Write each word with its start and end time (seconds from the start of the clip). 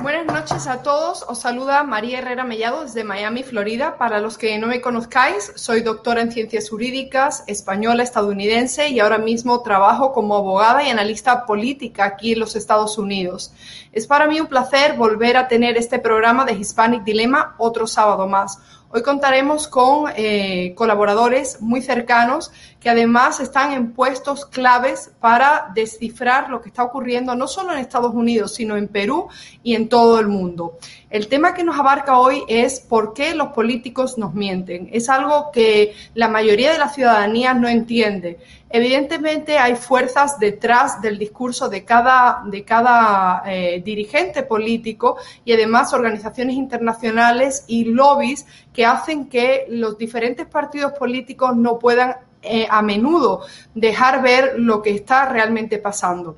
Buenas 0.00 0.17
noches 0.32 0.66
a 0.66 0.82
todos. 0.82 1.24
Os 1.28 1.40
saluda 1.40 1.82
María 1.82 2.18
Herrera 2.18 2.44
Mellado 2.44 2.82
desde 2.82 3.04
Miami, 3.04 3.42
Florida. 3.42 3.96
Para 3.96 4.20
los 4.20 4.36
que 4.36 4.58
no 4.58 4.66
me 4.66 4.80
conozcáis, 4.80 5.52
soy 5.56 5.80
doctora 5.80 6.20
en 6.20 6.30
ciencias 6.32 6.68
jurídicas, 6.68 7.44
española, 7.46 8.02
estadounidense 8.02 8.88
y 8.88 9.00
ahora 9.00 9.18
mismo 9.18 9.62
trabajo 9.62 10.12
como 10.12 10.36
abogada 10.36 10.82
y 10.82 10.90
analista 10.90 11.46
política 11.46 12.04
aquí 12.04 12.32
en 12.32 12.40
los 12.40 12.56
Estados 12.56 12.98
Unidos. 12.98 13.52
Es 13.92 14.06
para 14.06 14.26
mí 14.26 14.40
un 14.40 14.46
placer 14.46 14.94
volver 14.96 15.36
a 15.36 15.48
tener 15.48 15.76
este 15.76 15.98
programa 15.98 16.44
de 16.44 16.52
Hispanic 16.52 17.04
Dilemma 17.04 17.54
otro 17.58 17.86
sábado 17.86 18.26
más 18.26 18.58
Hoy 18.90 19.02
contaremos 19.02 19.68
con 19.68 20.10
eh, 20.16 20.72
colaboradores 20.74 21.60
muy 21.60 21.82
cercanos 21.82 22.50
que 22.80 22.88
además 22.88 23.38
están 23.38 23.72
en 23.74 23.92
puestos 23.92 24.46
claves 24.46 25.10
para 25.20 25.70
descifrar 25.74 26.48
lo 26.48 26.62
que 26.62 26.70
está 26.70 26.84
ocurriendo 26.84 27.34
no 27.34 27.48
solo 27.48 27.74
en 27.74 27.80
Estados 27.80 28.14
Unidos, 28.14 28.54
sino 28.54 28.78
en 28.78 28.88
Perú 28.88 29.28
y 29.62 29.74
en 29.74 29.90
todo 29.90 30.17
el 30.20 30.28
mundo. 30.28 30.78
El 31.10 31.28
tema 31.28 31.54
que 31.54 31.64
nos 31.64 31.78
abarca 31.78 32.18
hoy 32.18 32.42
es 32.48 32.80
por 32.80 33.14
qué 33.14 33.34
los 33.34 33.48
políticos 33.48 34.18
nos 34.18 34.34
mienten. 34.34 34.88
Es 34.92 35.08
algo 35.08 35.50
que 35.52 35.94
la 36.14 36.28
mayoría 36.28 36.72
de 36.72 36.78
la 36.78 36.88
ciudadanía 36.88 37.54
no 37.54 37.68
entiende. 37.68 38.38
Evidentemente 38.70 39.58
hay 39.58 39.76
fuerzas 39.76 40.38
detrás 40.38 41.00
del 41.00 41.18
discurso 41.18 41.68
de 41.68 41.84
cada, 41.84 42.42
de 42.44 42.64
cada 42.64 43.42
eh, 43.46 43.80
dirigente 43.82 44.42
político 44.42 45.16
y 45.44 45.52
además 45.52 45.94
organizaciones 45.94 46.56
internacionales 46.56 47.64
y 47.66 47.84
lobbies 47.84 48.46
que 48.72 48.84
hacen 48.84 49.28
que 49.28 49.64
los 49.70 49.96
diferentes 49.96 50.46
partidos 50.46 50.92
políticos 50.92 51.56
no 51.56 51.78
puedan 51.78 52.16
eh, 52.42 52.66
a 52.70 52.82
menudo 52.82 53.42
dejar 53.74 54.22
ver 54.22 54.54
lo 54.58 54.80
que 54.82 54.90
está 54.90 55.28
realmente 55.28 55.78
pasando. 55.78 56.36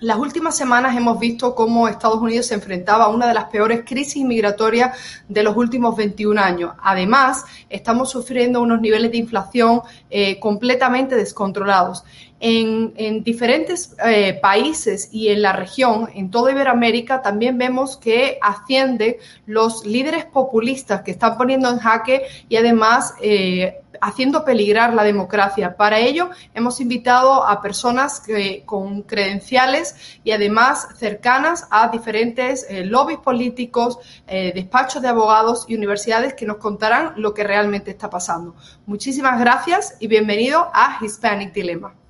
Las 0.00 0.18
últimas 0.18 0.54
semanas 0.54 0.94
hemos 0.94 1.18
visto 1.18 1.54
cómo 1.54 1.88
Estados 1.88 2.20
Unidos 2.20 2.44
se 2.44 2.54
enfrentaba 2.54 3.04
a 3.04 3.08
una 3.08 3.26
de 3.26 3.32
las 3.32 3.46
peores 3.46 3.82
crisis 3.86 4.22
migratorias 4.26 4.94
de 5.26 5.42
los 5.42 5.56
últimos 5.56 5.96
21 5.96 6.38
años. 6.38 6.74
Además, 6.82 7.46
estamos 7.70 8.10
sufriendo 8.10 8.60
unos 8.60 8.82
niveles 8.82 9.10
de 9.10 9.16
inflación 9.16 9.80
eh, 10.10 10.38
completamente 10.38 11.16
descontrolados. 11.16 12.04
En, 12.38 13.22
diferentes 13.24 13.96
eh, 14.04 14.38
países 14.40 15.08
y 15.12 15.28
en 15.28 15.42
la 15.42 15.52
región, 15.52 16.10
en 16.14 16.30
toda 16.30 16.52
Iberoamérica, 16.52 17.22
también 17.22 17.56
vemos 17.58 17.96
que 17.96 18.38
ascienden 18.42 19.16
los 19.46 19.86
líderes 19.86 20.26
populistas 20.26 21.02
que 21.02 21.12
están 21.12 21.36
poniendo 21.36 21.70
en 21.70 21.78
jaque 21.78 22.22
y 22.48 22.56
además 22.56 23.14
eh, 23.20 23.80
haciendo 24.00 24.44
peligrar 24.44 24.94
la 24.94 25.04
democracia. 25.04 25.76
Para 25.76 25.98
ello, 25.98 26.30
hemos 26.54 26.80
invitado 26.80 27.46
a 27.46 27.60
personas 27.60 28.22
con 28.64 29.02
credenciales 29.02 30.18
y 30.24 30.32
además 30.32 30.88
cercanas 30.96 31.66
a 31.70 31.88
diferentes 31.88 32.66
eh, 32.68 32.84
lobbies 32.84 33.18
políticos, 33.18 33.98
eh, 34.26 34.52
despachos 34.54 35.02
de 35.02 35.08
abogados 35.08 35.64
y 35.68 35.74
universidades 35.74 36.34
que 36.34 36.46
nos 36.46 36.58
contarán 36.58 37.14
lo 37.16 37.34
que 37.34 37.44
realmente 37.44 37.90
está 37.90 38.10
pasando. 38.10 38.54
Muchísimas 38.86 39.38
gracias 39.40 39.96
y 40.00 40.06
bienvenido 40.06 40.68
a 40.72 40.98
Hispanic 41.00 41.52
Dilemma. 41.52 42.05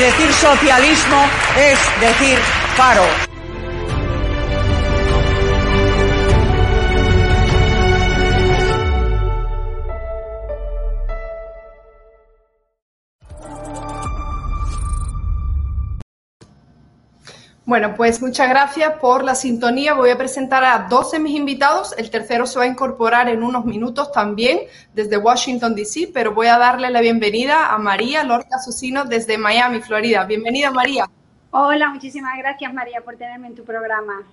Decir 0.00 0.32
socialismo 0.32 1.26
es 1.56 1.78
decir 2.00 2.38
paro. 2.76 3.29
Bueno, 17.70 17.94
pues 17.94 18.20
muchas 18.20 18.48
gracias 18.48 18.94
por 18.94 19.22
la 19.22 19.36
sintonía. 19.36 19.94
Voy 19.94 20.10
a 20.10 20.18
presentar 20.18 20.64
a 20.64 20.88
dos 20.90 21.12
de 21.12 21.20
mis 21.20 21.36
invitados. 21.36 21.94
El 21.96 22.10
tercero 22.10 22.44
se 22.44 22.58
va 22.58 22.64
a 22.64 22.66
incorporar 22.66 23.28
en 23.28 23.44
unos 23.44 23.64
minutos 23.64 24.10
también 24.10 24.62
desde 24.92 25.16
Washington, 25.16 25.76
D.C., 25.76 26.10
pero 26.12 26.34
voy 26.34 26.48
a 26.48 26.58
darle 26.58 26.90
la 26.90 27.00
bienvenida 27.00 27.72
a 27.72 27.78
María 27.78 28.24
Lorca 28.24 28.58
Susino 28.58 29.04
desde 29.04 29.38
Miami, 29.38 29.80
Florida. 29.82 30.24
Bienvenida, 30.24 30.72
María. 30.72 31.08
Hola, 31.52 31.90
muchísimas 31.90 32.36
gracias, 32.38 32.74
María, 32.74 33.02
por 33.02 33.14
tenerme 33.14 33.46
en 33.46 33.54
tu 33.54 33.62
programa. 33.62 34.24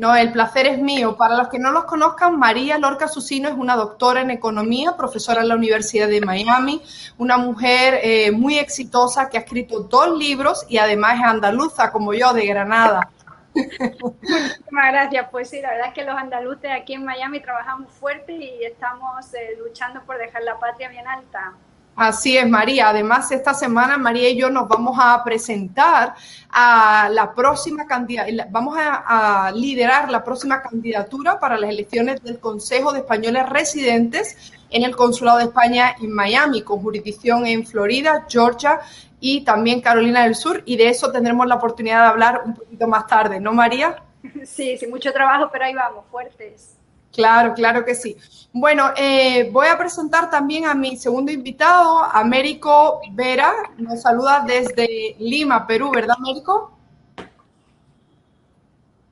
No, 0.00 0.16
el 0.16 0.32
placer 0.32 0.66
es 0.66 0.78
mío. 0.78 1.14
Para 1.14 1.36
los 1.36 1.48
que 1.48 1.58
no 1.58 1.72
los 1.72 1.84
conozcan, 1.84 2.38
María 2.38 2.78
Lorca 2.78 3.06
Susino 3.06 3.50
es 3.50 3.54
una 3.54 3.76
doctora 3.76 4.22
en 4.22 4.30
economía, 4.30 4.96
profesora 4.96 5.42
en 5.42 5.48
la 5.48 5.56
Universidad 5.56 6.08
de 6.08 6.22
Miami, 6.22 6.80
una 7.18 7.36
mujer 7.36 8.00
eh, 8.02 8.30
muy 8.30 8.58
exitosa 8.58 9.28
que 9.28 9.36
ha 9.36 9.42
escrito 9.42 9.80
dos 9.80 10.16
libros 10.16 10.64
y 10.70 10.78
además 10.78 11.18
es 11.18 11.26
andaluza, 11.26 11.92
como 11.92 12.14
yo, 12.14 12.32
de 12.32 12.46
Granada. 12.46 13.10
Muchísimas 13.54 14.90
gracias. 14.90 15.28
Pues 15.30 15.50
sí, 15.50 15.60
la 15.60 15.68
verdad 15.72 15.88
es 15.88 15.92
que 15.92 16.04
los 16.06 16.16
andaluces 16.16 16.70
aquí 16.70 16.94
en 16.94 17.04
Miami 17.04 17.40
trabajamos 17.40 17.92
fuerte 17.92 18.32
y 18.32 18.64
estamos 18.64 19.34
eh, 19.34 19.58
luchando 19.58 20.00
por 20.04 20.16
dejar 20.16 20.44
la 20.44 20.58
patria 20.58 20.88
bien 20.88 21.06
alta. 21.06 21.52
Así 21.96 22.36
es, 22.36 22.48
María. 22.48 22.88
Además, 22.88 23.30
esta 23.30 23.52
semana 23.52 23.98
María 23.98 24.30
y 24.30 24.36
yo 24.36 24.48
nos 24.48 24.68
vamos 24.68 24.96
a 24.98 25.22
presentar 25.22 26.14
a 26.48 27.10
la 27.12 27.34
próxima 27.34 27.86
candidatura, 27.86 28.46
vamos 28.50 28.76
a, 28.78 29.52
liderar 29.54 30.10
la 30.10 30.24
próxima 30.24 30.62
candidatura 30.62 31.38
para 31.38 31.58
las 31.58 31.70
elecciones 31.70 32.22
del 32.22 32.38
Consejo 32.38 32.92
de 32.92 33.00
Españoles 33.00 33.48
Residentes 33.48 34.52
en 34.70 34.84
el 34.84 34.96
Consulado 34.96 35.38
de 35.38 35.44
España 35.44 35.94
en 36.00 36.12
Miami, 36.12 36.62
con 36.62 36.80
jurisdicción 36.80 37.46
en 37.46 37.66
Florida, 37.66 38.26
Georgia 38.28 38.80
y 39.18 39.42
también 39.42 39.80
Carolina 39.80 40.22
del 40.22 40.36
Sur. 40.36 40.62
Y 40.64 40.76
de 40.76 40.88
eso 40.88 41.12
tendremos 41.12 41.46
la 41.46 41.56
oportunidad 41.56 42.02
de 42.02 42.08
hablar 42.08 42.42
un 42.46 42.54
poquito 42.54 42.86
más 42.86 43.06
tarde, 43.06 43.40
¿no, 43.40 43.52
María? 43.52 44.02
Sí, 44.44 44.78
sí, 44.78 44.86
mucho 44.86 45.12
trabajo, 45.12 45.50
pero 45.52 45.64
ahí 45.64 45.74
vamos, 45.74 46.04
fuertes. 46.10 46.79
Claro, 47.12 47.54
claro 47.54 47.84
que 47.84 47.94
sí. 47.94 48.16
Bueno, 48.52 48.90
eh, 48.96 49.48
voy 49.50 49.66
a 49.68 49.78
presentar 49.78 50.30
también 50.30 50.64
a 50.64 50.74
mi 50.74 50.96
segundo 50.96 51.30
invitado, 51.30 52.04
Américo 52.04 53.00
Vera. 53.12 53.52
Nos 53.78 54.02
saluda 54.02 54.44
desde 54.46 55.16
Lima, 55.18 55.66
Perú, 55.66 55.90
¿verdad, 55.92 56.16
Américo? 56.18 56.76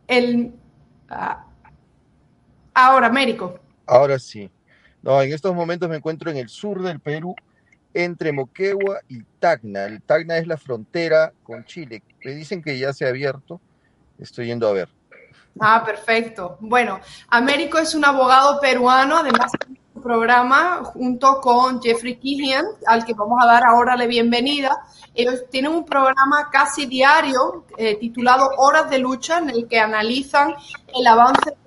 El, 0.06 0.52
ah, 1.08 1.44
ahora, 2.74 3.08
Américo. 3.08 3.58
Ahora 3.86 4.18
sí. 4.18 4.50
No, 5.02 5.20
en 5.22 5.32
estos 5.32 5.54
momentos 5.54 5.88
me 5.88 5.96
encuentro 5.96 6.30
en 6.30 6.38
el 6.38 6.48
sur 6.48 6.82
del 6.82 7.00
Perú, 7.00 7.34
entre 7.94 8.32
Moquegua 8.32 9.00
y 9.08 9.22
Tacna. 9.38 9.84
El 9.84 10.02
Tacna 10.02 10.38
es 10.38 10.46
la 10.46 10.56
frontera 10.56 11.32
con 11.42 11.64
Chile. 11.64 12.02
Me 12.24 12.34
dicen 12.34 12.62
que 12.62 12.78
ya 12.78 12.92
se 12.92 13.06
ha 13.06 13.08
abierto. 13.08 13.60
Estoy 14.18 14.46
yendo 14.46 14.68
a 14.68 14.72
ver. 14.72 14.88
Ah, 15.60 15.82
perfecto. 15.84 16.56
Bueno, 16.60 17.00
Américo 17.28 17.78
es 17.78 17.94
un 17.94 18.04
abogado 18.04 18.60
peruano, 18.60 19.18
además 19.18 19.52
de 19.52 19.76
un 19.94 20.02
programa 20.02 20.82
junto 20.84 21.40
con 21.40 21.80
Jeffrey 21.82 22.16
Kihian, 22.16 22.64
al 22.86 23.04
que 23.04 23.14
vamos 23.14 23.38
a 23.42 23.46
dar 23.46 23.64
ahora 23.64 23.96
la 23.96 24.06
bienvenida. 24.06 24.76
Ellos 25.14 25.44
tienen 25.50 25.72
un 25.72 25.84
programa 25.84 26.48
casi 26.50 26.86
diario 26.86 27.64
eh, 27.76 27.96
titulado 27.96 28.50
Horas 28.56 28.90
de 28.90 28.98
Lucha, 28.98 29.38
en 29.38 29.50
el 29.50 29.66
que 29.66 29.80
analizan 29.80 30.54
el 30.94 31.06
avance 31.06 31.50
de 31.50 31.58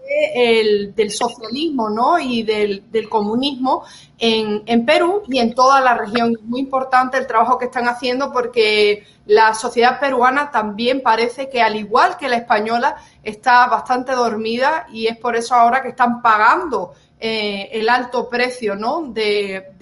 del 0.96 1.12
socialismo 1.12 1.90
¿no? 1.90 2.20
y 2.20 2.44
del, 2.44 3.10
comunismo 3.10 3.84
en, 4.18 4.86
Perú 4.86 5.24
y 5.28 5.40
en 5.40 5.54
toda 5.54 5.82
la 5.82 5.96
región. 5.96 6.34
Es 6.34 6.44
muy 6.44 6.60
importante 6.60 7.18
el 7.18 7.28
trabajo 7.28 7.58
que 7.58 7.66
están 7.66 7.88
haciendo 7.88 8.32
porque 8.32 9.06
la 9.26 9.54
sociedad 9.54 10.00
peruana 10.00 10.52
también 10.52 11.02
parece 11.02 11.50
que, 11.50 11.62
al 11.62 11.76
igual 11.76 12.18
que 12.18 12.30
la 12.30 12.38
española, 12.38 12.96
está 13.24 13.68
bastante 13.68 14.14
dormida 14.14 14.88
y 14.92 15.08
es 15.08 15.18
por 15.18 15.36
eso 15.36 15.56
ahora 15.56 15.82
que 15.82 15.90
están 15.90 16.22
pagando 16.22 16.94
eh, 17.24 17.70
el 17.74 17.88
alto 17.88 18.28
precio 18.28 18.76
¿no? 18.76 19.14
de, 19.14 19.76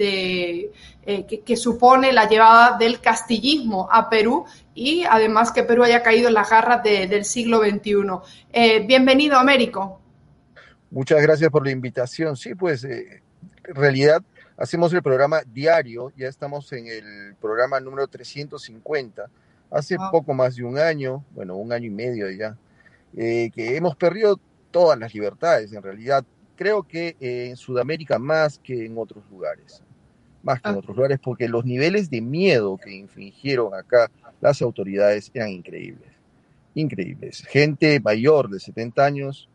eh, 1.06 1.26
que, 1.26 1.56
supone 1.56 2.12
la 2.12 2.28
llevada 2.28 2.78
del 2.78 3.00
castillismo 3.00 3.88
a 3.90 4.10
Perú 4.10 4.44
y 4.76 5.06
además 5.10 5.54
que 5.54 5.64
Perú 5.64 5.86
haya 5.86 6.04
caído 6.04 6.28
en 6.28 6.34
las 6.34 6.50
garras 6.50 6.84
del 6.84 7.24
siglo 7.24 7.60
XXI. 7.60 7.94
Eh, 8.52 8.86
bienvenido, 8.86 9.38
Américo. 9.38 10.02
Muchas 10.92 11.22
gracias 11.22 11.50
por 11.50 11.64
la 11.64 11.72
invitación. 11.72 12.36
Sí, 12.36 12.56
pues 12.56 12.84
en 12.84 13.22
realidad 13.64 14.22
hacemos 14.58 14.92
el 14.92 15.02
programa 15.02 15.40
diario, 15.50 16.12
ya 16.18 16.28
estamos 16.28 16.70
en 16.74 16.88
el 16.88 17.36
programa 17.40 17.80
número 17.80 18.06
350, 18.06 19.30
hace 19.72 19.96
poco 20.12 20.34
más 20.34 20.58
de 20.58 20.66
un 20.66 20.78
año, 20.78 21.24
bueno, 21.32 21.56
un 21.56 21.72
año 21.72 21.86
y 21.86 21.92
medio 21.92 22.30
ya, 22.32 22.58
que 23.16 23.78
hemos 23.78 23.96
perdido 23.96 24.38
todas 24.72 25.00
las 25.00 25.14
libertades 25.14 25.72
en 25.72 25.82
realidad 25.82 26.26
creo 26.60 26.84
que 26.84 27.16
en 27.22 27.56
Sudamérica 27.56 28.20
más 28.20 28.60
que 28.60 28.86
en 28.86 28.98
otros 28.98 29.24
lugares, 29.32 29.82
más 30.44 30.62
que 30.62 30.68
en 30.68 30.76
ah. 30.76 30.80
otros 30.80 30.98
lugares, 30.98 31.18
porque 31.24 31.48
los 31.48 31.64
niveles 31.64 32.10
de 32.10 32.20
miedo 32.20 32.78
que 32.78 32.92
infringieron 32.92 33.74
acá 33.74 34.12
las 34.42 34.62
autoridades 34.62 35.32
eran 35.34 35.52
increíbles, 35.52 36.12
increíbles. 36.76 37.46
Gente 37.48 38.02
mayor 38.02 38.50
de 38.50 38.60
70 38.60 39.06
años, 39.06 39.48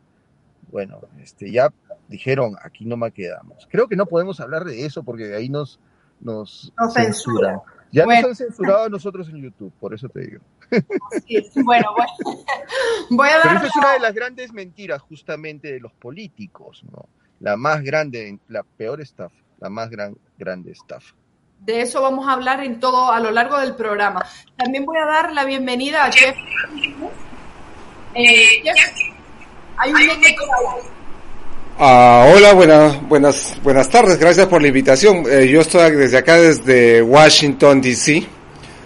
bueno, 0.72 0.98
este, 1.20 1.52
ya 1.52 1.70
dijeron, 2.08 2.56
aquí 2.62 2.86
no 2.86 2.96
me 2.96 3.10
quedamos. 3.10 3.68
Creo 3.70 3.86
que 3.86 3.96
no 3.96 4.06
podemos 4.06 4.40
hablar 4.40 4.64
de 4.64 4.86
eso 4.86 5.02
porque 5.02 5.34
ahí 5.34 5.50
nos, 5.50 5.78
nos, 6.20 6.72
censuran. 6.94 7.58
Ya 7.94 8.06
nos 8.06 8.24
han 8.24 8.34
censurado 8.34 8.84
a 8.84 8.88
nosotros 8.88 9.28
en 9.28 9.36
YouTube, 9.36 9.72
por 9.78 9.94
eso 9.94 10.08
te 10.08 10.20
digo. 10.20 10.42
bueno, 11.64 11.94
voy 13.10 13.28
a 13.28 13.38
dar. 13.38 13.42
Pero 13.42 13.56
esa 13.58 13.66
es 13.66 13.76
una 13.76 13.92
de 13.92 14.00
las 14.00 14.14
grandes 14.14 14.52
mentiras, 14.52 15.00
justamente, 15.00 15.70
de 15.70 15.78
los 15.78 15.92
políticos, 15.92 16.82
¿no? 16.90 17.06
La 17.38 17.56
más 17.56 17.82
grande, 17.82 18.40
la 18.48 18.64
peor 18.64 19.00
estafa, 19.00 19.36
la 19.60 19.70
más 19.70 19.90
gran, 19.90 20.16
grande 20.36 20.72
estafa. 20.72 21.14
De 21.60 21.82
eso 21.82 22.02
vamos 22.02 22.26
a 22.26 22.32
hablar 22.32 22.64
en 22.64 22.80
todo 22.80 23.12
a 23.12 23.20
lo 23.20 23.30
largo 23.30 23.58
del 23.60 23.76
programa. 23.76 24.26
También 24.56 24.84
voy 24.84 24.98
a 24.98 25.06
dar 25.06 25.32
la 25.32 25.44
bienvenida 25.44 26.04
a 26.04 26.10
Jeff. 26.10 26.36
Eh, 28.14 28.62
hay 29.76 29.92
un 29.92 30.00
ah, 31.78 32.32
hola, 32.34 32.52
buenas, 32.54 33.08
buenas, 33.08 33.58
buenas 33.62 33.88
tardes. 33.88 34.18
Gracias 34.18 34.46
por 34.46 34.62
la 34.62 34.68
invitación. 34.68 35.24
Eh, 35.30 35.48
yo 35.48 35.60
estoy 35.60 35.90
desde 35.92 36.18
acá, 36.18 36.36
desde 36.36 37.02
Washington, 37.02 37.80
D.C. 37.80 38.26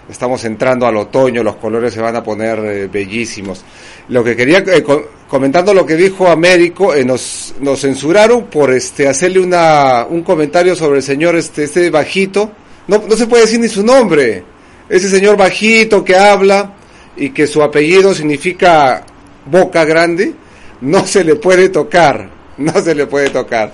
Estamos 0.09 0.43
entrando 0.45 0.87
al 0.87 0.97
otoño, 0.97 1.43
los 1.43 1.57
colores 1.57 1.93
se 1.93 2.01
van 2.01 2.15
a 2.15 2.23
poner 2.23 2.59
eh, 2.59 2.87
bellísimos. 2.87 3.63
Lo 4.07 4.23
que 4.23 4.35
quería, 4.35 4.59
eh, 4.59 4.83
comentando 5.27 5.73
lo 5.73 5.85
que 5.85 5.95
dijo 5.95 6.27
Américo, 6.27 6.95
nos, 7.05 7.53
nos 7.59 7.81
censuraron 7.81 8.45
por 8.45 8.71
este 8.73 9.07
hacerle 9.07 9.39
una, 9.39 10.05
un 10.09 10.23
comentario 10.23 10.75
sobre 10.75 10.97
el 10.97 11.03
señor 11.03 11.35
este, 11.35 11.65
este 11.65 11.89
bajito. 11.91 12.51
No, 12.87 13.03
no 13.07 13.15
se 13.15 13.27
puede 13.27 13.43
decir 13.43 13.59
ni 13.59 13.67
su 13.67 13.83
nombre. 13.83 14.43
Ese 14.89 15.09
señor 15.09 15.37
bajito 15.37 16.03
que 16.03 16.15
habla 16.15 16.73
y 17.15 17.29
que 17.29 17.45
su 17.45 17.61
apellido 17.61 18.15
significa 18.15 19.05
boca 19.45 19.85
grande, 19.85 20.33
no 20.81 21.05
se 21.05 21.23
le 21.23 21.35
puede 21.35 21.69
tocar, 21.69 22.29
no 22.73 22.81
se 22.81 22.93
le 22.93 23.07
puede 23.07 23.29
tocar 23.29 23.73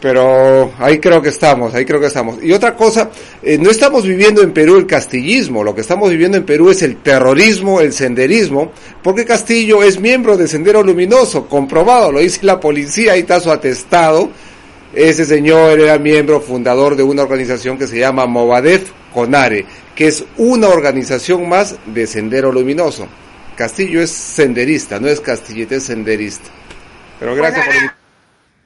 pero 0.00 0.72
ahí 0.78 0.98
creo 0.98 1.20
que 1.20 1.30
estamos, 1.30 1.74
ahí 1.74 1.84
creo 1.84 2.00
que 2.00 2.06
estamos. 2.06 2.42
Y 2.42 2.52
otra 2.52 2.74
cosa, 2.74 3.10
eh, 3.42 3.58
no 3.58 3.70
estamos 3.70 4.06
viviendo 4.06 4.42
en 4.42 4.52
Perú 4.52 4.76
el 4.76 4.86
castillismo, 4.86 5.64
lo 5.64 5.74
que 5.74 5.80
estamos 5.80 6.10
viviendo 6.10 6.36
en 6.36 6.44
Perú 6.44 6.70
es 6.70 6.82
el 6.82 6.98
terrorismo, 6.98 7.80
el 7.80 7.92
senderismo, 7.92 8.72
porque 9.02 9.24
Castillo 9.24 9.82
es 9.82 9.98
miembro 9.98 10.36
de 10.36 10.46
Sendero 10.46 10.82
Luminoso, 10.82 11.46
comprobado, 11.46 12.12
lo 12.12 12.20
dice 12.20 12.40
la 12.42 12.60
policía, 12.60 13.12
ahí 13.12 13.20
está 13.20 13.40
su 13.40 13.50
atestado. 13.50 14.30
Ese 14.94 15.26
señor 15.26 15.78
era 15.78 15.98
miembro 15.98 16.40
fundador 16.40 16.96
de 16.96 17.02
una 17.02 17.22
organización 17.22 17.76
que 17.76 17.86
se 17.86 17.98
llama 17.98 18.26
Movadef 18.26 18.90
Conare, 19.12 19.66
que 19.94 20.06
es 20.06 20.24
una 20.38 20.68
organización 20.68 21.46
más 21.48 21.76
de 21.86 22.06
Sendero 22.06 22.50
Luminoso. 22.50 23.06
Castillo 23.54 24.00
es 24.00 24.10
senderista, 24.10 24.98
no 24.98 25.08
es 25.08 25.20
castillete, 25.20 25.76
es 25.76 25.82
senderista. 25.82 26.48
Pero 27.18 27.34
gracias 27.34 27.66
por 27.66 27.97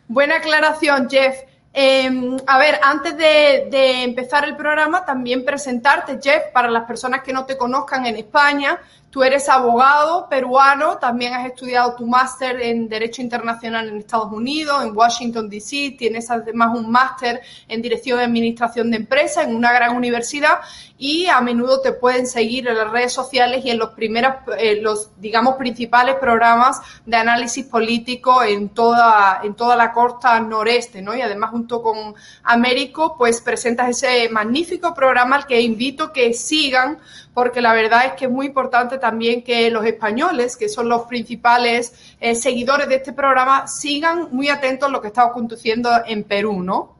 Buena 0.08 0.36
aclaración, 0.36 1.08
Jeff. 1.08 1.36
Em, 1.74 2.36
a 2.46 2.58
ver, 2.58 2.78
antes 2.82 3.16
de, 3.16 4.02
empezar 4.02 4.44
el 4.44 4.56
programa, 4.56 5.06
también 5.06 5.44
presentarte, 5.44 6.18
Jeff, 6.22 6.52
para 6.52 6.70
las 6.70 6.84
personas 6.84 7.22
que 7.22 7.32
no 7.32 7.46
te 7.46 7.56
conozcan 7.56 8.04
en 8.06 8.16
España. 8.16 8.78
Tú 9.08 9.22
eres 9.22 9.48
abogado 9.48 10.26
peruano, 10.28 10.96
también 10.96 11.34
has 11.34 11.46
estudiado 11.46 11.94
tu 11.94 12.06
máster 12.06 12.60
en 12.62 12.88
Derecho 12.88 13.20
Internacional 13.20 13.88
en 13.88 13.98
Estados 13.98 14.32
Unidos, 14.32 14.82
en 14.82 14.96
Washington, 14.96 15.50
D.C., 15.50 15.96
tienes 15.98 16.30
además 16.30 16.70
un 16.74 16.90
máster 16.90 17.42
en 17.68 17.82
Dirección 17.82 18.18
de 18.18 18.24
Administración 18.24 18.90
de 18.90 18.96
Empresas 18.98 19.46
en 19.46 19.54
una 19.54 19.70
gran 19.72 19.94
universidad 19.96 20.60
y 21.02 21.26
a 21.26 21.40
menudo 21.40 21.80
te 21.80 21.90
pueden 21.90 22.28
seguir 22.28 22.68
en 22.68 22.76
las 22.76 22.88
redes 22.88 23.12
sociales 23.12 23.64
y 23.64 23.70
en 23.70 23.78
los 23.80 23.90
primeros, 23.90 24.34
eh, 24.56 24.80
los 24.80 25.10
digamos 25.20 25.56
principales 25.56 26.14
programas 26.14 26.80
de 27.04 27.16
análisis 27.16 27.66
político 27.66 28.40
en 28.44 28.68
toda, 28.68 29.40
en 29.42 29.54
toda 29.56 29.74
la 29.74 29.92
costa 29.92 30.38
noreste, 30.38 31.02
¿no? 31.02 31.12
Y 31.12 31.20
además 31.20 31.50
junto 31.50 31.82
con 31.82 32.14
Américo, 32.44 33.16
pues 33.18 33.40
presentas 33.40 33.88
ese 33.88 34.28
magnífico 34.28 34.94
programa 34.94 35.34
al 35.34 35.46
que 35.48 35.60
invito 35.60 36.12
que 36.12 36.34
sigan 36.34 36.98
porque 37.34 37.60
la 37.60 37.72
verdad 37.72 38.06
es 38.06 38.12
que 38.12 38.26
es 38.26 38.30
muy 38.30 38.46
importante 38.46 38.96
también 38.98 39.42
que 39.42 39.72
los 39.72 39.84
españoles, 39.84 40.56
que 40.56 40.68
son 40.68 40.88
los 40.88 41.06
principales 41.06 42.14
eh, 42.20 42.36
seguidores 42.36 42.88
de 42.88 42.94
este 42.94 43.12
programa, 43.12 43.66
sigan 43.66 44.28
muy 44.30 44.50
atentos 44.50 44.88
a 44.88 44.92
lo 44.92 45.00
que 45.00 45.08
está 45.08 45.22
aconteciendo 45.22 45.90
en 46.06 46.22
Perú, 46.22 46.62
¿no? 46.62 46.94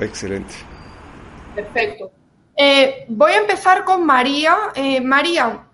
Excelente. 0.00 0.75
Perfecto. 1.56 2.12
Eh, 2.56 3.06
voy 3.08 3.32
a 3.32 3.38
empezar 3.38 3.84
con 3.84 4.06
María. 4.06 4.56
Eh, 4.74 5.00
María, 5.00 5.66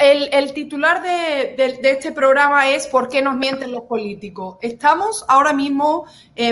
el, 0.00 0.52
titular 0.52 1.02
de, 1.02 1.78
este 1.82 2.10
programa 2.12 2.68
es 2.68 2.88
¿Por 2.88 3.08
qué 3.08 3.22
nos 3.22 3.36
mienten 3.36 3.70
los 3.70 3.84
políticos? 3.84 4.56
Estamos 4.60 5.24
ahora 5.28 5.52
mismo 5.52 6.06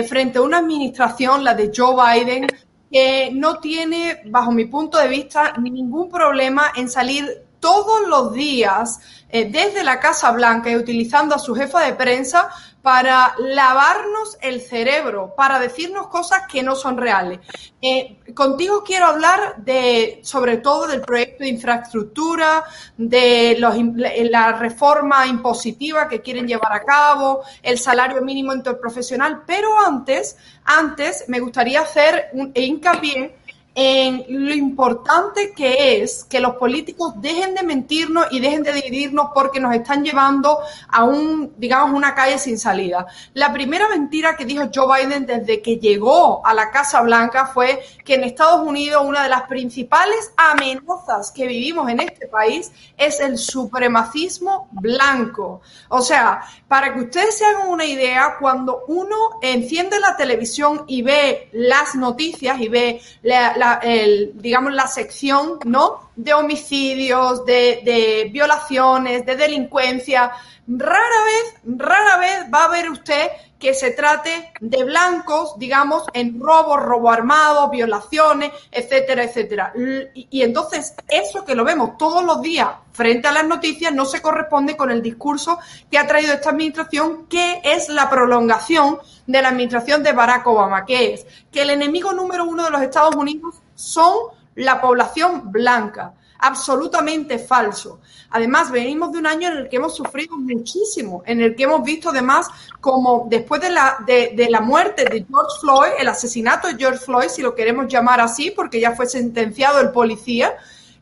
frente 0.07 0.39
a 0.39 0.41
una 0.41 0.59
administración, 0.59 1.43
la 1.43 1.53
de 1.53 1.71
Joe 1.75 1.95
Biden, 1.95 2.47
que 2.91 3.29
no 3.33 3.59
tiene, 3.59 4.21
bajo 4.25 4.51
mi 4.51 4.65
punto 4.65 4.97
de 4.97 5.07
vista, 5.07 5.53
ningún 5.59 6.09
problema 6.09 6.71
en 6.75 6.89
salir 6.89 7.48
todos 7.59 8.07
los 8.07 8.33
días 8.33 8.99
eh, 9.29 9.49
desde 9.51 9.83
la 9.83 9.99
Casa 9.99 10.31
Blanca 10.31 10.71
y 10.71 10.75
utilizando 10.75 11.35
a 11.35 11.39
su 11.39 11.53
jefa 11.53 11.81
de 11.81 11.93
prensa 11.93 12.49
para 12.81 13.35
lavarnos 13.37 14.37
el 14.41 14.61
cerebro, 14.61 15.35
para 15.35 15.59
decirnos 15.59 16.07
cosas 16.07 16.43
que 16.49 16.63
no 16.63 16.75
son 16.75 16.97
reales. 16.97 17.39
Eh, 17.81 18.17
contigo 18.33 18.83
quiero 18.83 19.05
hablar 19.05 19.57
de, 19.57 20.21
sobre 20.23 20.57
todo, 20.57 20.87
del 20.87 21.01
proyecto 21.01 21.43
de 21.43 21.49
infraestructura, 21.49 22.63
de 22.97 23.57
la 23.59 24.53
reforma 24.53 25.27
impositiva 25.27 26.07
que 26.07 26.21
quieren 26.21 26.47
llevar 26.47 26.71
a 26.71 26.83
cabo, 26.83 27.43
el 27.61 27.77
salario 27.77 28.21
mínimo 28.21 28.53
interprofesional, 28.53 29.43
pero 29.45 29.77
antes, 29.77 30.37
antes 30.63 31.25
me 31.27 31.39
gustaría 31.39 31.81
hacer 31.81 32.29
un 32.33 32.51
hincapié 32.55 33.38
en 33.81 34.25
lo 34.27 34.53
importante 34.53 35.53
que 35.55 36.01
es 36.01 36.25
que 36.25 36.41
los 36.41 36.55
políticos 36.55 37.13
dejen 37.15 37.55
de 37.55 37.63
mentirnos 37.63 38.25
y 38.29 38.41
dejen 38.41 38.61
de 38.61 38.73
dividirnos 38.73 39.29
porque 39.33 39.61
nos 39.61 39.73
están 39.73 40.03
llevando 40.03 40.59
a 40.89 41.05
un, 41.05 41.53
digamos, 41.55 41.95
una 41.95 42.13
calle 42.13 42.37
sin 42.39 42.59
salida. 42.59 43.07
La 43.35 43.53
primera 43.53 43.87
mentira 43.87 44.35
que 44.35 44.43
dijo 44.43 44.69
Joe 44.75 45.05
Biden 45.05 45.25
desde 45.25 45.61
que 45.61 45.77
llegó 45.77 46.45
a 46.45 46.53
la 46.53 46.71
Casa 46.71 46.99
Blanca 47.03 47.45
fue 47.53 47.81
que 48.03 48.15
en 48.15 48.25
Estados 48.25 48.67
Unidos 48.67 49.01
una 49.05 49.23
de 49.23 49.29
las 49.29 49.43
principales 49.43 50.33
amenazas 50.35 51.31
que 51.31 51.47
vivimos 51.47 51.89
en 51.89 52.01
este 52.01 52.27
país 52.27 52.73
es 52.97 53.21
el 53.21 53.37
supremacismo 53.37 54.67
blanco. 54.71 55.61
O 55.87 56.01
sea, 56.01 56.41
para 56.67 56.93
que 56.93 56.99
ustedes 56.99 57.37
se 57.37 57.45
hagan 57.45 57.69
una 57.69 57.85
idea, 57.85 58.35
cuando 58.41 58.83
uno 58.89 59.15
enciende 59.41 60.01
la 60.01 60.17
televisión 60.17 60.83
y 60.85 61.01
ve 61.01 61.47
las 61.53 61.95
noticias 61.95 62.59
y 62.59 62.67
ve 62.67 63.01
la, 63.21 63.68
el, 63.75 64.31
digamos, 64.35 64.73
la 64.73 64.87
sección, 64.87 65.59
¿no? 65.65 66.09
de 66.15 66.33
homicidios, 66.33 67.45
de, 67.45 67.81
de 67.85 68.29
violaciones, 68.31 69.25
de 69.25 69.35
delincuencia, 69.37 70.31
rara 70.69 71.23
vez, 71.25 71.77
rara 71.77 72.17
vez 72.17 72.45
va 72.53 72.65
a 72.65 72.69
ver 72.69 72.89
usted 72.91 73.29
que 73.57 73.73
se 73.73 73.91
trate 73.91 74.53
de 74.61 74.85
blancos, 74.85 75.57
digamos, 75.57 76.03
en 76.13 76.39
robos, 76.39 76.81
robo 76.81 77.11
armado, 77.11 77.69
violaciones, 77.69 78.51
etcétera, 78.71 79.23
etcétera. 79.23 79.73
Y, 80.13 80.41
entonces, 80.43 80.93
eso 81.09 81.43
que 81.43 81.55
lo 81.55 81.65
vemos 81.65 81.97
todos 81.97 82.23
los 82.23 82.41
días 82.41 82.69
frente 82.93 83.27
a 83.27 83.33
las 83.33 83.45
noticias 83.45 83.93
no 83.93 84.05
se 84.05 84.21
corresponde 84.21 84.77
con 84.77 84.91
el 84.91 85.01
discurso 85.01 85.59
que 85.91 85.97
ha 85.97 86.07
traído 86.07 86.33
esta 86.33 86.51
administración, 86.51 87.25
que 87.27 87.61
es 87.65 87.89
la 87.89 88.09
prolongación 88.09 88.99
de 89.27 89.41
la 89.41 89.49
administración 89.49 90.03
de 90.03 90.13
Barack 90.13 90.47
Obama, 90.47 90.85
que 90.85 91.13
es 91.13 91.25
que 91.51 91.63
el 91.63 91.71
enemigo 91.71 92.13
número 92.13 92.45
uno 92.45 92.63
de 92.63 92.71
los 92.71 92.81
Estados 92.81 93.15
Unidos 93.15 93.55
son 93.75 94.15
la 94.55 94.79
población 94.79 95.51
blanca 95.51 96.13
absolutamente 96.39 97.37
falso. 97.37 97.99
Además, 98.31 98.71
venimos 98.71 99.11
de 99.11 99.19
un 99.19 99.27
año 99.27 99.49
en 99.49 99.57
el 99.57 99.69
que 99.69 99.75
hemos 99.75 99.95
sufrido 99.95 100.37
muchísimo, 100.37 101.21
en 101.25 101.41
el 101.41 101.55
que 101.55 101.63
hemos 101.63 101.83
visto 101.83 102.09
además 102.09 102.47
como 102.79 103.27
después 103.29 103.61
de 103.61 103.69
la, 103.69 103.97
de, 104.05 104.47
la 104.49 104.61
muerte 104.61 105.03
de 105.03 105.25
George 105.27 105.59
Floyd, 105.59 105.91
el 105.99 106.07
asesinato 106.07 106.67
de 106.67 106.75
George 106.77 106.99
Floyd, 106.99 107.27
si 107.27 107.41
lo 107.41 107.53
queremos 107.55 107.87
llamar 107.87 108.21
así, 108.21 108.51
porque 108.51 108.79
ya 108.79 108.95
fue 108.95 109.07
sentenciado 109.07 109.81
el 109.81 109.91
policía, 109.91 110.55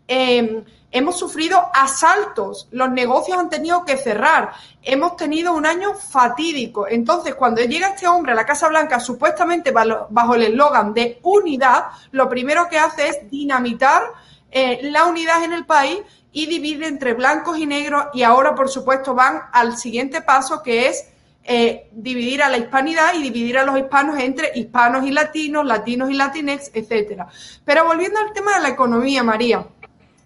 em, 0.08 0.64
hemos 0.90 1.20
sufrido 1.20 1.70
asaltos, 1.74 2.68
los 2.72 2.90
negocios 2.90 3.38
han 3.38 3.50
tenido 3.50 3.84
que 3.86 3.98
cerrar, 3.98 4.54
hemos 4.82 5.18
tenido 5.18 5.54
un 5.54 5.66
año 5.66 5.94
fatídico. 5.94 6.88
Entonces, 6.88 7.36
cuando 7.36 7.62
llega 7.62 7.90
este 7.90 8.08
hombre 8.08 8.32
a 8.32 8.36
la 8.36 8.46
Casa 8.46 8.70
Blanca, 8.70 9.00
supuestamente 9.00 9.72
bajo 9.72 10.36
el 10.36 10.44
eslogan 10.44 10.94
de 10.94 11.20
unidad, 11.24 11.88
lo 12.12 12.28
primero 12.30 12.68
que 12.70 12.80
hace 12.80 13.10
es 13.10 13.30
dinamitar 13.30 14.04
eh, 14.52 14.80
la 14.84 15.06
unidad 15.06 15.44
en 15.44 15.54
el 15.54 15.66
país 15.66 16.00
y 16.32 16.46
divide 16.46 16.88
entre 16.88 17.14
blancos 17.14 17.58
y 17.58 17.66
negros 17.66 18.06
y 18.14 18.24
ahora, 18.24 18.56
por 18.56 18.70
supuesto, 18.70 19.14
van 19.14 19.42
al 19.52 19.78
siguiente 19.78 20.22
paso 20.22 20.62
que 20.64 20.88
es 20.88 21.06
eh, 21.44 21.90
dividir 21.92 22.44
a 22.44 22.50
la 22.50 22.58
hispanidad 22.58 23.14
y 23.16 23.24
dividir 23.24 23.58
a 23.58 23.64
los 23.64 23.78
hispanos 23.78 24.20
entre 24.20 24.52
hispanos 24.56 25.06
y 25.06 25.12
latinos, 25.12 25.66
latinos 25.66 26.10
y 26.10 26.14
latinex, 26.14 26.72
etcétera. 26.74 27.28
Pero 27.66 27.86
volviendo 27.86 28.20
al 28.20 28.34
tema 28.34 28.56
de 28.56 28.62
la 28.62 28.70
economía, 28.70 29.24
María, 29.24 29.66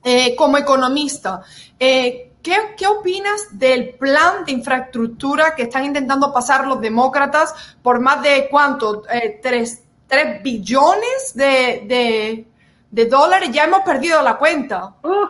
eh, 0.03 0.35
como 0.35 0.57
economista, 0.57 1.41
¿qué, 1.77 2.31
¿qué, 2.41 2.87
opinas 2.87 3.57
del 3.57 3.91
plan 3.95 4.45
de 4.45 4.51
infraestructura 4.51 5.55
que 5.55 5.63
están 5.63 5.85
intentando 5.85 6.33
pasar 6.33 6.65
los 6.65 6.81
demócratas 6.81 7.53
por 7.81 7.99
más 7.99 8.21
de 8.23 8.47
cuánto? 8.49 9.03
tres, 9.41 9.83
tres 10.07 10.41
billones 10.41 11.33
de, 11.35 11.83
de 11.85 12.50
dólares, 12.91 13.49
ya 13.51 13.63
hemos 13.63 13.81
perdido 13.81 14.21
la 14.21 14.37
cuenta. 14.37 14.95
Uh, 15.03 15.27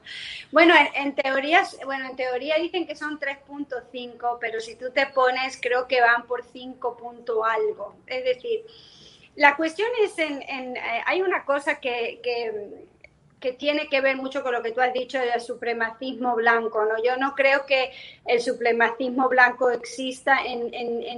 bueno, 0.52 0.74
en, 0.94 1.14
teoría, 1.14 1.62
bueno, 1.84 2.10
en 2.10 2.16
teoría 2.16 2.56
dicen 2.56 2.86
que 2.86 2.96
son 2.96 3.18
3.5, 3.18 4.38
pero 4.40 4.60
si 4.60 4.76
tú 4.76 4.90
te 4.92 5.06
pones, 5.06 5.58
creo 5.60 5.86
que 5.86 6.00
van 6.00 6.26
por 6.26 6.44
5 6.44 6.96
punto 6.96 7.44
algo. 7.44 7.96
Es 8.06 8.24
decir, 8.24 8.64
la 9.36 9.56
cuestión 9.56 9.88
es, 10.02 10.18
en, 10.18 10.42
en 10.42 10.76
eh, 10.76 11.02
hay 11.06 11.22
una 11.22 11.44
cosa 11.44 11.80
que, 11.80 12.20
que, 12.22 12.86
que 13.44 13.52
tiene 13.52 13.90
que 13.90 14.00
ver 14.00 14.16
mucho 14.16 14.42
con 14.42 14.54
lo 14.54 14.62
que 14.62 14.72
tú 14.72 14.80
has 14.80 14.94
dicho 14.94 15.18
del 15.18 15.38
supremacismo 15.38 16.34
blanco. 16.34 16.82
¿no? 16.86 16.94
Yo 17.04 17.18
no 17.18 17.34
creo 17.34 17.66
que 17.66 17.92
el 18.24 18.40
supremacismo 18.40 19.28
blanco 19.28 19.68
exista 19.68 20.38
en, 20.42 20.70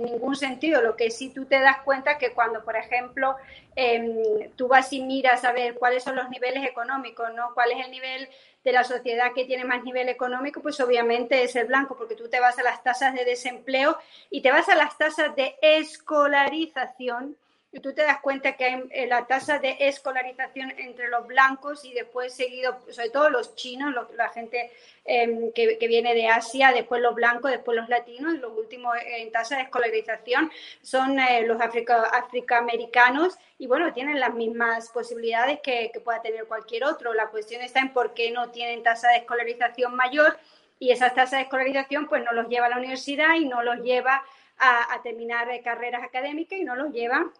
ningún 0.02 0.34
sentido. 0.34 0.82
Lo 0.82 0.96
que 0.96 1.12
sí 1.12 1.28
tú 1.28 1.44
te 1.44 1.60
das 1.60 1.82
cuenta 1.84 2.18
que 2.18 2.32
cuando, 2.32 2.64
por 2.64 2.74
ejemplo, 2.74 3.36
em, 3.76 4.50
tú 4.56 4.66
vas 4.66 4.92
y 4.92 5.02
miras 5.02 5.44
a 5.44 5.52
ver 5.52 5.74
cuáles 5.74 6.02
son 6.02 6.16
los 6.16 6.28
niveles 6.28 6.68
económicos, 6.68 7.32
¿no? 7.32 7.54
cuál 7.54 7.70
es 7.70 7.84
el 7.84 7.92
nivel 7.92 8.28
de 8.64 8.72
la 8.72 8.82
sociedad 8.82 9.30
que 9.32 9.44
tiene 9.44 9.64
más 9.64 9.84
nivel 9.84 10.08
económico, 10.08 10.60
pues 10.60 10.80
obviamente 10.80 11.44
es 11.44 11.54
el 11.54 11.68
blanco, 11.68 11.96
porque 11.96 12.16
tú 12.16 12.28
te 12.28 12.40
vas 12.40 12.58
a 12.58 12.64
las 12.64 12.82
tasas 12.82 13.14
de 13.14 13.24
desempleo 13.24 13.96
y 14.30 14.42
te 14.42 14.50
vas 14.50 14.68
a 14.68 14.74
las 14.74 14.98
tasas 14.98 15.36
de 15.36 15.54
escolarización 15.62 17.36
tú 17.80 17.92
te 17.92 18.02
das 18.02 18.20
cuenta 18.20 18.56
que 18.56 18.64
hay 18.64 18.84
eh, 18.90 19.06
la 19.06 19.26
tasa 19.26 19.58
de 19.58 19.76
escolarización 19.80 20.72
entre 20.78 21.08
los 21.08 21.26
blancos 21.26 21.84
y 21.84 21.92
después 21.92 22.34
seguido, 22.34 22.78
sobre 22.90 23.10
todo 23.10 23.28
los 23.30 23.54
chinos, 23.54 23.94
la 24.14 24.28
gente 24.30 24.72
em, 25.04 25.52
que, 25.52 25.76
viene 25.86 26.14
de 26.14 26.28
Asia, 26.28 26.72
después 26.72 27.02
los 27.02 27.14
blancos, 27.14 27.50
después 27.50 27.76
los 27.76 27.88
latinos, 27.88 28.34
y 28.34 28.38
los 28.38 28.52
últimos 28.56 28.96
en 29.04 29.30
tasa 29.32 29.56
de 29.56 29.62
escolarización 29.62 30.50
son 30.80 31.18
eh, 31.18 31.42
los 31.46 31.60
afroamericanos 31.60 33.36
y 33.58 33.66
bueno, 33.66 33.92
tienen 33.92 34.20
las 34.20 34.34
mismas 34.34 34.90
posibilidades 34.90 35.60
que, 35.60 35.90
que 35.92 36.00
pueda 36.00 36.22
tener 36.22 36.44
cualquier 36.46 36.84
otro. 36.84 37.14
La 37.14 37.28
cuestión 37.28 37.62
está 37.62 37.80
en 37.80 37.92
por 37.92 38.14
qué 38.14 38.30
no 38.30 38.50
tienen 38.50 38.82
tasa 38.82 39.08
de 39.08 39.16
escolarización 39.16 39.94
mayor 39.94 40.38
y 40.78 40.92
esa 40.92 41.10
tasa 41.14 41.36
de 41.36 41.42
escolarización 41.42 42.06
pues 42.06 42.22
no 42.24 42.32
los 42.32 42.48
lleva 42.48 42.66
a 42.66 42.70
la 42.70 42.78
universidad 42.78 43.34
y 43.34 43.46
no 43.46 43.62
los 43.62 43.80
lleva 43.80 44.22
a, 44.58 44.94
a 44.94 45.02
terminar 45.02 45.50
eh, 45.50 45.62
carreras 45.62 46.02
académicas 46.02 46.58
y 46.58 46.64
no 46.64 46.76
los 46.76 46.92
lleva 46.92 47.32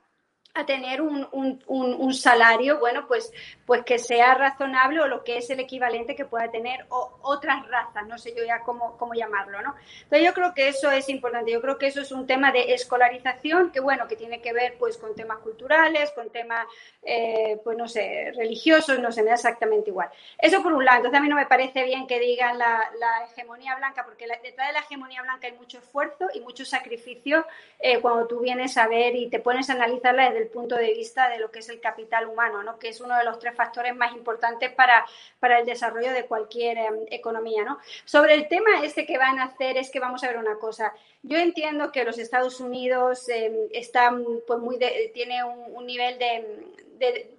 a 0.56 0.66
tener 0.66 1.00
un, 1.02 1.26
un, 1.32 1.60
un, 1.66 2.14
salario, 2.14 2.78
bueno, 2.78 3.06
pues, 3.06 3.32
pues 3.64 3.84
que 3.84 3.98
sea 3.98 4.34
razonable 4.34 5.00
o 5.00 5.06
lo 5.06 5.22
que 5.24 5.38
es 5.38 5.50
el 5.50 5.60
equivalente 5.60 6.16
que 6.16 6.24
pueda 6.24 6.50
tener 6.50 6.86
otras 6.88 7.66
razas, 7.68 8.06
no 8.06 8.18
sé 8.18 8.34
yo 8.36 8.44
ya 8.44 8.60
cómo, 8.60 8.96
cómo 8.96 9.14
llamarlo, 9.14 9.60
¿no? 9.62 9.74
Entonces 10.02 10.26
yo 10.26 10.34
creo 10.34 10.54
que 10.54 10.68
eso 10.68 10.90
es 10.90 11.08
importante, 11.08 11.52
yo 11.52 11.60
creo 11.60 11.78
que 11.78 11.88
eso 11.88 12.00
es 12.00 12.12
un 12.12 12.26
tema 12.26 12.52
de 12.52 12.74
escolarización 12.74 13.70
que, 13.70 13.80
bueno, 13.80 14.08
que 14.08 14.16
tiene 14.16 14.40
que 14.40 14.52
ver 14.52 14.76
pues 14.78 14.96
con 14.96 15.14
temas 15.14 15.38
culturales, 15.38 16.10
con 16.12 16.30
temas, 16.30 16.66
eh, 17.02 17.60
pues 17.62 17.76
no 17.76 17.88
sé, 17.88 18.32
religiosos, 18.36 18.98
no 18.98 19.12
sé, 19.12 19.22
exactamente 19.30 19.90
igual. 19.90 20.08
Eso 20.38 20.62
por 20.62 20.72
un 20.72 20.84
lado, 20.84 20.98
entonces 20.98 21.18
a 21.18 21.22
mí 21.22 21.28
no 21.28 21.36
me 21.36 21.46
parece 21.46 21.84
bien 21.84 22.06
que 22.06 22.18
digan 22.20 22.58
la, 22.58 22.90
la 22.98 23.24
hegemonía 23.24 23.76
blanca, 23.76 24.04
porque 24.04 24.26
detrás 24.42 24.68
de 24.68 24.72
la 24.72 24.80
hegemonía 24.80 25.22
blanca 25.22 25.46
hay 25.46 25.54
mucho 25.54 25.78
esfuerzo 25.78 26.28
y 26.34 26.40
mucho 26.40 26.64
sacrificio 26.64 27.46
eh, 27.78 28.00
cuando 28.00 28.26
tú 28.26 28.40
vienes 28.40 28.76
a 28.76 28.86
ver 28.88 29.14
y 29.16 29.28
te 29.28 29.40
pones 29.40 29.68
a 29.70 29.74
analizarla 29.74 30.24
desde 30.24 30.38
el 30.38 30.45
punto 30.48 30.76
de 30.76 30.92
vista 30.92 31.28
de 31.28 31.38
lo 31.38 31.50
que 31.50 31.60
es 31.60 31.68
el 31.68 31.80
capital 31.80 32.26
humano, 32.26 32.62
¿no? 32.62 32.78
que 32.78 32.88
es 32.88 33.00
uno 33.00 33.16
de 33.16 33.24
los 33.24 33.38
tres 33.38 33.54
factores 33.54 33.94
más 33.94 34.12
importantes 34.12 34.72
para, 34.72 35.04
para 35.38 35.58
el 35.58 35.66
desarrollo 35.66 36.12
de 36.12 36.26
cualquier 36.26 36.78
em, 36.78 37.06
economía. 37.10 37.64
¿no? 37.64 37.78
Sobre 38.04 38.34
el 38.34 38.48
tema 38.48 38.84
este 38.84 39.06
que 39.06 39.18
van 39.18 39.38
a 39.38 39.44
hacer 39.44 39.76
es 39.76 39.90
que 39.90 40.00
vamos 40.00 40.22
a 40.24 40.28
ver 40.28 40.38
una 40.38 40.58
cosa. 40.58 40.92
Yo 41.22 41.38
entiendo 41.38 41.90
que 41.92 42.04
los 42.04 42.18
Estados 42.18 42.60
Unidos 42.60 43.28
eh, 43.28 43.70
pues, 44.46 44.58
muy 44.58 44.78
tiene 45.12 45.42
un, 45.44 45.86
nivel 45.86 46.18
de, 46.18 47.36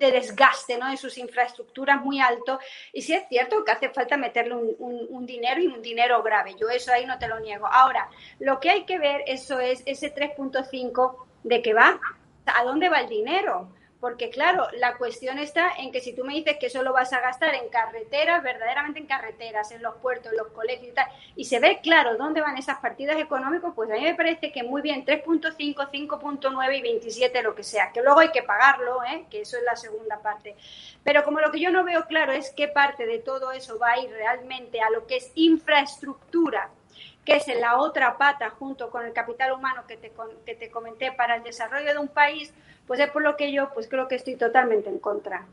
de 0.00 0.10
desgaste 0.10 0.78
¿no? 0.78 0.90
de 0.90 0.96
sus 0.96 1.16
infraestructuras 1.18 2.00
muy 2.00 2.20
alto. 2.20 2.58
Y 2.92 3.02
sí 3.02 3.14
es 3.14 3.28
cierto 3.28 3.62
que 3.64 3.70
hace 3.70 3.90
falta 3.90 4.16
meterle 4.16 4.54
un, 4.54 5.06
un, 5.08 5.26
dinero 5.26 5.60
y 5.60 5.66
un 5.66 5.82
dinero 5.82 6.22
grave. 6.22 6.56
Yo 6.58 6.68
eso 6.68 6.90
ahí 6.90 7.06
no 7.06 7.18
te 7.18 7.28
lo 7.28 7.38
niego. 7.38 7.66
Ahora, 7.66 8.08
lo 8.40 8.58
que 8.58 8.70
hay 8.70 8.84
que 8.84 8.98
ver, 8.98 9.22
eso 9.26 9.60
es 9.60 9.82
ese 9.86 10.12
3.5 10.12 11.16
de 11.44 11.62
que 11.62 11.74
va 11.74 12.00
¿a 12.46 12.64
dónde 12.64 12.88
va 12.88 13.00
el 13.00 13.08
dinero? 13.08 13.68
Porque 14.00 14.30
claro, 14.30 14.66
la 14.78 14.96
cuestión 14.96 15.38
está 15.38 15.72
en 15.76 15.92
que 15.92 16.00
si 16.00 16.14
tú 16.14 16.24
me 16.24 16.32
dices 16.32 16.56
que 16.58 16.70
solo 16.70 16.94
vas 16.94 17.12
a 17.12 17.20
gastar 17.20 17.54
en 17.54 17.68
carreteras, 17.68 18.42
verdaderamente 18.42 18.98
en 18.98 19.06
carreteras, 19.06 19.70
en 19.72 19.82
los 19.82 19.94
puertos, 19.96 20.32
en 20.32 20.38
los 20.38 20.48
colegios 20.48 20.88
y 20.88 20.94
tal, 20.94 21.06
y 21.36 21.44
se 21.44 21.60
ve 21.60 21.80
claro 21.82 22.16
dónde 22.16 22.40
van 22.40 22.56
esas 22.56 22.78
partidas 22.78 23.18
económicas, 23.18 23.72
pues 23.74 23.90
a 23.90 23.94
mí 23.94 24.00
me 24.00 24.14
parece 24.14 24.52
que 24.52 24.62
muy 24.62 24.80
bien 24.80 25.04
3.5, 25.04 25.90
5.9 25.90 26.78
y 26.78 26.82
27, 26.82 27.42
lo 27.42 27.54
que 27.54 27.62
sea, 27.62 27.92
que 27.92 28.00
luego 28.00 28.20
hay 28.20 28.30
que 28.30 28.42
pagarlo, 28.42 29.04
¿eh? 29.04 29.26
que 29.30 29.42
eso 29.42 29.58
es 29.58 29.64
la 29.64 29.76
segunda 29.76 30.22
parte. 30.22 30.56
Pero 31.04 31.22
como 31.22 31.40
lo 31.40 31.50
que 31.52 31.60
yo 31.60 31.70
no 31.70 31.84
veo 31.84 32.06
claro 32.06 32.32
es 32.32 32.54
qué 32.56 32.68
parte 32.68 33.04
de 33.04 33.18
todo 33.18 33.52
eso 33.52 33.78
va 33.78 33.92
a 33.92 34.00
ir 34.00 34.10
realmente 34.10 34.80
a 34.80 34.88
lo 34.88 35.06
que 35.06 35.16
es 35.16 35.30
infraestructura 35.34 36.70
que 37.24 37.36
es 37.36 37.46
la 37.60 37.78
otra 37.78 38.16
pata 38.16 38.50
junto 38.50 38.90
con 38.90 39.04
el 39.04 39.12
capital 39.12 39.52
humano 39.52 39.84
que 39.86 39.96
te, 39.96 40.12
que 40.44 40.54
te 40.54 40.70
comenté 40.70 41.12
para 41.12 41.36
el 41.36 41.42
desarrollo 41.42 41.92
de 41.92 41.98
un 41.98 42.08
país, 42.08 42.52
pues 42.86 43.00
es 43.00 43.10
por 43.10 43.22
lo 43.22 43.36
que 43.36 43.52
yo 43.52 43.70
pues 43.72 43.88
creo 43.88 44.08
que 44.08 44.16
estoy 44.16 44.36
totalmente 44.36 44.88
en 44.88 44.98
contra. 44.98 45.46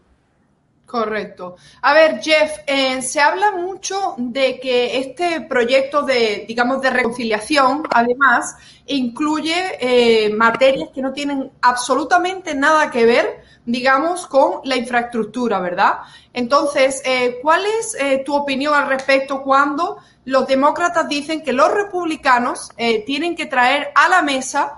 Correcto. 0.88 1.58
A 1.82 1.94
ver, 1.94 2.22
Jeff, 2.22 2.60
eh, 2.65 3.01
se 3.01 3.20
habla 3.20 3.51
mucho 3.51 4.15
de 4.17 4.58
que 4.58 5.00
este 5.00 5.41
proyecto 5.41 6.03
de, 6.03 6.46
digamos, 6.48 6.82
de 6.82 6.89
reconciliación, 6.89 7.84
además, 7.91 8.56
incluye 8.86 9.77
eh, 9.82 10.29
materias 10.34 10.88
que 10.96 11.01
no 11.01 11.12
tienen 11.12 11.51
absolutamente 11.62 12.56
nada 12.56 12.89
que 12.89 13.06
ver, 13.06 13.41
digamos, 13.65 14.27
con 14.27 14.62
la 14.63 14.77
infraestructura, 14.77 15.60
¿verdad? 15.60 15.98
Entonces, 16.32 17.01
eh, 17.03 17.39
¿cuál 17.41 17.65
es 17.65 17.98
tu 18.24 18.34
opinión 18.34 18.74
al 18.74 18.88
respecto 18.88 19.44
cuando 19.44 19.98
los 20.27 20.46
demócratas 20.46 21.08
dicen 21.08 21.41
que 21.41 21.53
los 21.53 21.72
republicanos 21.74 22.72
eh, 22.75 23.03
tienen 23.06 23.34
que 23.34 23.46
traer 23.46 23.94
a 23.96 24.10
la 24.10 24.22
mesa 24.22 24.74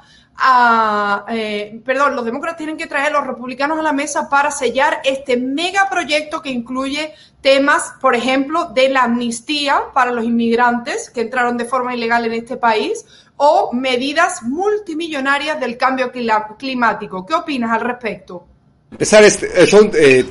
eh, 1.29 1.81
perdón, 1.83 2.15
los 2.15 2.25
demócratas 2.25 2.57
tienen 2.57 2.77
que 2.77 2.87
traer 2.87 3.07
a 3.07 3.19
los 3.19 3.27
republicanos 3.27 3.79
a 3.79 3.81
la 3.81 3.93
mesa 3.93 4.29
para 4.29 4.51
sellar 4.51 5.01
este 5.03 5.37
megaproyecto 5.37 6.41
que 6.41 6.49
incluye 6.49 7.13
temas, 7.41 7.93
por 8.01 8.15
ejemplo, 8.15 8.65
de 8.65 8.89
la 8.89 9.03
amnistía 9.03 9.81
para 9.93 10.11
los 10.11 10.25
inmigrantes 10.25 11.09
que 11.09 11.21
entraron 11.21 11.57
de 11.57 11.65
forma 11.65 11.95
ilegal 11.95 12.25
en 12.25 12.33
este 12.33 12.57
país 12.57 13.05
o 13.37 13.71
medidas 13.73 14.43
multimillonarias 14.43 15.59
del 15.59 15.77
cambio 15.77 16.11
climático. 16.57 17.25
¿Qué 17.25 17.33
opinas 17.33 17.71
al 17.71 17.81
respecto? 17.81 18.45
Empezar, 18.91 19.23
este, 19.23 19.65
son 19.67 19.91
eh, 19.93 20.25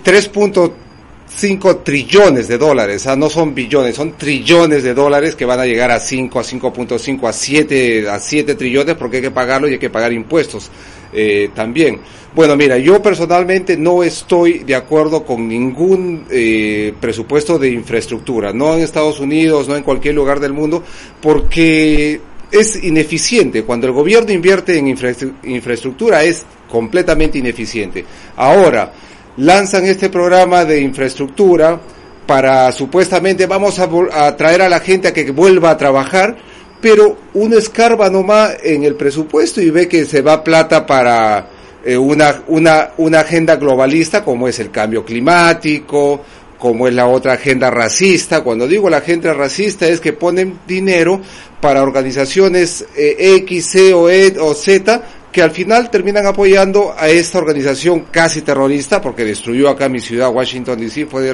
5 1.34 1.78
trillones 1.78 2.48
de 2.48 2.58
dólares, 2.58 3.06
o 3.06 3.16
no 3.16 3.30
son 3.30 3.54
billones, 3.54 3.94
son 3.94 4.16
trillones 4.16 4.82
de 4.82 4.94
dólares 4.94 5.34
que 5.34 5.44
van 5.44 5.60
a 5.60 5.66
llegar 5.66 5.90
a 5.90 6.00
5, 6.00 6.40
a 6.40 6.42
5.5, 6.42 7.28
a 7.28 7.32
7, 7.32 8.08
a 8.08 8.18
7 8.18 8.54
trillones 8.54 8.96
porque 8.96 9.18
hay 9.18 9.22
que 9.22 9.30
pagarlo 9.30 9.68
y 9.68 9.72
hay 9.74 9.78
que 9.78 9.90
pagar 9.90 10.12
impuestos 10.12 10.70
eh, 11.12 11.50
también. 11.54 12.00
Bueno, 12.34 12.56
mira, 12.56 12.78
yo 12.78 13.00
personalmente 13.00 13.76
no 13.76 14.02
estoy 14.02 14.60
de 14.60 14.74
acuerdo 14.74 15.24
con 15.24 15.48
ningún 15.48 16.24
eh, 16.30 16.92
presupuesto 17.00 17.58
de 17.58 17.70
infraestructura, 17.70 18.52
no 18.52 18.74
en 18.74 18.82
Estados 18.82 19.18
Unidos, 19.18 19.68
no 19.68 19.76
en 19.76 19.82
cualquier 19.82 20.14
lugar 20.14 20.38
del 20.38 20.52
mundo, 20.52 20.82
porque 21.20 22.20
es 22.50 22.82
ineficiente. 22.82 23.62
Cuando 23.62 23.86
el 23.86 23.92
gobierno 23.92 24.32
invierte 24.32 24.78
en 24.78 24.88
infraestructura 24.88 26.22
es 26.22 26.44
completamente 26.68 27.38
ineficiente. 27.38 28.04
Ahora, 28.36 28.92
lanzan 29.38 29.86
este 29.86 30.10
programa 30.10 30.64
de 30.64 30.80
infraestructura 30.80 31.80
para 32.26 32.70
supuestamente 32.72 33.46
vamos 33.46 33.78
a, 33.78 34.36
traer 34.36 34.62
a 34.62 34.68
la 34.68 34.80
gente 34.80 35.08
a 35.08 35.14
que 35.14 35.30
vuelva 35.30 35.70
a 35.70 35.78
trabajar, 35.78 36.36
pero 36.80 37.16
uno 37.34 37.56
escarba 37.56 38.10
nomás 38.10 38.56
en 38.62 38.84
el 38.84 38.96
presupuesto 38.96 39.62
y 39.62 39.70
ve 39.70 39.88
que 39.88 40.04
se 40.04 40.20
va 40.20 40.44
plata 40.44 40.84
para 40.84 41.48
eh, 41.84 41.96
una, 41.96 42.42
una, 42.48 42.90
una 42.98 43.20
agenda 43.20 43.56
globalista 43.56 44.22
como 44.22 44.46
es 44.46 44.58
el 44.58 44.70
cambio 44.70 45.04
climático, 45.04 46.20
como 46.58 46.88
es 46.88 46.94
la 46.94 47.06
otra 47.06 47.34
agenda 47.34 47.70
racista. 47.70 48.42
Cuando 48.42 48.66
digo 48.66 48.90
la 48.90 48.98
agenda 48.98 49.32
racista 49.32 49.86
es 49.86 50.00
que 50.00 50.12
ponen 50.12 50.58
dinero 50.66 51.20
para 51.60 51.82
organizaciones 51.82 52.84
eh, 52.96 53.36
X, 53.38 53.66
C 53.66 53.94
o, 53.94 54.10
e, 54.10 54.34
o 54.38 54.52
Z 54.52 55.02
que 55.38 55.44
al 55.44 55.52
final 55.52 55.88
terminan 55.88 56.26
apoyando 56.26 56.96
a 56.98 57.08
esta 57.08 57.38
organización 57.38 58.06
casi 58.10 58.42
terrorista, 58.42 59.00
porque 59.00 59.24
destruyó 59.24 59.68
acá 59.68 59.88
mi 59.88 60.00
ciudad, 60.00 60.32
Washington 60.32 60.80
DC, 60.80 61.06
fue 61.06 61.32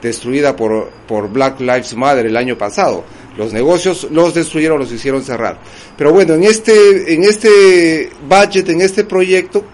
destruida 0.00 0.54
por, 0.54 0.88
por 1.08 1.28
Black 1.28 1.58
Lives 1.58 1.96
Matter 1.96 2.26
el 2.26 2.36
año 2.36 2.56
pasado. 2.56 3.02
Los 3.36 3.52
negocios 3.52 4.06
los 4.12 4.34
destruyeron, 4.34 4.78
los 4.78 4.92
hicieron 4.92 5.24
cerrar. 5.24 5.58
Pero 5.98 6.12
bueno, 6.12 6.34
en 6.34 6.44
este, 6.44 7.12
en 7.12 7.24
este 7.24 8.12
budget, 8.28 8.68
en 8.68 8.82
este 8.82 9.02
proyecto, 9.02 9.64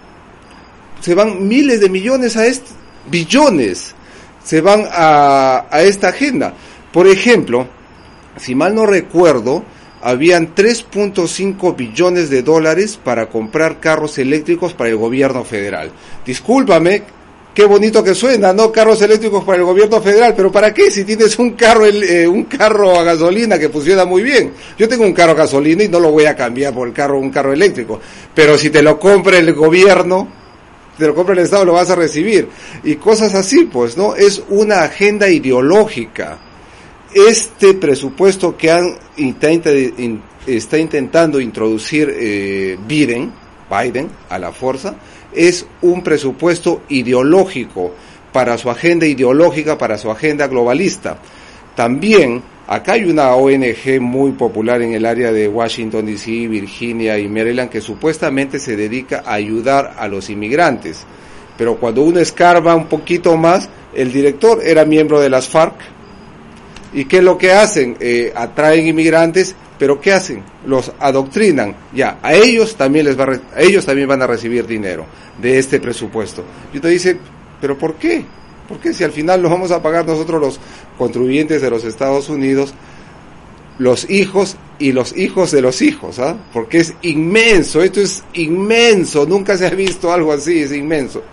se 0.99 1.13
van 1.13 1.47
miles 1.47 1.79
de 1.79 1.89
millones 1.89 2.35
a 2.35 2.47
este, 2.47 2.71
billones, 3.11 3.93
se 4.43 4.59
van 4.59 4.85
a, 4.91 5.67
a 5.69 5.83
esta 5.83 6.07
agenda. 6.07 6.51
Por 6.91 7.05
ejemplo, 7.05 7.67
si 8.37 8.55
mal 8.55 8.73
no 8.73 8.87
recuerdo, 8.87 9.63
habían 10.07 10.55
3.5 10.55 11.75
billones 11.75 12.29
de 12.29 12.41
dólares 12.41 12.97
para 13.03 13.27
comprar 13.27 13.81
carros 13.81 14.17
eléctricos 14.17 14.73
para 14.73 14.89
el 14.89 14.95
gobierno 14.95 15.43
federal. 15.43 15.91
Discúlpame, 16.25 17.03
qué 17.53 17.65
bonito 17.65 18.01
que 18.01 18.15
suena, 18.15 18.53
¿no? 18.53 18.71
Carros 18.71 19.01
eléctricos 19.01 19.43
para 19.43 19.57
el 19.57 19.65
gobierno 19.65 20.01
federal, 20.01 20.33
pero 20.33 20.49
¿para 20.49 20.73
qué 20.73 20.89
si 20.89 21.03
tienes 21.03 21.37
un 21.37 21.51
carro, 21.55 21.85
eh, 21.85 22.25
un 22.25 22.45
carro 22.45 22.97
a 22.97 23.03
gasolina 23.03 23.59
que 23.59 23.67
funciona 23.67 24.05
muy 24.05 24.23
bien? 24.23 24.53
Yo 24.77 24.87
tengo 24.87 25.03
un 25.03 25.11
carro 25.11 25.33
a 25.33 25.35
gasolina 25.35 25.83
y 25.83 25.89
no 25.89 25.99
lo 25.99 26.09
voy 26.09 26.23
a 26.23 26.37
cambiar 26.37 26.73
por 26.73 26.87
el 26.87 26.93
carro, 26.93 27.19
un 27.19 27.29
carro 27.29 27.51
eléctrico, 27.51 27.99
pero 28.33 28.57
si 28.57 28.69
te 28.69 28.81
lo 28.81 28.97
compra 28.97 29.37
el 29.37 29.53
gobierno, 29.53 30.29
te 30.97 31.05
lo 31.05 31.13
compra 31.13 31.33
el 31.33 31.39
Estado, 31.39 31.65
lo 31.65 31.73
vas 31.73 31.89
a 31.89 31.95
recibir. 31.95 32.47
Y 32.85 32.95
cosas 32.95 33.35
así, 33.35 33.65
pues, 33.65 33.97
¿no? 33.97 34.15
Es 34.15 34.41
una 34.47 34.83
agenda 34.83 35.27
ideológica 35.27 36.46
este 37.17 37.73
presupuesto 37.73 38.55
que 38.55 38.71
han, 38.71 38.95
está 40.45 40.77
intentando 40.77 41.39
introducir 41.39 42.13
eh, 42.15 42.77
Biden, 42.87 43.31
Biden 43.69 44.09
a 44.29 44.37
la 44.37 44.51
fuerza, 44.51 44.95
es 45.33 45.65
un 45.81 46.03
presupuesto 46.03 46.83
ideológico 46.89 47.93
para 48.31 48.57
su 48.57 48.69
agenda 48.69 49.05
ideológica, 49.05 49.77
para 49.77 49.97
su 49.97 50.11
agenda 50.11 50.47
globalista. 50.47 51.17
También 51.75 52.43
acá 52.67 52.93
hay 52.93 53.05
una 53.05 53.33
ONG 53.35 53.99
muy 53.99 54.31
popular 54.31 54.81
en 54.81 54.93
el 54.93 55.05
área 55.05 55.31
de 55.31 55.47
Washington 55.47 56.05
DC, 56.05 56.47
Virginia 56.47 57.17
y 57.17 57.27
Maryland 57.27 57.69
que 57.69 57.81
supuestamente 57.81 58.59
se 58.59 58.75
dedica 58.75 59.23
a 59.25 59.33
ayudar 59.33 59.95
a 59.97 60.07
los 60.07 60.29
inmigrantes. 60.29 61.05
Pero 61.57 61.77
cuando 61.77 62.03
uno 62.03 62.19
escarba 62.19 62.75
un 62.75 62.85
poquito 62.85 63.35
más, 63.37 63.69
el 63.95 64.11
director 64.11 64.59
era 64.63 64.85
miembro 64.85 65.19
de 65.19 65.29
las 65.29 65.47
FARC, 65.47 65.96
¿Y 66.93 67.05
qué 67.05 67.17
es 67.17 67.23
lo 67.23 67.37
que 67.37 67.51
hacen? 67.51 67.97
Eh, 67.99 68.31
atraen 68.35 68.87
inmigrantes, 68.87 69.55
pero 69.77 69.99
¿qué 69.99 70.13
hacen? 70.13 70.43
Los 70.65 70.91
adoctrinan. 70.99 71.75
Ya, 71.93 72.19
a 72.21 72.33
ellos 72.33 72.75
también 72.75 73.05
les 73.05 73.19
va 73.19 73.25
a, 73.25 73.61
ellos 73.61 73.85
también 73.85 74.07
van 74.07 74.21
a 74.21 74.27
recibir 74.27 74.65
dinero 74.65 75.05
de 75.41 75.57
este 75.57 75.79
presupuesto. 75.79 76.43
Y 76.73 76.77
usted 76.77 76.89
dice, 76.89 77.17
¿pero 77.59 77.77
por 77.77 77.95
qué? 77.95 78.23
¿Por 78.67 78.79
qué 78.79 78.93
si 78.93 79.03
al 79.03 79.11
final 79.11 79.41
lo 79.41 79.49
vamos 79.49 79.71
a 79.71 79.81
pagar 79.81 80.05
nosotros 80.05 80.41
los 80.41 80.59
contribuyentes 80.97 81.61
de 81.61 81.69
los 81.69 81.83
Estados 81.85 82.29
Unidos, 82.29 82.73
los 83.79 84.09
hijos 84.09 84.57
y 84.79 84.91
los 84.91 85.15
hijos 85.17 85.51
de 85.51 85.61
los 85.61 85.81
hijos, 85.81 86.19
¿ah? 86.19 86.35
Porque 86.53 86.79
es 86.79 86.93
inmenso, 87.01 87.81
esto 87.81 88.01
es 88.01 88.23
inmenso, 88.33 89.25
nunca 89.25 89.57
se 89.57 89.67
ha 89.67 89.69
visto 89.69 90.11
algo 90.11 90.33
así, 90.33 90.61
es 90.61 90.71
inmenso. 90.71 91.23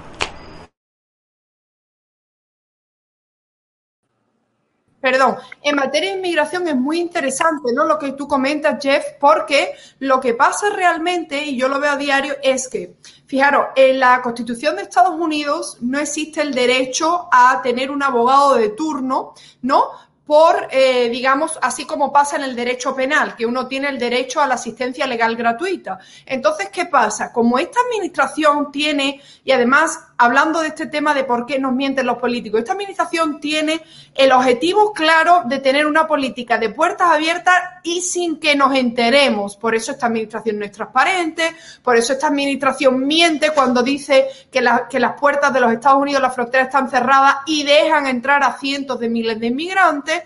Perdón, 5.05 5.37
en 5.61 5.77
materia 5.77 6.13
de 6.13 6.17
inmigración 6.17 6.67
es 6.67 6.77
muy 6.77 6.99
interesante 6.99 7.75
¿no? 7.75 7.85
lo 7.85 7.99
que 7.99 8.13
tú 8.13 8.27
comentas, 8.27 8.83
Jeff, 8.83 9.05
porque 9.21 9.75
lo 9.99 10.19
que 10.19 10.33
pasa 10.33 10.71
realmente, 10.71 11.45
y 11.45 11.59
yo 11.59 11.69
lo 11.69 11.79
veo 11.79 11.93
a 11.93 11.97
diario, 11.99 12.37
es 12.43 12.69
que, 12.69 12.95
fijaros, 13.27 13.67
en 13.77 14.01
la 14.01 14.23
Constitución 14.23 14.77
de 14.77 14.83
Estados 14.85 15.21
Unidos 15.21 15.77
no 15.83 15.99
existe 15.99 16.41
el 16.41 16.55
derecho 16.55 17.29
a 17.31 17.61
tener 17.63 17.91
un 17.91 18.03
abogado 18.03 18.55
de 18.55 18.71
turno, 18.71 19.35
¿no? 19.61 19.91
por, 20.27 20.69
eh, 20.71 21.11
digamos, 21.11 21.59
así 21.61 21.85
como 21.85 22.13
pasa 22.13 22.37
en 22.37 22.45
el 22.45 22.57
derecho 22.57 22.97
penal, 22.97 23.37
que 23.37 23.45
uno 23.45 23.67
tiene 23.67 23.89
el 23.89 23.99
derecho 23.99 24.41
a 24.41 24.47
la 24.47 24.55
asistencia 24.55 25.07
legal 25.07 25.37
gratuita. 25.37 25.99
Entonces, 26.25 26.71
¿qué 26.71 26.87
pasa? 26.87 27.31
Como 27.31 27.59
esta 27.59 27.79
administración 27.81 28.73
tiene, 28.73 29.21
y 29.45 29.53
además, 29.53 29.99
hablando 30.17 30.61
de 30.61 30.69
este 30.69 30.87
tema 30.87 31.15
de 31.15 31.25
por 31.25 31.47
qué 31.47 31.59
nos 31.59 31.73
mienten 31.73 32.07
los 32.07 32.19
políticos, 32.19 32.61
esta 32.61 32.73
administración 32.73 33.41
tiene 33.41 33.83
el 34.15 34.33
objetivo 34.33 34.93
claro 34.93 35.43
de 35.47 35.59
tener 35.59 35.87
una 35.87 36.07
política 36.07 36.59
de 36.59 36.71
puertas 36.71 37.11
abiertas 37.11 37.55
y 37.83 38.01
sin 38.01 38.39
que 38.39 38.55
nos 38.55 38.75
enteremos. 38.75 39.57
Por 39.57 39.75
eso 39.75 39.93
esta 39.93 40.07
administración 40.07 40.59
no 40.59 40.65
es 40.65 40.73
transparente, 40.73 41.55
por 41.83 41.97
eso 41.97 42.13
esta 42.13 42.29
administración 42.29 43.07
miente 43.07 43.51
cuando 43.51 43.83
dice 43.83 44.29
que, 44.51 44.65
que 44.91 45.01
las 45.01 45.21
puertas 45.21 45.53
de 45.53 45.61
los 45.61 45.73
Estados 45.73 46.01
Unidos, 46.01 46.23
las 46.23 46.35
fronteras 46.35 46.69
están 46.69 46.89
cerradas 46.89 47.37
y 47.47 47.65
dejan 47.65 48.07
entrar 48.07 48.43
a 48.43 48.59
cientos 48.59 49.01
de 49.01 49.09
miles 49.09 49.39
de 49.41 49.47
inmigrantes 49.49 50.23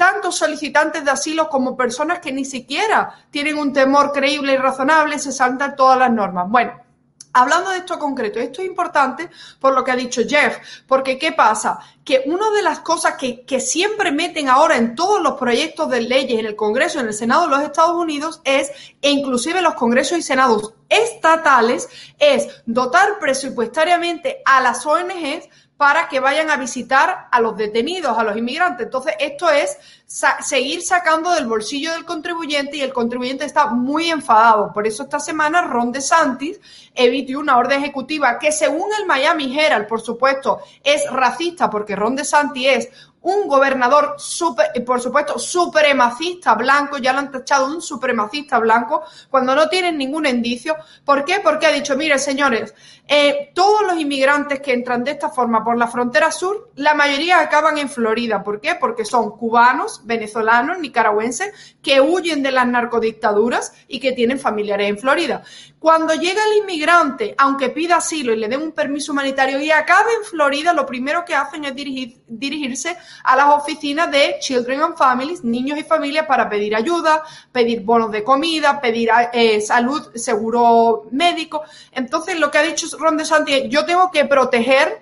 tanto 0.00 0.32
solicitantes 0.32 1.04
de 1.04 1.10
asilo 1.10 1.50
como 1.50 1.76
personas 1.76 2.20
que 2.20 2.32
ni 2.32 2.46
siquiera 2.46 3.12
tienen 3.30 3.58
un 3.58 3.70
temor 3.70 4.12
creíble 4.12 4.54
y 4.54 4.56
razonable, 4.56 5.18
se 5.18 5.30
saltan 5.30 5.76
todas 5.76 5.98
las 5.98 6.10
normas. 6.10 6.48
Bueno, 6.48 6.72
Hablando 7.32 7.70
de 7.70 7.78
esto 7.78 7.98
concreto, 7.98 8.40
esto 8.40 8.60
es 8.60 8.66
importante 8.66 9.30
por 9.60 9.72
lo 9.72 9.84
que 9.84 9.92
ha 9.92 9.96
dicho 9.96 10.22
Jeff, 10.28 10.58
porque 10.88 11.16
¿qué 11.16 11.30
pasa? 11.30 11.78
Que 12.04 12.24
una 12.26 12.50
de 12.50 12.62
las 12.62 12.80
cosas 12.80 13.14
que, 13.14 13.60
siempre 13.60 14.10
meten 14.10 14.48
ahora 14.48 14.76
en 14.76 14.96
todos 14.96 15.22
los 15.22 15.34
proyectos 15.34 15.88
de 15.90 16.00
leyes 16.00 16.40
en 16.40 16.46
el 16.46 16.56
Congreso, 16.56 16.98
en 16.98 17.06
el 17.06 17.14
Senado 17.14 17.42
de 17.42 17.50
los 17.50 17.62
Estados 17.62 17.94
Unidos, 17.94 18.40
es, 18.44 18.72
e 19.00 19.10
inclusive 19.10 19.62
los 19.62 19.74
Congresos 19.74 20.18
y 20.18 20.22
Senados 20.22 20.74
estatales, 20.88 21.88
es 22.18 22.62
dotar 22.66 23.20
presupuestariamente 23.20 24.42
a 24.44 24.60
las 24.60 24.84
ONGs 24.84 25.48
para 25.76 26.08
que 26.08 26.20
vayan 26.20 26.50
a 26.50 26.56
visitar 26.56 27.28
a 27.30 27.40
los 27.40 27.56
detenidos, 27.56 28.18
a 28.18 28.22
los 28.24 28.36
inmigrantes. 28.36 28.84
Entonces, 28.84 29.14
esto 29.18 29.48
es 29.48 29.78
seguir 30.10 30.82
sacando 30.82 31.30
del 31.30 31.46
bolsillo 31.46 31.92
del 31.92 32.04
contribuyente 32.04 32.76
y 32.76 32.80
el 32.80 32.92
contribuyente 32.92 33.44
está 33.44 33.66
muy 33.68 34.10
enfadado. 34.10 34.72
Por 34.72 34.84
eso 34.88 35.04
esta 35.04 35.20
semana 35.20 35.62
Ron 35.62 35.92
DeSantis 35.92 36.58
emitió 36.92 37.38
una 37.38 37.56
orden 37.56 37.78
ejecutiva 37.80 38.36
que 38.36 38.50
según 38.50 38.88
el 38.98 39.06
Miami 39.06 39.56
Herald, 39.56 39.86
por 39.86 40.00
supuesto, 40.00 40.62
es 40.82 41.08
racista 41.12 41.70
porque 41.70 41.94
Ron 41.94 42.16
DeSantis 42.16 42.66
es 42.66 42.88
un 43.22 43.48
gobernador, 43.48 44.14
super, 44.18 44.68
por 44.84 45.00
supuesto, 45.00 45.38
supremacista 45.38 46.54
blanco, 46.54 46.98
ya 46.98 47.12
lo 47.12 47.18
han 47.18 47.30
tachado 47.30 47.66
un 47.66 47.82
supremacista 47.82 48.58
blanco, 48.58 49.02
cuando 49.28 49.54
no 49.54 49.68
tienen 49.68 49.98
ningún 49.98 50.26
indicio. 50.26 50.76
¿Por 51.04 51.24
qué? 51.24 51.40
Porque 51.42 51.66
ha 51.66 51.72
dicho, 51.72 51.96
mire, 51.96 52.18
señores, 52.18 52.74
eh, 53.06 53.50
todos 53.54 53.82
los 53.82 53.98
inmigrantes 53.98 54.60
que 54.60 54.72
entran 54.72 55.04
de 55.04 55.12
esta 55.12 55.28
forma 55.28 55.62
por 55.62 55.76
la 55.76 55.88
frontera 55.88 56.30
sur, 56.32 56.70
la 56.76 56.94
mayoría 56.94 57.40
acaban 57.40 57.76
en 57.76 57.90
Florida. 57.90 58.42
¿Por 58.42 58.60
qué? 58.60 58.76
Porque 58.76 59.04
son 59.04 59.36
cubanos, 59.36 59.99
venezolanos, 60.04 60.78
nicaragüenses, 60.78 61.76
que 61.82 62.00
huyen 62.00 62.42
de 62.42 62.50
las 62.50 62.66
narcodictaduras 62.66 63.72
y 63.88 64.00
que 64.00 64.12
tienen 64.12 64.38
familiares 64.38 64.88
en 64.88 64.98
Florida. 64.98 65.42
Cuando 65.78 66.14
llega 66.14 66.42
el 66.44 66.58
inmigrante, 66.58 67.34
aunque 67.38 67.70
pida 67.70 67.96
asilo 67.96 68.34
y 68.34 68.36
le 68.36 68.48
den 68.48 68.60
un 68.60 68.72
permiso 68.72 69.12
humanitario 69.12 69.58
y 69.60 69.70
acabe 69.70 70.12
en 70.18 70.24
Florida, 70.24 70.72
lo 70.72 70.84
primero 70.84 71.24
que 71.24 71.34
hacen 71.34 71.64
es 71.64 71.74
dirigirse 71.74 72.96
a 73.24 73.34
las 73.34 73.48
oficinas 73.48 74.10
de 74.10 74.36
Children 74.40 74.82
and 74.82 74.96
Families, 74.96 75.42
niños 75.42 75.78
y 75.78 75.82
familias, 75.82 76.26
para 76.26 76.48
pedir 76.48 76.76
ayuda, 76.76 77.22
pedir 77.50 77.80
bonos 77.80 78.10
de 78.12 78.22
comida, 78.22 78.80
pedir 78.80 79.10
eh, 79.32 79.60
salud, 79.60 80.10
seguro 80.14 81.06
médico. 81.12 81.62
Entonces, 81.92 82.38
lo 82.38 82.50
que 82.50 82.58
ha 82.58 82.62
dicho 82.62 82.86
Ron 82.98 83.16
DeSantis, 83.16 83.64
yo 83.68 83.84
tengo 83.86 84.10
que 84.10 84.26
proteger 84.26 85.00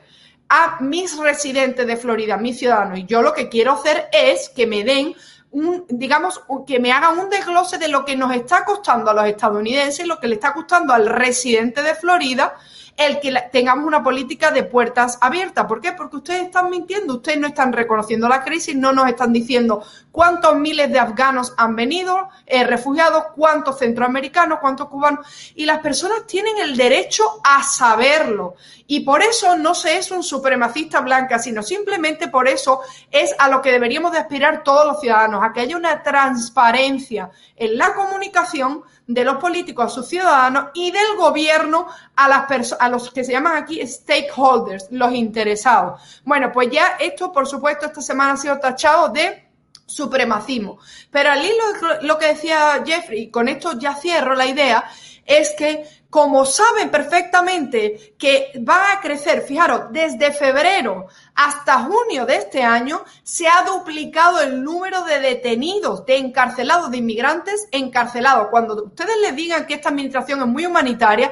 a 0.48 0.78
mis 0.80 1.16
residentes 1.18 1.86
de 1.86 1.96
Florida, 1.96 2.36
mis 2.36 2.58
ciudadanos. 2.58 2.98
Y 2.98 3.06
yo 3.06 3.22
lo 3.22 3.32
que 3.32 3.48
quiero 3.48 3.72
hacer 3.72 4.08
es 4.12 4.48
que 4.48 4.66
me 4.66 4.84
den 4.84 5.14
un, 5.50 5.84
digamos, 5.88 6.42
que 6.66 6.78
me 6.78 6.92
hagan 6.92 7.18
un 7.18 7.30
desglose 7.30 7.78
de 7.78 7.88
lo 7.88 8.04
que 8.04 8.16
nos 8.16 8.34
está 8.34 8.64
costando 8.64 9.10
a 9.10 9.14
los 9.14 9.26
estadounidenses, 9.26 10.06
lo 10.06 10.18
que 10.18 10.28
le 10.28 10.34
está 10.34 10.52
costando 10.52 10.92
al 10.92 11.06
residente 11.06 11.82
de 11.82 11.94
Florida 11.94 12.54
el 12.98 13.20
que 13.20 13.32
tengamos 13.52 13.86
una 13.86 14.02
política 14.02 14.50
de 14.50 14.64
puertas 14.64 15.18
abiertas. 15.20 15.66
¿Por 15.66 15.80
qué? 15.80 15.92
Porque 15.92 16.16
ustedes 16.16 16.42
están 16.42 16.68
mintiendo, 16.68 17.14
ustedes 17.14 17.38
no 17.38 17.46
están 17.46 17.72
reconociendo 17.72 18.28
la 18.28 18.42
crisis, 18.42 18.74
no 18.74 18.92
nos 18.92 19.08
están 19.08 19.32
diciendo 19.32 19.84
cuántos 20.10 20.56
miles 20.56 20.90
de 20.90 20.98
afganos 20.98 21.54
han 21.56 21.76
venido, 21.76 22.28
eh, 22.44 22.64
refugiados, 22.64 23.26
cuántos 23.36 23.78
centroamericanos, 23.78 24.58
cuántos 24.58 24.88
cubanos. 24.88 25.24
Y 25.54 25.64
las 25.64 25.78
personas 25.78 26.26
tienen 26.26 26.58
el 26.58 26.76
derecho 26.76 27.40
a 27.44 27.62
saberlo. 27.62 28.56
Y 28.90 29.00
por 29.00 29.22
eso 29.22 29.54
no 29.54 29.74
se 29.74 29.98
es 29.98 30.10
un 30.10 30.22
supremacista 30.22 31.00
blanca, 31.00 31.38
sino 31.38 31.62
simplemente 31.62 32.28
por 32.28 32.48
eso 32.48 32.80
es 33.10 33.34
a 33.38 33.48
lo 33.48 33.60
que 33.60 33.70
deberíamos 33.70 34.12
de 34.12 34.18
aspirar 34.18 34.64
todos 34.64 34.86
los 34.86 35.00
ciudadanos, 35.00 35.44
a 35.44 35.52
que 35.52 35.60
haya 35.60 35.76
una 35.76 36.02
transparencia 36.02 37.30
en 37.54 37.76
la 37.76 37.92
comunicación 37.92 38.82
de 39.06 39.24
los 39.24 39.36
políticos 39.36 39.84
a 39.84 39.94
sus 39.94 40.08
ciudadanos 40.08 40.70
y 40.72 40.90
del 40.90 41.16
gobierno 41.18 41.86
a, 42.16 42.28
las 42.28 42.72
a 42.80 42.88
los 42.88 43.10
que 43.10 43.24
se 43.24 43.32
llaman 43.32 43.56
aquí 43.56 43.86
stakeholders, 43.86 44.86
los 44.90 45.12
interesados. 45.12 46.22
Bueno, 46.24 46.50
pues 46.50 46.70
ya 46.70 46.96
esto, 46.98 47.30
por 47.30 47.46
supuesto, 47.46 47.84
esta 47.84 48.00
semana 48.00 48.32
ha 48.32 48.36
sido 48.38 48.58
tachado 48.58 49.10
de 49.10 49.48
supremacismo. 49.84 50.78
Pero 51.10 51.30
al 51.30 51.44
hilo 51.44 51.64
lo 52.02 52.18
que 52.18 52.28
decía 52.28 52.82
Jeffrey, 52.86 53.30
con 53.30 53.48
esto 53.48 53.78
ya 53.78 53.94
cierro 53.94 54.34
la 54.34 54.46
idea, 54.46 54.84
es 55.28 55.52
que 55.52 55.84
como 56.10 56.46
saben 56.46 56.90
perfectamente 56.90 58.14
que 58.18 58.50
va 58.66 58.92
a 58.92 59.00
crecer, 59.00 59.42
fijaros, 59.42 59.92
desde 59.92 60.32
febrero 60.32 61.06
hasta 61.34 61.80
junio 61.80 62.24
de 62.24 62.36
este 62.36 62.62
año 62.62 63.04
se 63.22 63.46
ha 63.46 63.62
duplicado 63.62 64.40
el 64.40 64.64
número 64.64 65.04
de 65.04 65.20
detenidos, 65.20 66.06
de 66.06 66.16
encarcelados, 66.16 66.90
de 66.90 66.96
inmigrantes 66.96 67.68
encarcelados. 67.72 68.48
Cuando 68.50 68.84
ustedes 68.84 69.16
les 69.20 69.36
digan 69.36 69.66
que 69.66 69.74
esta 69.74 69.90
administración 69.90 70.40
es 70.40 70.46
muy 70.46 70.64
humanitaria, 70.64 71.30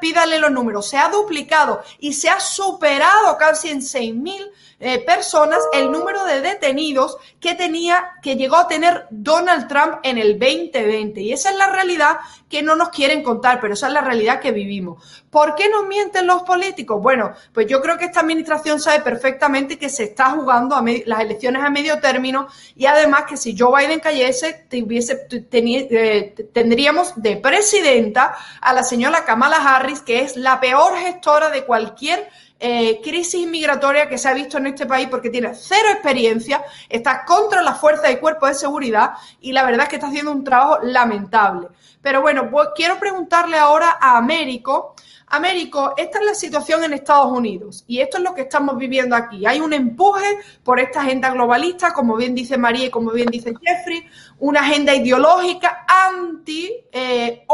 pídale 0.00 0.38
los 0.38 0.50
números. 0.50 0.88
Se 0.88 0.96
ha 0.96 1.08
duplicado 1.08 1.82
y 1.98 2.12
se 2.12 2.28
ha 2.28 2.40
superado 2.40 3.36
casi 3.36 3.70
en 3.70 3.80
6.000 3.80 4.50
eh, 4.80 5.00
personas 5.00 5.58
el 5.72 5.90
número 5.90 6.24
de 6.24 6.40
detenidos 6.40 7.16
que 7.40 7.56
tenía, 7.56 8.12
que 8.22 8.36
llegó 8.36 8.56
a 8.56 8.68
tener 8.68 9.08
Donald 9.10 9.66
Trump 9.66 9.98
en 10.04 10.18
el 10.18 10.38
2020. 10.38 11.20
Y 11.20 11.32
esa 11.32 11.50
es 11.50 11.56
la 11.56 11.72
realidad 11.72 12.18
que 12.48 12.62
no 12.62 12.76
nos 12.76 12.90
quieren 12.90 13.24
contar, 13.24 13.60
pero 13.60 13.74
esa 13.74 13.88
es 13.88 13.92
la 13.92 14.02
realidad 14.02 14.40
que 14.40 14.52
vivimos. 14.52 15.24
¿Por 15.30 15.56
qué 15.56 15.68
nos 15.68 15.86
mienten 15.86 16.28
los 16.28 16.44
políticos? 16.44 17.02
Bueno, 17.02 17.32
pues 17.52 17.66
yo 17.66 17.82
creo 17.82 17.98
que 17.98 18.04
esta 18.04 18.20
administración 18.20 18.80
sabe 18.80 19.00
perfectamente 19.00 19.78
que 19.78 19.88
se 19.88 20.04
está 20.04 20.30
jugando 20.30 20.76
a 20.76 20.84
las 21.06 21.20
elecciones 21.20 21.62
a 21.62 21.70
medio 21.70 21.98
término 21.98 22.46
y 22.76 22.86
además 22.86 23.24
que 23.28 23.36
si 23.36 23.58
Joe 23.58 23.80
Biden 23.80 23.98
cayese, 23.98 24.66
eh, 24.70 26.34
tendríamos 26.52 27.12
de 27.16 27.36
presidenta 27.36 28.36
a 28.60 28.72
la 28.72 28.84
señora 28.84 29.24
Kamala 29.24 29.47
Harris, 29.56 30.00
que 30.00 30.20
es 30.20 30.36
la 30.36 30.60
peor 30.60 30.96
gestora 30.96 31.50
de 31.50 31.64
cualquier 31.64 32.28
eh, 32.60 33.00
crisis 33.02 33.46
migratoria 33.46 34.08
que 34.08 34.18
se 34.18 34.28
ha 34.28 34.34
visto 34.34 34.58
en 34.58 34.66
este 34.66 34.84
país 34.84 35.08
porque 35.08 35.30
tiene 35.30 35.54
cero 35.54 35.88
experiencia, 35.92 36.64
está 36.88 37.24
contra 37.24 37.62
las 37.62 37.78
fuerzas 37.78 38.10
y 38.10 38.16
cuerpos 38.16 38.48
de 38.48 38.54
seguridad 38.56 39.12
y 39.40 39.52
la 39.52 39.64
verdad 39.64 39.82
es 39.84 39.88
que 39.88 39.96
está 39.96 40.08
haciendo 40.08 40.32
un 40.32 40.42
trabajo 40.42 40.78
lamentable. 40.82 41.68
Pero 42.02 42.20
bueno, 42.20 42.50
quiero 42.74 42.98
preguntarle 42.98 43.58
ahora 43.58 43.98
a 44.00 44.16
Américo. 44.16 44.94
Américo, 45.30 45.94
esta 45.96 46.18
es 46.18 46.24
la 46.24 46.34
situación 46.34 46.84
en 46.84 46.92
Estados 46.92 47.30
Unidos 47.30 47.84
y 47.86 48.00
esto 48.00 48.18
es 48.18 48.22
lo 48.22 48.34
que 48.34 48.42
estamos 48.42 48.76
viviendo 48.76 49.14
aquí. 49.14 49.46
Hay 49.46 49.60
un 49.60 49.72
empuje 49.72 50.38
por 50.62 50.80
esta 50.80 51.02
agenda 51.02 51.30
globalista, 51.30 51.92
como 51.92 52.16
bien 52.16 52.34
dice 52.34 52.56
María 52.56 52.86
y 52.86 52.90
como 52.90 53.12
bien 53.12 53.28
dice 53.28 53.52
Jeffrey, 53.62 54.04
una 54.38 54.60
agenda 54.60 54.94
ideológica 54.94 55.84
anti 55.86 56.70
eh, 56.92 57.44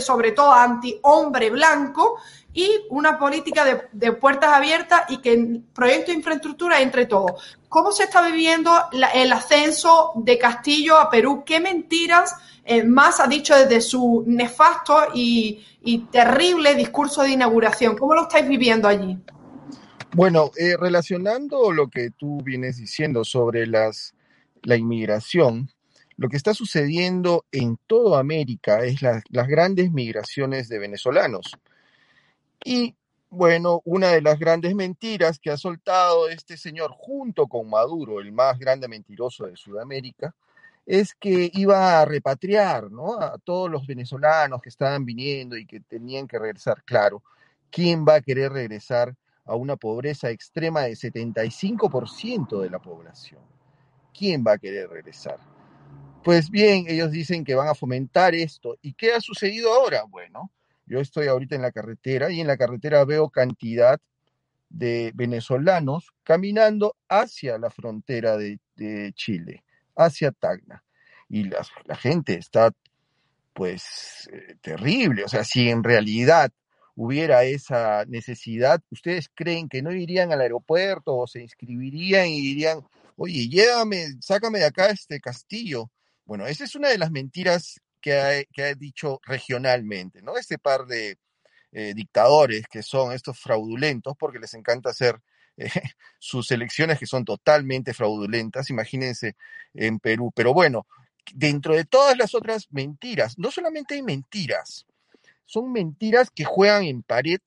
sobre 0.00 0.32
todo 0.32 0.52
anti 0.52 0.98
hombre 1.02 1.50
blanco, 1.50 2.18
y 2.54 2.70
una 2.90 3.18
política 3.18 3.80
de, 3.92 4.12
puertas 4.12 4.52
abiertas 4.52 5.02
y 5.08 5.18
que 5.18 5.60
proyecto 5.74 6.12
de 6.12 6.18
infraestructura 6.18 6.80
entre 6.80 7.06
todos. 7.06 7.58
¿Cómo 7.68 7.90
se 7.90 8.04
está 8.04 8.24
viviendo 8.24 8.72
el 9.12 9.32
ascenso 9.32 10.12
de 10.14 10.38
Castillo 10.38 10.96
a 10.96 11.10
Perú? 11.10 11.42
¿Qué 11.44 11.58
mentiras 11.58 12.36
eh, 12.64 12.82
más 12.84 13.20
ha 13.20 13.26
dicho 13.26 13.54
desde 13.54 13.80
su 13.80 14.24
nefasto 14.26 15.08
y, 15.14 15.62
terrible 16.10 16.74
discurso 16.74 17.22
de 17.22 17.30
inauguración? 17.30 17.96
¿Cómo 17.96 18.14
lo 18.14 18.22
estáis 18.22 18.48
viviendo 18.48 18.88
allí? 18.88 19.18
Bueno, 20.12 20.50
eh, 20.56 20.76
relacionando 20.78 21.72
lo 21.72 21.88
que 21.88 22.10
tú 22.10 22.40
vienes 22.42 22.76
diciendo 22.76 23.24
sobre 23.24 23.66
las, 23.66 24.14
la 24.62 24.76
inmigración, 24.76 25.68
lo 26.16 26.28
que 26.28 26.36
está 26.36 26.54
sucediendo 26.54 27.44
en 27.50 27.76
toda 27.86 28.20
América 28.20 28.84
es 28.84 29.02
las 29.02 29.48
grandes 29.48 29.90
migraciones 29.90 30.68
de 30.68 30.78
venezolanos. 30.78 31.52
Y 32.64 32.94
bueno, 33.28 33.82
una 33.84 34.08
de 34.08 34.22
las 34.22 34.38
grandes 34.38 34.74
mentiras 34.76 35.40
que 35.40 35.50
ha 35.50 35.56
soltado 35.56 36.28
este 36.28 36.56
señor 36.56 36.92
junto 36.96 37.48
con 37.48 37.68
Maduro, 37.68 38.20
el 38.20 38.32
más 38.32 38.58
grande 38.58 38.86
mentiroso 38.86 39.46
de 39.46 39.56
Sudamérica, 39.56 40.34
es 40.86 41.14
que 41.14 41.50
iba 41.54 42.00
a 42.00 42.04
repatriar 42.04 42.90
¿no? 42.90 43.20
a 43.20 43.38
todos 43.38 43.70
los 43.70 43.86
venezolanos 43.86 44.60
que 44.60 44.68
estaban 44.68 45.04
viniendo 45.04 45.56
y 45.56 45.66
que 45.66 45.80
tenían 45.80 46.26
que 46.26 46.38
regresar. 46.38 46.82
Claro, 46.84 47.22
¿quién 47.70 48.04
va 48.06 48.16
a 48.16 48.20
querer 48.20 48.52
regresar 48.52 49.14
a 49.44 49.54
una 49.54 49.76
pobreza 49.76 50.30
extrema 50.30 50.82
de 50.82 50.92
75% 50.92 52.60
de 52.60 52.70
la 52.70 52.78
población? 52.78 53.42
¿Quién 54.16 54.44
va 54.46 54.52
a 54.52 54.58
querer 54.58 54.88
regresar? 54.88 55.38
Pues 56.22 56.50
bien, 56.50 56.86
ellos 56.88 57.10
dicen 57.10 57.44
que 57.44 57.54
van 57.54 57.68
a 57.68 57.74
fomentar 57.74 58.34
esto. 58.34 58.76
¿Y 58.80 58.94
qué 58.94 59.12
ha 59.12 59.20
sucedido 59.20 59.74
ahora? 59.74 60.04
Bueno, 60.04 60.50
yo 60.86 61.00
estoy 61.00 61.26
ahorita 61.26 61.54
en 61.54 61.62
la 61.62 61.72
carretera 61.72 62.30
y 62.30 62.40
en 62.40 62.46
la 62.46 62.56
carretera 62.56 63.04
veo 63.04 63.28
cantidad 63.28 64.00
de 64.70 65.12
venezolanos 65.14 66.12
caminando 66.22 66.96
hacia 67.08 67.58
la 67.58 67.70
frontera 67.70 68.36
de, 68.36 68.58
Chile, 69.14 69.62
hacia 69.96 70.32
Tacna. 70.32 70.82
Y 71.28 71.44
la, 71.44 71.64
gente 71.96 72.34
está 72.34 72.72
pues 73.52 74.28
eh, 74.32 74.56
terrible. 74.60 75.24
O 75.24 75.28
sea, 75.28 75.44
si 75.44 75.68
en 75.68 75.82
realidad 75.82 76.50
hubiera 76.96 77.44
esa 77.44 78.04
necesidad, 78.06 78.80
¿ustedes 78.90 79.30
creen 79.34 79.68
que 79.68 79.82
no 79.82 79.92
irían 79.92 80.32
al 80.32 80.40
aeropuerto 80.40 81.16
o 81.16 81.26
se 81.26 81.42
inscribirían 81.42 82.28
y 82.28 82.40
dirían, 82.40 82.80
oye, 83.16 83.48
llévame, 83.48 84.14
sácame 84.20 84.60
de 84.60 84.66
acá 84.66 84.90
este 84.90 85.20
castillo? 85.20 85.90
Bueno, 86.24 86.46
esa 86.46 86.64
es 86.64 86.74
una 86.74 86.88
de 86.88 86.98
las 86.98 87.10
mentiras 87.10 87.80
que 88.00 88.12
ha, 88.62 88.74
dicho 88.74 89.18
regionalmente, 89.24 90.20
¿no? 90.20 90.36
Este 90.36 90.58
par 90.58 90.84
de 90.84 91.16
eh, 91.72 91.94
dictadores 91.94 92.66
que 92.70 92.82
son 92.82 93.12
estos 93.12 93.38
fraudulentos, 93.40 94.14
porque 94.18 94.38
les 94.38 94.52
encanta 94.52 94.90
hacer 94.90 95.18
sus 96.18 96.50
elecciones 96.50 96.98
que 96.98 97.06
son 97.06 97.24
totalmente 97.24 97.94
fraudulentas, 97.94 98.70
imagínense 98.70 99.36
en 99.74 99.98
Perú. 99.98 100.32
Pero 100.34 100.52
bueno, 100.54 100.86
dentro 101.32 101.74
de 101.74 101.84
todas 101.84 102.16
las 102.16 102.34
otras 102.34 102.68
mentiras, 102.70 103.38
no 103.38 103.50
solamente 103.50 103.94
hay 103.94 104.02
mentiras, 104.02 104.86
son 105.46 105.72
mentiras 105.72 106.30
que 106.30 106.44
juegan 106.44 106.84
en 106.84 107.02
pared 107.02 107.40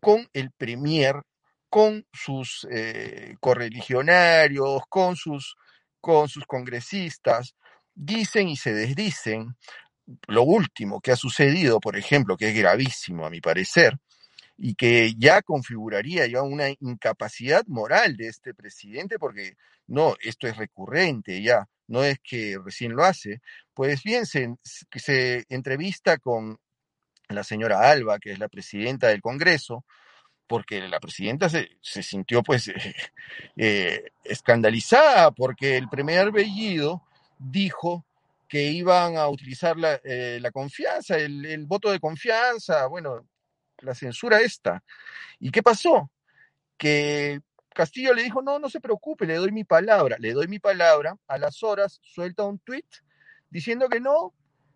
con 0.00 0.28
el 0.32 0.50
Premier, 0.50 1.22
con 1.68 2.06
sus 2.12 2.66
eh, 2.70 3.36
correligionarios, 3.40 4.82
con 4.88 5.16
sus, 5.16 5.56
con 6.00 6.28
sus 6.28 6.44
congresistas, 6.44 7.54
dicen 7.94 8.48
y 8.48 8.56
se 8.56 8.74
desdicen, 8.74 9.56
lo 10.26 10.42
último 10.42 11.00
que 11.00 11.12
ha 11.12 11.16
sucedido, 11.16 11.80
por 11.80 11.96
ejemplo, 11.96 12.36
que 12.36 12.50
es 12.50 12.56
gravísimo 12.56 13.24
a 13.24 13.30
mi 13.30 13.40
parecer, 13.40 13.98
y 14.56 14.74
que 14.74 15.14
ya 15.16 15.42
configuraría 15.42 16.26
ya 16.26 16.42
una 16.42 16.68
incapacidad 16.80 17.64
moral 17.66 18.16
de 18.16 18.28
este 18.28 18.54
presidente, 18.54 19.18
porque 19.18 19.56
no, 19.86 20.14
esto 20.20 20.46
es 20.46 20.56
recurrente 20.56 21.42
ya, 21.42 21.68
no 21.88 22.04
es 22.04 22.18
que 22.20 22.58
recién 22.64 22.92
lo 22.92 23.04
hace, 23.04 23.40
pues 23.74 24.02
bien, 24.02 24.26
se, 24.26 24.54
se 24.62 25.44
entrevista 25.48 26.18
con 26.18 26.58
la 27.28 27.44
señora 27.44 27.90
Alba, 27.90 28.18
que 28.18 28.32
es 28.32 28.38
la 28.38 28.48
presidenta 28.48 29.08
del 29.08 29.22
Congreso, 29.22 29.84
porque 30.46 30.86
la 30.86 31.00
presidenta 31.00 31.48
se, 31.48 31.70
sintió 31.80 32.42
pues 32.42 32.70
eh, 33.56 34.04
escandalizada 34.24 35.30
porque 35.30 35.78
el 35.78 35.88
primer 35.88 36.30
Bellido 36.30 37.02
dijo 37.38 38.04
que 38.48 38.64
iban 38.64 39.16
a 39.16 39.28
utilizar 39.28 39.78
la, 39.78 39.98
eh, 40.04 40.42
confianza, 40.52 41.16
el, 41.16 41.64
voto 41.66 41.90
de 41.90 42.00
confianza, 42.00 42.86
bueno, 42.86 43.26
la 43.82 43.94
censura 43.94 44.40
esta. 44.40 44.82
¿Y 45.38 45.50
qué 45.50 45.62
pasó? 45.62 46.10
Que 46.76 47.40
Castillo 47.74 48.14
le 48.14 48.22
dijo, 48.22 48.42
no, 48.42 48.58
no 48.58 48.68
se 48.68 48.80
preocupe, 48.80 49.26
le 49.26 49.36
doy 49.36 49.52
mi 49.52 49.64
palabra, 49.64 50.16
le 50.18 50.32
doy 50.32 50.48
mi 50.48 50.58
palabra, 50.58 51.16
a 51.26 51.38
las 51.38 51.62
horas 51.62 52.00
suelta 52.02 52.44
un 52.44 52.58
tweet 52.58 52.84
diciendo 53.50 53.88
que 53.88 54.00
no, 54.00 54.32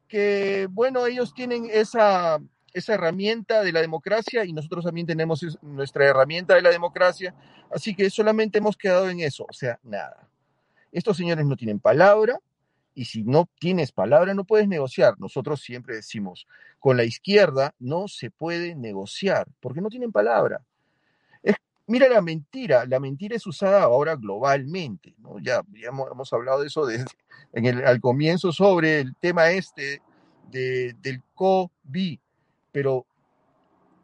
que 0.09 0.69
bueno, 0.71 1.07
ellos 1.07 1.35
tienen 1.35 1.69
esa, 1.71 2.39
esa 2.73 2.95
herramienta 2.95 3.63
de 3.63 3.73
la 3.73 3.81
democracia 3.81 4.45
y 4.45 4.53
nosotros 4.53 4.85
también 4.85 5.07
tenemos 5.07 5.43
nuestra 5.63 6.07
herramienta 6.07 6.55
de 6.55 6.63
la 6.63 6.71
democracia, 6.71 7.35
así 7.71 7.95
que 7.95 8.11
solamente 8.11 8.59
hemos 8.59 8.77
quedado 8.77 9.09
en 9.09 9.21
eso, 9.21 9.47
o 9.49 9.53
sea, 9.53 9.79
nada. 9.83 10.29
Estos 10.93 11.17
señores 11.17 11.45
no 11.45 11.57
tienen 11.57 11.81
palabra 11.81 12.39
y 12.97 13.05
si 13.05 13.23
no 13.23 13.49
tienes 13.61 13.93
palabra 13.93 14.33
no 14.35 14.45
puedes 14.45 14.67
negociar. 14.67 15.21
Nosotros 15.21 15.61
siempre 15.61 15.97
decimos, 15.97 16.49
con 16.81 16.97
la 16.97 17.05
izquierda 17.05 17.75
no 17.79 18.09
se 18.09 18.31
puede 18.31 18.75
negociar 18.75 19.47
porque 19.61 19.83
no 19.83 19.91
tienen 19.91 20.11
palabra. 20.11 20.65
Es, 21.43 21.57
mira 21.87 22.09
la 22.09 22.23
mentira, 22.23 22.87
la 22.87 22.99
mentira 22.99 23.37
es 23.37 23.47
usada 23.47 23.83
ahora 23.83 24.17
globalmente. 24.17 25.15
Ya, 25.43 25.63
hemos, 25.75 26.33
hablado 26.33 26.63
de 26.63 26.69
eso 26.69 26.87
desde, 26.87 27.05
en 27.53 27.67
el, 27.67 27.87
al 27.87 28.01
comienzo 28.01 28.51
sobre 28.51 29.01
el 29.01 29.15
tema 29.17 29.51
este 29.51 30.01
del 30.51 31.23
COVID, 31.35 32.19
pero 32.73 33.05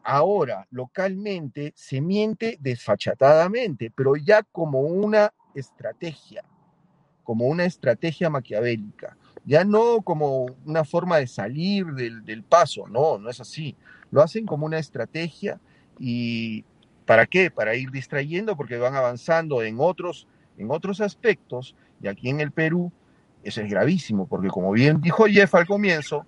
ahora 0.03 0.67
localmente 0.71 1.73
se 1.75 2.03
miente 2.03 2.59
desfachatadamente, 2.61 3.91
pero 3.91 4.17
ya 4.17 4.43
como 4.43 4.81
una 4.81 5.33
estrategia 5.55 6.45
como 7.33 7.47
una 7.47 7.65
estrategia 7.65 8.29
maquiavélica, 8.29 9.17
ya 9.47 9.65
no 9.65 10.03
como 10.03 10.55
una 10.67 10.85
forma 10.85 11.17
de 11.17 11.27
salir 11.27 11.87
del, 11.87 12.43
paso, 12.43 12.87
no, 12.89 13.17
no 13.17 13.31
es 13.31 13.41
así. 13.41 13.75
Lo 14.11 14.21
hacen 14.21 14.45
como 14.45 14.67
una 14.67 14.79
estrategia 14.79 15.59
y 15.99 16.63
¿para 17.07 17.25
qué? 17.25 17.51
Para 17.51 17.75
ir 17.75 17.91
distrayendo 17.91 18.55
porque 18.55 18.77
van 18.77 18.97
avanzando 18.97 19.63
en 19.63 19.77
otros, 19.79 20.29
en 20.59 20.71
otros 20.71 21.01
aspectos 21.01 21.75
y 22.03 22.09
aquí 22.09 22.29
en 22.29 22.41
el 22.41 22.51
Perú 22.51 22.93
eso 23.43 23.63
es 23.63 23.71
gravísimo 23.71 24.27
porque 24.27 24.49
como 24.49 24.71
bien 24.73 25.01
dijo 25.01 25.25
Jeff 25.25 25.55
al 25.55 25.67
comienzo, 25.67 26.27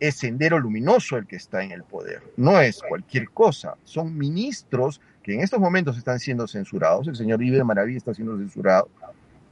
es 0.00 0.16
Sendero 0.16 0.58
Luminoso 0.58 1.16
el 1.16 1.26
que 1.26 1.36
está 1.36 1.64
en 1.64 1.72
el 1.72 1.82
poder, 1.82 2.22
no 2.36 2.60
es 2.60 2.82
cualquier 2.86 3.30
cosa, 3.30 3.76
son 3.84 4.18
ministros 4.18 5.00
que 5.22 5.32
en 5.32 5.40
estos 5.40 5.60
momentos 5.60 5.96
están 5.96 6.18
siendo 6.18 6.46
censurados, 6.46 7.08
el 7.08 7.16
señor 7.16 7.42
Ibe 7.42 7.64
Maravilla 7.64 7.96
está 7.96 8.12
siendo 8.12 8.36
censurado, 8.36 8.90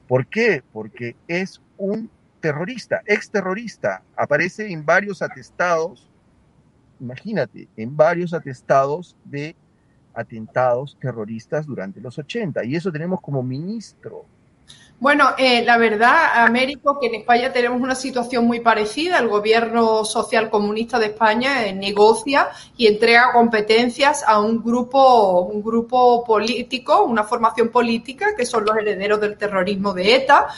¿Por 0.08 0.26
qué? 0.26 0.62
Porque 0.72 1.14
es 1.28 1.60
un 1.76 2.10
terrorista, 2.40 3.02
exterrorista. 3.06 4.02
Aparece 4.16 4.72
en 4.72 4.84
varios 4.84 5.20
atestados, 5.20 6.10
imagínate, 6.98 7.68
en 7.76 7.96
varios 7.96 8.32
atestados 8.32 9.14
de 9.24 9.54
atentados 10.14 10.96
terroristas 11.00 11.66
durante 11.66 12.00
los 12.00 12.18
80. 12.18 12.64
Y 12.64 12.74
eso 12.74 12.90
tenemos 12.90 13.20
como 13.20 13.42
ministro 13.42 14.24
bueno, 15.00 15.28
eh, 15.38 15.64
la 15.64 15.76
verdad, 15.76 16.44
Américo, 16.44 16.98
que 16.98 17.06
en 17.06 17.14
España 17.14 17.52
tenemos 17.52 17.80
una 17.80 17.94
situación 17.94 18.46
muy 18.46 18.58
parecida. 18.58 19.18
El 19.18 19.28
gobierno 19.28 20.04
social 20.04 20.50
comunista 20.50 20.98
de 20.98 21.06
España 21.06 21.66
eh, 21.66 21.72
negocia 21.72 22.48
y 22.76 22.88
entrega 22.88 23.32
competencias 23.32 24.24
a 24.26 24.40
un 24.40 24.60
grupo, 24.60 25.42
un 25.42 25.62
grupo 25.62 26.24
político, 26.24 27.04
una 27.04 27.22
formación 27.22 27.68
política, 27.68 28.34
que 28.36 28.44
son 28.44 28.64
los 28.64 28.76
herederos 28.76 29.20
del 29.20 29.38
terrorismo 29.38 29.94
de 29.94 30.16
ETA, 30.16 30.48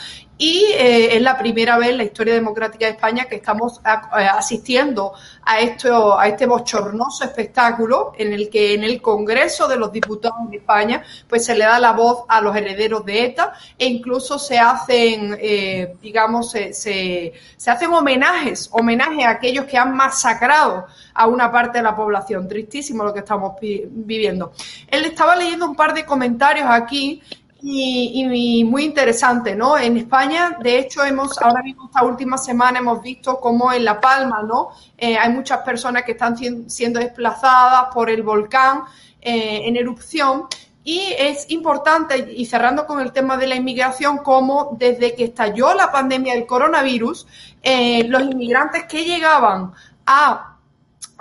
y 0.41 0.65
eh, 0.73 1.15
es 1.15 1.21
la 1.21 1.37
primera 1.37 1.77
vez 1.77 1.89
en 1.89 1.97
la 1.97 2.03
historia 2.03 2.33
democrática 2.33 2.87
de 2.87 2.93
España 2.93 3.25
que 3.25 3.35
estamos 3.35 3.79
eh, 3.85 4.23
asistiendo 4.23 5.13
a, 5.43 5.59
esto, 5.59 6.19
a 6.19 6.27
este 6.27 6.47
bochornoso 6.47 7.23
espectáculo 7.23 8.13
en 8.17 8.33
el 8.33 8.49
que 8.49 8.73
en 8.73 8.83
el 8.83 9.03
Congreso 9.03 9.67
de 9.67 9.77
los 9.77 9.91
Diputados 9.91 10.49
de 10.49 10.57
España 10.57 11.03
pues 11.27 11.45
se 11.45 11.53
le 11.53 11.65
da 11.65 11.77
la 11.77 11.91
voz 11.91 12.23
a 12.27 12.41
los 12.41 12.55
herederos 12.55 13.05
de 13.05 13.25
ETA 13.25 13.53
e 13.77 13.85
incluso 13.85 14.39
se 14.39 14.57
hacen, 14.57 15.37
eh, 15.39 15.93
digamos, 16.01 16.49
se, 16.49 16.73
se, 16.73 17.33
se 17.55 17.69
hacen 17.69 17.93
homenajes, 17.93 18.67
homenajes 18.71 19.23
a 19.23 19.29
aquellos 19.29 19.65
que 19.65 19.77
han 19.77 19.95
masacrado 19.95 20.87
a 21.13 21.27
una 21.27 21.51
parte 21.51 21.77
de 21.77 21.83
la 21.83 21.95
población. 21.95 22.47
Tristísimo 22.47 23.03
lo 23.03 23.13
que 23.13 23.19
estamos 23.19 23.53
viviendo. 23.61 24.53
Él 24.87 25.05
estaba 25.05 25.35
leyendo 25.35 25.67
un 25.67 25.75
par 25.75 25.93
de 25.93 26.03
comentarios 26.03 26.65
aquí 26.67 27.21
y, 27.61 28.63
muy 28.65 28.83
interesante, 28.83 29.55
¿no? 29.55 29.77
En 29.77 29.97
España, 29.97 30.57
de 30.61 30.79
hecho, 30.79 31.03
hemos 31.03 31.37
ahora 31.41 31.61
mismo 31.61 31.85
esta 31.85 32.03
última 32.03 32.37
semana 32.37 32.79
hemos 32.79 33.01
visto 33.01 33.39
cómo 33.39 33.71
en 33.71 33.85
La 33.85 33.99
Palma, 33.99 34.41
¿no? 34.43 34.69
Eh, 34.97 35.17
hay 35.17 35.31
muchas 35.31 35.59
personas 35.59 36.03
que 36.03 36.13
están 36.13 36.35
siendo 36.69 36.99
desplazadas 36.99 37.93
por 37.93 38.09
el 38.09 38.23
volcán 38.23 38.83
eh, 39.21 39.61
en 39.65 39.75
erupción 39.75 40.47
y 40.83 41.13
es 41.17 41.49
importante, 41.51 42.33
y 42.35 42.45
cerrando 42.45 42.87
con 42.87 42.99
el 42.99 43.11
tema 43.11 43.37
de 43.37 43.45
la 43.45 43.55
inmigración, 43.55 44.17
como 44.17 44.75
desde 44.79 45.13
que 45.13 45.25
estalló 45.25 45.75
la 45.75 45.91
pandemia 45.91 46.33
del 46.33 46.47
coronavirus, 46.47 47.27
eh, 47.61 48.03
los 48.07 48.23
inmigrantes 48.23 48.85
que 48.85 49.03
llegaban 49.03 49.73
a 50.07 50.50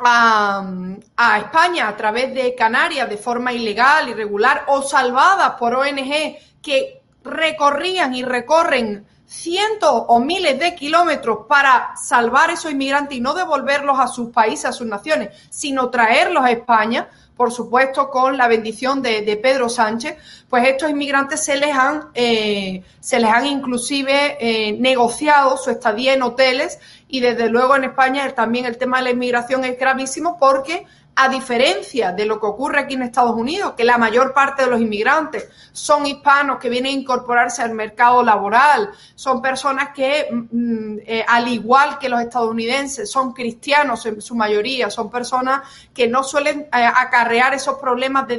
a, 0.05 1.39
España 1.39 1.89
a 1.89 1.97
través 1.97 2.35
de 2.35 2.55
Canarias 2.55 3.09
de 3.09 3.17
forma 3.17 3.53
ilegal, 3.53 4.09
irregular 4.09 4.65
o 4.69 4.83
salvadas 4.83 5.53
por 5.59 5.75
ONG 5.75 6.37
que 6.63 7.03
recorrían 7.25 8.15
y 8.15 8.23
recorren 8.23 9.07
cientos 9.27 10.05
o 10.09 10.19
miles 10.19 10.59
de 10.59 10.75
kilómetros 10.75 11.47
para 11.49 11.95
salvar 11.97 12.51
a 12.51 12.55
esos 12.55 12.73
inmigrantes 12.73 13.17
y 13.17 13.21
no 13.21 13.33
devolverlos 13.35 14.01
a 14.01 14.09
sus 14.09 14.31
países, 14.31 14.65
a 14.65 14.73
sus 14.73 14.89
naciones, 14.89 15.31
sino 15.51 15.89
traerlos 15.89 16.45
a 16.45 16.51
España, 16.51 17.09
por 17.41 17.53
supuesto 17.53 18.11
con 18.11 18.37
la 18.37 18.49
bendición 18.49 19.01
de, 19.01 19.41
Pedro 19.43 19.71
Sánchez, 19.71 20.19
pues 20.51 20.69
estos 20.69 20.91
inmigrantes 20.91 21.43
se 21.43 21.57
les 21.57 21.75
han, 21.75 22.11
eh, 22.13 22.83
se 23.01 23.19
les 23.19 23.31
han 23.31 23.47
inclusive 23.47 24.37
eh, 24.39 24.73
negociado 24.79 25.57
su 25.57 25.71
estadía 25.71 26.13
en 26.13 26.21
hoteles 26.21 26.79
y 27.09 27.21
desde 27.21 27.49
luego 27.49 27.77
en 27.77 27.85
España 27.85 28.31
también 28.35 28.67
el 28.67 28.77
tema 28.77 28.99
de 28.99 29.05
la 29.05 29.11
inmigración 29.13 29.65
es 29.65 29.79
gravísimo 29.79 30.37
porque 30.39 30.85
a 31.23 31.29
diferencia 31.29 32.13
de 32.13 32.25
lo 32.25 32.41
que 32.41 32.47
ocurre 32.47 32.81
aquí 32.81 32.95
en 32.95 33.03
Estados 33.03 33.37
Unidos, 33.37 33.75
que 33.77 33.85
la 33.85 33.99
mayor 33.99 34.33
parte 34.33 34.65
de 34.65 34.71
los 34.71 34.81
inmigrantes 34.81 35.51
son 35.71 36.07
hispanos 36.07 36.59
que 36.59 36.71
vienen 36.71 36.97
a 36.97 37.01
incorporarse 37.01 37.61
al 37.61 37.75
mercado 37.75 38.23
laboral, 38.23 38.91
son 39.15 39.43
personas 39.43 39.91
que, 39.95 40.29
mm, 40.31 40.97
eh, 41.05 41.23
al 41.29 41.47
igual 41.49 41.99
que 41.99 42.09
los 42.09 42.23
estadounidenses, 42.23 43.11
son 43.11 43.35
cristianos 43.35 44.07
en 44.07 44.23
su 44.23 44.35
mayoría, 44.35 44.89
son 44.89 45.11
personas 45.11 45.61
que 45.93 46.09
no 46.09 46.23
suelen 46.23 46.61
eh, 46.61 46.69
acarrear 46.73 47.53
esos 47.53 47.77
problemas 47.77 48.27
de, 48.27 48.39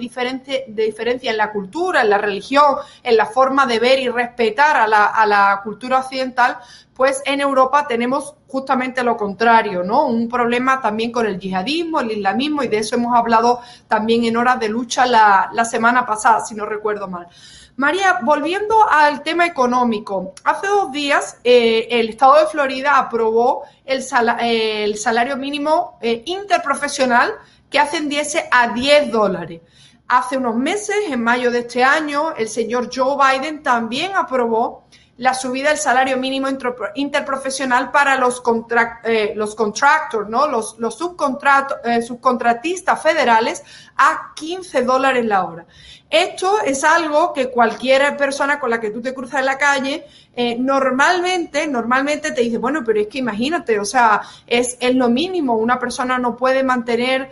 de 0.67 0.84
diferencia 0.84 1.30
en 1.30 1.38
la 1.38 1.52
cultura, 1.52 2.02
en 2.02 2.10
la 2.10 2.17
religión, 2.17 2.78
en 3.04 3.15
la 3.15 3.28
forma 3.28 3.67
de 3.67 3.78
ver 3.78 4.00
y 4.00 4.10
respetar 4.10 4.76
a 4.78 5.26
la 5.28 5.62
cultura 5.63 6.00
occidental, 6.00 6.58
pues 6.96 7.22
en 7.26 7.40
Europa 7.40 7.88
tenemos 7.88 8.36
justamente 8.48 9.04
lo 9.04 9.16
contrario, 9.16 9.84
¿no? 9.84 10.06
Un 10.08 10.28
problema 10.28 10.82
también 10.82 11.12
con 11.12 11.26
el 11.26 11.40
yihadismo, 11.40 12.00
el 12.00 12.12
islamismo, 12.12 12.64
y 12.64 12.68
de 12.68 12.80
eso 12.80 12.96
hemos 12.96 13.16
hablado 13.16 13.62
también 13.88 14.26
en 14.26 14.36
horas 14.38 14.60
de 14.60 14.70
lucha 14.70 15.06
la, 15.06 15.66
semana 15.66 16.06
pasada, 16.06 16.42
si 16.46 16.54
no 16.54 16.66
recuerdo 16.66 17.08
mal. 17.08 17.28
María, 17.78 18.20
volviendo 18.22 18.76
al 18.90 19.24
tema 19.24 19.46
económico, 19.46 20.34
hace 20.44 20.68
dos 20.68 20.92
días 20.92 21.38
eh, 21.44 21.88
el 21.90 22.10
Estado 22.10 22.36
de 22.42 22.48
Florida 22.48 22.98
aprobó 22.98 23.64
el, 23.86 24.04
salario 24.04 25.38
mínimo 25.38 25.98
eh, 26.02 26.22
interprofesional 26.26 27.32
que 27.70 27.80
ascendiese 27.80 28.48
a 28.52 28.74
10 28.74 29.12
dólares. 29.12 29.62
Hace 30.10 30.36
unos 30.36 30.58
meses, 30.58 30.98
en 31.10 31.24
mayo 31.24 31.52
de 31.52 31.60
este 31.60 31.86
año, 31.86 32.36
el 32.36 32.50
señor 32.50 32.90
Joe 32.94 33.16
Biden 33.16 33.64
también 33.64 34.12
aprobó 34.14 34.84
la 35.22 35.36
subida 35.36 35.70
del 35.70 35.78
salario 35.78 36.18
mínimo 36.18 36.48
interprofesional 36.96 37.92
para 37.92 38.16
los, 38.16 38.42
eh, 39.04 39.34
los 39.36 39.54
contractors, 39.54 40.28
¿no? 40.28 40.48
los, 40.48 40.80
los 40.80 40.98
eh, 41.84 42.02
subcontratistas 42.02 43.04
federales 43.04 43.64
a 43.98 44.34
15 44.36 44.82
dólares 44.82 45.24
la 45.24 45.44
hora. 45.46 45.68
Esto 46.12 46.60
es 46.62 46.84
algo 46.84 47.32
que 47.32 47.50
cualquier 47.50 48.17
persona 48.17 48.60
con 48.60 48.69
la 48.69 48.82
que 48.82 48.91
tú 48.91 49.02
te 49.02 49.13
cruzas 49.13 49.39
en 49.39 49.45
la 49.45 49.58
calle 49.58 50.06
eh, 50.36 50.58
normalmente, 50.58 51.67
normalmente 51.67 52.32
te 52.32 52.41
dice, 52.41 52.58
bueno, 52.58 52.84
pero 52.86 53.00
es 53.00 53.08
que 53.08 53.19
imagínate, 53.19 53.80
o 53.80 53.86
sea, 53.86 54.21
es, 54.45 54.78
es 54.82 54.93
lo 54.93 55.10
mínimo, 55.10 55.56
una 55.56 55.80
persona 55.80 56.17
no 56.17 56.36
puede 56.36 56.63
mantener, 56.63 57.32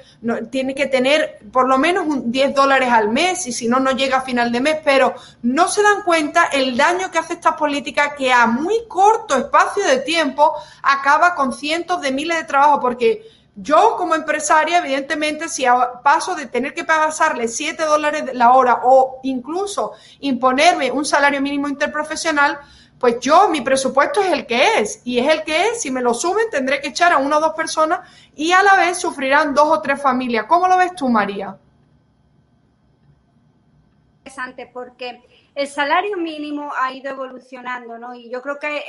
tiene 0.50 0.74
que 0.76 0.88
tener 0.88 1.40
por 1.52 1.68
lo 1.68 1.78
menos 1.78 2.08
un 2.08 2.32
10 2.32 2.56
dólares 2.56 2.90
al 2.90 3.10
mes 3.10 3.48
y 3.48 3.52
si 3.52 3.68
no, 3.68 3.82
no 3.82 3.92
llega 3.92 4.18
a 4.18 4.22
final 4.22 4.52
de 4.52 4.62
mes, 4.62 4.78
pero 4.84 5.14
no 5.42 5.68
se 5.68 5.84
dan 5.84 6.04
cuenta 6.04 6.46
el 6.46 6.78
daño 6.78 7.12
que 7.12 7.20
hace 7.20 7.34
esta 7.34 7.58
política 7.58 8.16
que 8.16 8.32
a 8.32 8.48
muy 8.48 8.86
corto 8.88 9.36
espacio 9.36 9.86
de 9.86 10.00
tiempo 10.00 10.54
acaba 10.84 11.36
con 11.36 11.52
cientos 11.52 12.02
de 12.02 12.12
miles 12.12 12.38
de 12.38 12.44
trabajos, 12.46 12.80
porque 12.82 13.39
yo 13.56 13.96
como 13.98 14.16
empresaria, 14.16 14.80
evidentemente, 14.80 15.50
si 15.50 15.66
paso 16.04 16.36
de 16.36 16.46
tener 16.48 16.74
que 16.74 16.86
pagarle 16.86 17.48
7 17.48 17.84
dólares 17.84 18.24
la 18.34 18.52
hora 18.54 18.82
o 18.84 19.20
incluso 19.24 19.94
imponerme 20.20 20.92
un 20.92 21.06
salario 21.06 21.42
mínimo 21.42 21.68
interprofesional, 21.68 22.60
pues 23.00 23.20
yo, 23.20 23.50
mi 23.50 23.62
presupuesto 23.62 24.22
es 24.22 24.32
el 24.32 24.46
que 24.46 24.80
es, 24.80 25.02
y 25.06 25.20
es 25.20 25.28
el 25.30 25.44
que 25.44 25.68
es, 25.68 25.82
si 25.82 25.90
me 25.90 26.02
lo 26.02 26.14
suben 26.14 26.50
tendré 26.50 26.82
que 26.82 26.90
echar 26.90 27.14
a 27.14 27.18
una 27.18 27.38
o 27.38 27.42
dos 27.42 27.54
personas 27.54 28.02
y 28.36 28.52
a 28.52 28.62
la 28.62 28.76
vez 28.76 28.98
sufrirán 28.98 29.54
dos 29.54 29.68
o 29.70 29.82
tres 29.82 30.02
familias. 30.02 30.46
¿Cómo 30.48 30.68
lo 30.68 30.78
ves 30.78 30.94
tú, 30.96 31.08
María? 31.08 31.58
interesante 34.30 34.70
porque 34.72 35.22
el 35.56 35.68
salario 35.68 36.18
mínimo 36.18 36.72
ha 36.78 36.94
ido 36.94 37.12
evolucionando, 37.12 37.98
¿no? 37.98 38.14
Y 38.14 38.30
yo 38.30 38.42
creo 38.42 38.60
que 38.60 38.84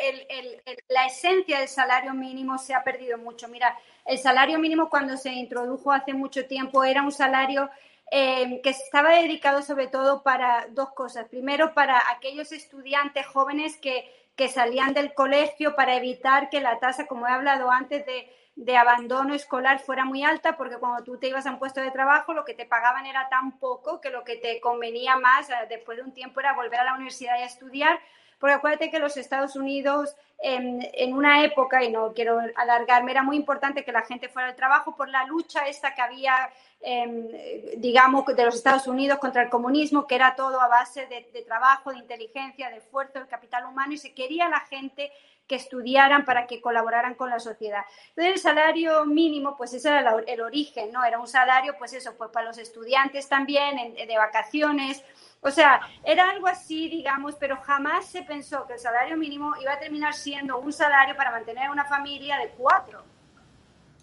la 0.88 1.06
esencia 1.06 1.58
del 1.58 1.68
salario 1.68 2.12
mínimo 2.12 2.58
se 2.58 2.74
ha 2.74 2.84
perdido 2.84 3.16
mucho. 3.16 3.48
Mira, 3.48 3.76
el 4.10 4.18
salario 4.18 4.58
mínimo 4.58 4.90
cuando 4.90 5.16
se 5.16 5.32
introdujo 5.32 5.92
hace 5.92 6.14
mucho 6.14 6.46
tiempo 6.46 6.82
era 6.82 7.02
un 7.02 7.12
salario 7.12 7.70
eh, 8.10 8.60
que 8.60 8.70
estaba 8.70 9.10
dedicado 9.10 9.62
sobre 9.62 9.86
todo 9.86 10.24
para 10.24 10.66
dos 10.70 10.90
cosas. 10.90 11.28
Primero, 11.28 11.74
para 11.74 12.02
aquellos 12.10 12.50
estudiantes 12.50 13.24
jóvenes 13.26 13.76
que, 13.76 14.10
salían 14.48 14.94
del 14.94 15.12
colegio 15.12 15.76
para 15.76 15.96
evitar 15.96 16.48
que 16.48 16.62
la 16.62 16.78
tasa, 16.78 17.06
como 17.06 17.26
he 17.26 17.30
hablado 17.30 17.70
antes, 17.70 18.06
de 18.06 18.26
de 18.56 18.76
abandono 18.76 19.34
escolar 19.34 19.78
fuera 19.78 20.04
muy 20.04 20.22
alta, 20.22 20.56
porque 20.56 20.76
cuando 20.76 21.02
tú 21.02 21.18
te 21.18 21.28
ibas 21.28 21.46
a 21.46 21.50
un 21.50 21.58
puesto 21.58 21.80
de 21.80 21.90
trabajo, 21.90 22.34
lo 22.34 22.44
que 22.44 22.52
te 22.52 22.66
pagaban 22.66 23.06
era 23.06 23.28
tan 23.30 23.58
poco 23.58 24.00
que 24.02 24.10
lo 24.10 24.22
que 24.22 24.36
te 24.36 24.60
convenía 24.60 25.16
más 25.16 25.48
eh, 25.48 25.54
después 25.68 25.96
de 25.96 26.04
un 26.04 26.12
tiempo 26.12 26.40
era 26.40 26.52
volver 26.52 26.80
a 26.80 26.84
la 26.84 26.94
universidad 26.94 27.38
y 27.38 27.42
a 27.42 27.46
estudiar, 27.46 27.98
porque 28.40 28.54
acuérdate 28.54 28.90
que 28.90 28.98
los 28.98 29.16
Estados 29.16 29.54
Unidos 29.54 30.16
en, 30.42 31.12
una 31.12 31.44
época, 31.44 31.84
y 31.84 31.90
no 31.90 32.14
quiero 32.14 32.40
alargarme, 32.56 33.10
era 33.10 33.22
muy 33.22 33.36
importante 33.36 33.84
que 33.84 33.92
la 33.92 34.02
gente 34.02 34.30
fuera 34.30 34.48
al 34.48 34.56
trabajo 34.56 34.96
por 34.96 35.10
la 35.10 35.26
lucha 35.26 35.68
esta 35.68 35.94
que 35.94 36.00
había, 36.00 36.50
em, 36.80 37.28
digamos, 37.76 38.24
de 38.24 38.44
los 38.46 38.54
Estados 38.54 38.86
Unidos 38.86 39.18
contra 39.18 39.42
el 39.42 39.50
comunismo, 39.50 40.06
que 40.06 40.14
era 40.14 40.34
todo 40.34 40.58
a 40.60 40.68
base 40.68 41.06
de, 41.06 41.28
de 41.32 41.42
trabajo, 41.42 41.92
de 41.92 41.98
inteligencia, 41.98 42.70
de 42.70 42.78
esfuerzo, 42.78 43.18
del 43.18 43.28
capital 43.28 43.66
humano, 43.66 43.92
y 43.92 43.98
se 43.98 44.14
quería 44.14 44.48
la 44.48 44.60
gente 44.60 45.12
que 45.46 45.56
estudiaran 45.56 46.24
para 46.24 46.46
que 46.46 46.60
colaboraran 46.60 47.16
con 47.16 47.28
la 47.28 47.40
sociedad. 47.40 47.82
Entonces 48.10 48.34
el 48.34 48.38
salario 48.38 49.04
mínimo, 49.04 49.56
pues 49.56 49.74
ese 49.74 49.88
era 49.88 50.14
el 50.26 50.40
origen, 50.40 50.92
¿no? 50.92 51.04
Era 51.04 51.18
un 51.18 51.26
salario, 51.26 51.74
pues 51.76 51.92
eso, 51.92 52.14
pues 52.16 52.30
para 52.30 52.46
los 52.46 52.56
estudiantes 52.56 53.28
también, 53.28 53.94
de 53.94 54.16
vacaciones. 54.16 55.02
O 55.42 55.50
sea, 55.50 55.80
era 56.04 56.28
algo 56.28 56.46
así, 56.46 56.88
digamos, 56.88 57.34
pero 57.36 57.56
jamás 57.62 58.06
se 58.06 58.22
pensó 58.22 58.66
que 58.66 58.74
el 58.74 58.78
salario 58.78 59.16
mínimo 59.16 59.54
iba 59.60 59.72
a 59.72 59.78
terminar 59.78 60.12
siendo 60.12 60.58
un 60.58 60.72
salario 60.72 61.16
para 61.16 61.30
mantener 61.30 61.70
una 61.70 61.84
familia 61.86 62.36
de 62.36 62.50
cuatro. 62.50 63.02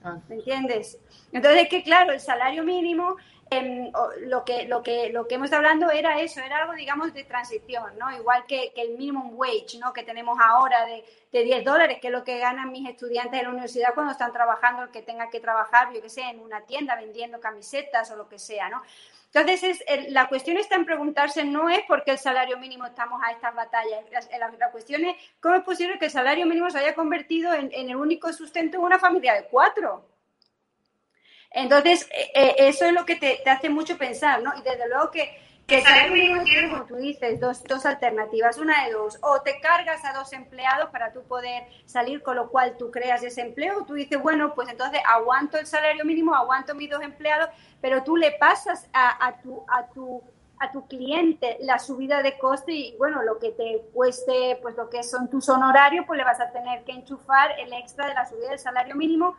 Ah. 0.03 0.17
¿Me 0.27 0.35
entiendes? 0.35 0.99
Entonces, 1.31 1.63
es 1.63 1.69
que 1.69 1.83
claro, 1.83 2.11
el 2.11 2.19
salario 2.19 2.63
mínimo 2.63 3.17
lo, 4.21 4.43
que, 4.45 4.65
lo, 4.65 4.83
que, 4.83 5.09
lo 5.09 5.27
que 5.27 5.35
hemos 5.35 5.45
estado 5.45 5.65
hablando 5.65 5.89
era 5.91 6.19
eso, 6.19 6.41
era 6.41 6.57
algo, 6.57 6.73
digamos, 6.73 7.13
de 7.13 7.23
transición, 7.23 7.97
¿no? 7.97 8.15
Igual 8.15 8.45
que, 8.45 8.73
el 8.75 8.97
minimum 8.97 9.31
wage, 9.35 9.77
¿no? 9.79 9.93
Que 9.93 10.03
tenemos 10.03 10.37
ahora 10.39 10.85
de, 10.85 11.03
de, 11.31 11.43
10 11.43 11.63
dólares, 11.63 11.99
que 12.01 12.07
es 12.07 12.13
lo 12.13 12.23
que 12.23 12.39
ganan 12.39 12.71
mis 12.71 12.89
estudiantes 12.89 13.39
de 13.39 13.43
la 13.43 13.49
universidad 13.49 13.93
cuando 13.93 14.11
están 14.11 14.33
trabajando, 14.33 14.83
el 14.83 14.89
que 14.89 15.01
tenga 15.01 15.29
que 15.29 15.39
trabajar, 15.39 15.93
yo 15.93 16.01
que 16.01 16.09
sé, 16.09 16.21
en 16.21 16.39
una 16.39 16.61
tienda 16.61 16.95
vendiendo 16.95 17.39
camisetas 17.39 18.11
o 18.11 18.15
lo 18.15 18.27
que 18.27 18.39
sea, 18.39 18.69
¿no? 18.69 18.81
Entonces, 19.33 19.83
es, 19.87 20.11
la 20.11 20.27
cuestión 20.29 20.57
está 20.57 20.75
en 20.75 20.85
preguntarse, 20.85 21.43
no 21.43 21.69
es 21.69 21.81
porque 21.87 22.11
el 22.11 22.17
salario 22.17 22.57
mínimo 22.57 22.85
estamos 22.85 23.21
a 23.23 23.31
estas 23.31 23.53
batallas, 23.53 23.99
la, 24.11 24.51
la, 24.57 24.71
cuestión 24.71 25.03
es 25.05 25.15
cómo 25.39 25.55
es 25.55 25.63
posible 25.63 25.99
que 25.99 26.05
el 26.05 26.11
salario 26.11 26.45
mínimo 26.45 26.69
se 26.69 26.79
haya 26.79 26.95
convertido 26.95 27.53
en, 27.53 27.69
en 27.73 27.89
el 27.89 27.97
único 27.97 28.31
sustento 28.31 28.77
de 28.77 28.83
una 28.83 28.99
familia 28.99 29.33
de 29.33 29.43
cuatro. 29.43 30.03
Entonces, 31.51 32.07
eh, 32.11 32.55
eso 32.59 32.85
es 32.85 32.93
lo 32.93 33.05
que 33.05 33.15
te, 33.15 33.41
hace 33.49 33.69
mucho 33.69 33.97
pensar, 33.97 34.41
¿no? 34.41 34.51
Y 34.57 34.61
desde 34.61 34.87
luego 34.87 35.11
que, 35.11 35.37
que 35.65 35.81
salario 35.81 36.13
mínimo 36.13 36.43
tiene, 36.43 36.69
como 36.69 36.85
tú 36.85 36.95
dices, 36.95 37.39
dos, 37.39 37.63
dos 37.63 37.85
alternativas, 37.85 38.57
una 38.57 38.85
de 38.85 38.91
dos, 38.91 39.17
o 39.21 39.41
te 39.41 39.59
cargas 39.59 40.03
a 40.05 40.13
dos 40.13 40.33
empleados 40.33 40.89
para 40.91 41.11
tú 41.11 41.23
poder 41.23 41.63
salir, 41.85 42.21
con 42.21 42.35
lo 42.35 42.49
cual 42.49 42.75
tú 42.77 42.91
creas 42.91 43.23
ese 43.23 43.41
empleo, 43.41 43.79
o 43.79 43.85
tú 43.85 43.93
dices, 43.93 44.21
bueno, 44.21 44.53
pues 44.53 44.69
entonces 44.69 45.01
aguanto 45.05 45.57
el 45.57 45.65
salario 45.65 46.05
mínimo, 46.05 46.35
aguanto 46.35 46.75
mis 46.75 46.89
dos 46.89 47.01
empleados, 47.01 47.49
pero 47.81 48.03
tú 48.03 48.17
le 48.17 48.31
pasas 48.33 48.87
a, 48.93 49.25
a 49.25 49.41
tu... 49.41 49.63
A 49.67 49.87
tu 49.87 50.23
a 50.59 50.71
tu 50.71 50.87
cliente 50.87 51.57
la 51.61 51.77
subida 51.79 52.23
de 52.23 52.37
coste 52.37 52.71
y 52.71 52.95
bueno, 52.97 53.21
lo 53.21 53.37
que 53.37 53.51
te 53.51 53.83
cueste, 53.93 54.57
pues 54.61 54.75
lo 54.75 54.89
que 54.89 55.03
son 55.03 55.29
tus 55.29 55.49
honorarios, 55.49 56.05
pues 56.07 56.17
le 56.17 56.23
vas 56.23 56.39
a 56.39 56.51
tener 56.51 56.83
que 56.83 56.93
enchufar 56.93 57.51
el 57.59 57.71
extra 57.73 58.07
de 58.07 58.15
la 58.15 58.25
subida 58.25 58.49
del 58.49 58.59
salario 58.59 58.95
mínimo 58.95 59.35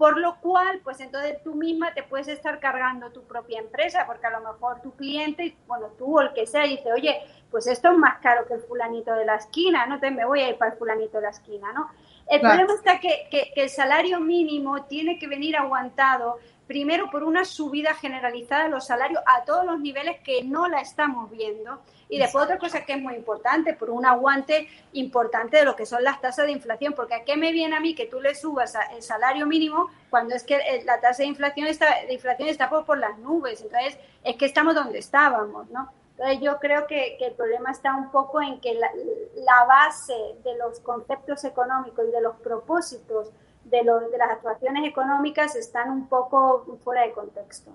por 0.00 0.18
lo 0.18 0.40
cual, 0.40 0.80
pues 0.82 0.98
entonces 1.00 1.42
tú 1.44 1.54
misma 1.54 1.92
te 1.92 2.02
puedes 2.02 2.26
estar 2.26 2.58
cargando 2.58 3.12
tu 3.12 3.22
propia 3.24 3.58
empresa, 3.58 4.06
porque 4.06 4.26
a 4.26 4.30
lo 4.30 4.40
mejor 4.40 4.80
tu 4.80 4.92
cliente, 4.92 5.54
bueno, 5.66 5.88
tú 5.98 6.16
o 6.16 6.22
el 6.22 6.32
que 6.32 6.46
sea, 6.46 6.62
dice, 6.62 6.90
oye, 6.90 7.20
pues 7.50 7.66
esto 7.66 7.92
es 7.92 7.98
más 7.98 8.18
caro 8.20 8.46
que 8.46 8.54
el 8.54 8.62
fulanito 8.62 9.12
de 9.12 9.26
la 9.26 9.34
esquina, 9.34 9.84
¿no? 9.84 9.96
Entonces 9.96 10.16
me 10.16 10.24
voy 10.24 10.40
a 10.40 10.48
ir 10.48 10.56
para 10.56 10.72
el 10.72 10.78
fulanito 10.78 11.18
de 11.18 11.24
la 11.24 11.28
esquina, 11.28 11.70
¿no? 11.74 11.90
El 12.26 12.40
problema 12.40 12.72
está 12.72 12.98
que, 12.98 13.28
que, 13.30 13.52
el 13.56 13.68
salario 13.68 14.20
mínimo 14.20 14.84
tiene 14.84 15.18
que 15.18 15.26
venir 15.26 15.54
aguantado 15.54 16.38
primero 16.70 17.10
por 17.10 17.24
una 17.24 17.44
subida 17.44 17.94
generalizada 17.94 18.62
de 18.62 18.70
los 18.70 18.86
salarios 18.86 19.20
a 19.26 19.44
todos 19.44 19.66
los 19.66 19.80
niveles 19.80 20.20
que 20.20 20.44
no 20.44 20.68
la 20.68 20.80
estamos 20.80 21.28
viendo 21.28 21.80
y 22.08 22.16
después 22.20 22.44
otra 22.44 22.58
cosa 22.58 22.84
que 22.84 22.92
es 22.92 23.02
muy 23.02 23.16
importante, 23.16 23.74
por 23.74 23.90
un 23.90 24.06
aguante 24.06 24.68
importante 24.92 25.56
de 25.56 25.64
lo 25.64 25.74
que 25.74 25.84
son 25.84 26.04
las 26.04 26.20
tasas 26.20 26.46
de 26.46 26.52
inflación, 26.52 26.92
porque 26.92 27.14
¿a 27.14 27.24
qué 27.24 27.36
me 27.36 27.50
viene 27.50 27.74
a 27.74 27.80
mí 27.80 27.96
que 27.96 28.06
tú 28.06 28.20
le 28.20 28.36
subas 28.36 28.78
el 28.94 29.02
salario 29.02 29.46
mínimo 29.46 29.90
cuando 30.10 30.36
es 30.36 30.44
que 30.44 30.58
eh, 30.58 30.84
la 30.84 31.00
tasa 31.00 31.24
de 31.24 31.28
inflación 31.28 31.66
está, 31.66 32.04
de 32.06 32.14
inflación 32.14 32.48
está 32.48 32.70
por, 32.70 32.96
las 32.98 33.18
nubes? 33.18 33.62
Entonces, 33.62 33.98
es 34.22 34.36
que 34.36 34.46
estamos 34.46 34.76
donde 34.76 35.00
estábamos, 35.00 35.68
¿no? 35.70 35.92
Entonces 36.12 36.40
yo 36.40 36.60
creo 36.60 36.86
que, 36.86 37.16
el 37.20 37.32
problema 37.32 37.72
está 37.72 37.96
un 37.96 38.12
poco 38.12 38.40
en 38.40 38.60
que 38.60 38.74
la, 38.74 38.92
la, 39.34 39.64
base 39.64 40.14
de 40.44 40.56
los 40.56 40.78
conceptos 40.78 41.42
económicos 41.42 42.04
y 42.06 42.12
de 42.12 42.20
los 42.20 42.36
propósitos 42.36 43.32
de, 43.64 43.82
los, 43.84 44.10
de 44.10 44.18
las 44.18 44.30
actuaciones 44.30 44.88
económicas 44.88 45.54
están 45.56 45.90
un 45.90 46.08
poco 46.08 46.78
fuera 46.82 47.02
de 47.02 47.12
contexto. 47.12 47.72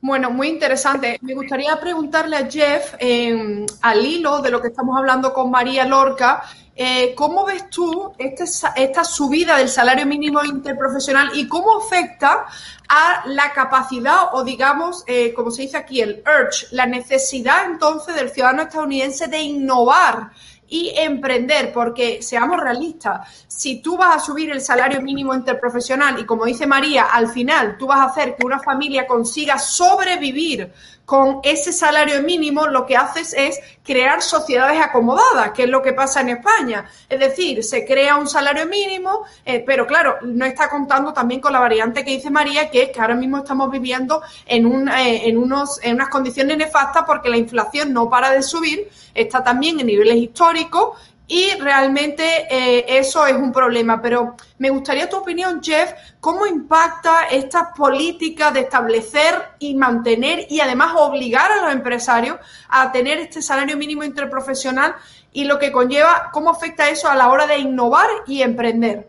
Bueno, 0.00 0.32
muy 0.32 0.48
interesante. 0.48 1.16
Me 1.22 1.32
gustaría 1.32 1.78
preguntarle 1.78 2.36
a 2.36 2.50
Jeff, 2.50 2.94
eh, 2.98 3.64
al 3.82 4.04
hilo 4.04 4.42
de 4.42 4.50
lo 4.50 4.60
que 4.60 4.66
estamos 4.66 4.98
hablando 4.98 5.32
con 5.32 5.48
María 5.48 5.84
Lorca, 5.84 6.42
eh, 6.74 7.14
¿cómo 7.14 7.44
ves 7.44 7.70
tú 7.70 8.12
este, 8.18 8.44
esta 8.76 9.04
subida 9.04 9.58
del 9.58 9.68
salario 9.68 10.04
mínimo 10.04 10.42
interprofesional 10.42 11.30
y 11.34 11.46
cómo 11.46 11.78
afecta 11.78 12.46
a 12.88 13.22
la 13.26 13.52
capacidad 13.52 14.34
o 14.34 14.42
digamos, 14.42 15.04
eh, 15.06 15.32
como 15.34 15.52
se 15.52 15.62
dice 15.62 15.76
aquí, 15.76 16.00
el 16.00 16.24
urge, 16.26 16.66
la 16.72 16.86
necesidad 16.86 17.66
entonces 17.66 18.16
del 18.16 18.30
ciudadano 18.30 18.62
estadounidense 18.62 19.28
de 19.28 19.38
innovar? 19.38 20.30
Y 20.68 20.92
emprender, 20.96 21.72
porque 21.72 22.22
seamos 22.22 22.58
realistas, 22.58 23.28
si 23.46 23.82
tú 23.82 23.96
vas 23.96 24.16
a 24.16 24.20
subir 24.20 24.50
el 24.50 24.60
salario 24.60 25.02
mínimo 25.02 25.34
interprofesional 25.34 26.18
y 26.18 26.24
como 26.24 26.46
dice 26.46 26.66
María, 26.66 27.04
al 27.04 27.28
final 27.28 27.76
tú 27.78 27.86
vas 27.86 28.00
a 28.00 28.04
hacer 28.04 28.36
que 28.36 28.46
una 28.46 28.58
familia 28.58 29.06
consiga 29.06 29.58
sobrevivir 29.58 30.72
con 31.12 31.40
ese 31.42 31.74
salario 31.74 32.22
mínimo, 32.22 32.68
lo 32.68 32.86
que 32.86 32.96
haces 32.96 33.34
es 33.36 33.60
crear 33.84 34.22
sociedades 34.22 34.80
acomodadas, 34.80 35.50
que 35.50 35.64
es 35.64 35.68
lo 35.68 35.82
que 35.82 35.92
pasa 35.92 36.22
en 36.22 36.30
España. 36.30 36.86
Es 37.06 37.20
decir, 37.20 37.62
se 37.62 37.84
crea 37.84 38.16
un 38.16 38.26
salario 38.26 38.64
mínimo, 38.64 39.24
eh, 39.44 39.62
pero 39.66 39.86
claro, 39.86 40.16
no 40.22 40.46
está 40.46 40.70
contando 40.70 41.12
también 41.12 41.42
con 41.42 41.52
la 41.52 41.60
variante 41.60 42.02
que 42.02 42.12
dice 42.12 42.30
María, 42.30 42.70
que 42.70 42.84
es 42.84 42.90
que 42.92 43.00
ahora 43.02 43.14
mismo 43.14 43.36
estamos 43.36 43.70
viviendo 43.70 44.22
en, 44.46 44.88
eh, 44.88 45.36
unos, 45.36 45.80
en 45.82 45.96
unas 45.96 46.08
condiciones 46.08 46.56
nefastas 46.56 47.02
porque 47.06 47.28
la 47.28 47.36
inflación 47.36 47.92
no 47.92 48.08
para 48.08 48.30
de 48.30 48.42
subir, 48.42 48.88
está 49.14 49.44
también 49.44 49.80
en 49.80 49.88
niveles 49.88 50.16
históricos 50.16 50.96
y 51.26 51.50
realmente 51.60 52.46
eh, 52.50 52.84
eso 52.88 53.26
es 53.26 53.34
un 53.34 53.52
problema. 53.52 54.00
Pero 54.02 54.36
me 54.58 54.70
gustaría 54.70 55.08
tu 55.08 55.16
opinión, 55.16 55.60
Jeff, 55.62 55.92
cómo 56.20 56.46
impacta 56.46 57.26
esta 57.30 57.72
política 57.72 58.50
de 58.50 58.60
establecer 58.60 59.34
y 59.58 59.74
mantener 59.74 60.46
y 60.50 60.60
además 60.60 60.94
obligar 60.96 61.50
a 61.50 61.62
los 61.62 61.72
empresarios 61.72 62.36
a 62.68 62.92
tener 62.92 63.18
este 63.18 63.42
salario 63.42 63.76
mínimo 63.76 64.04
interprofesional 64.04 64.94
y 65.32 65.44
lo 65.44 65.58
que 65.58 65.72
conlleva, 65.72 66.30
cómo 66.32 66.50
afecta 66.50 66.90
eso 66.90 67.08
a 67.08 67.16
la 67.16 67.30
hora 67.30 67.46
de 67.46 67.58
innovar 67.58 68.08
y 68.26 68.42
emprender. 68.42 69.08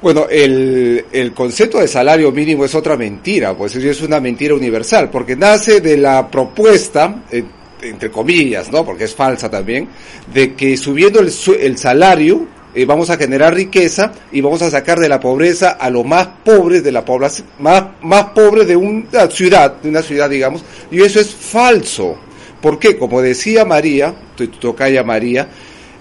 Bueno, 0.00 0.26
el, 0.28 1.04
el, 1.12 1.32
concepto 1.32 1.78
de 1.78 1.86
salario 1.86 2.32
mínimo 2.32 2.64
es 2.64 2.74
otra 2.74 2.96
mentira, 2.96 3.56
pues 3.56 3.76
es 3.76 4.02
una 4.02 4.18
mentira 4.18 4.52
universal, 4.52 5.08
porque 5.08 5.36
nace 5.36 5.80
de 5.80 5.96
la 5.96 6.28
propuesta, 6.28 7.22
eh, 7.30 7.44
entre 7.82 8.10
comillas, 8.10 8.70
¿no? 8.70 8.84
Porque 8.84 9.04
es 9.04 9.14
falsa 9.14 9.50
también, 9.50 9.88
de 10.32 10.54
que 10.54 10.76
subiendo 10.76 11.20
el, 11.20 11.32
el 11.60 11.78
salario 11.78 12.46
eh, 12.74 12.86
vamos 12.86 13.10
a 13.10 13.18
generar 13.18 13.54
riqueza 13.54 14.12
y 14.32 14.40
vamos 14.40 14.62
a 14.62 14.70
sacar 14.70 14.98
de 14.98 15.08
la 15.08 15.20
pobreza 15.20 15.70
a 15.70 15.90
los 15.90 16.06
más 16.06 16.26
pobres 16.42 16.82
de 16.82 16.90
la 16.90 17.04
población, 17.04 17.46
más, 17.58 17.84
más 18.00 18.26
pobres 18.30 18.66
de 18.66 18.76
una 18.76 19.30
ciudad, 19.30 19.74
de 19.82 19.90
una 19.90 20.02
ciudad, 20.02 20.30
digamos, 20.30 20.64
y 20.90 21.02
eso 21.02 21.20
es 21.20 21.34
falso. 21.34 22.16
¿Por 22.62 22.78
qué? 22.78 22.96
Como 22.96 23.20
decía 23.20 23.64
María, 23.66 24.14
tu 24.36 24.46
tocaya 24.48 25.02
María, 25.02 25.48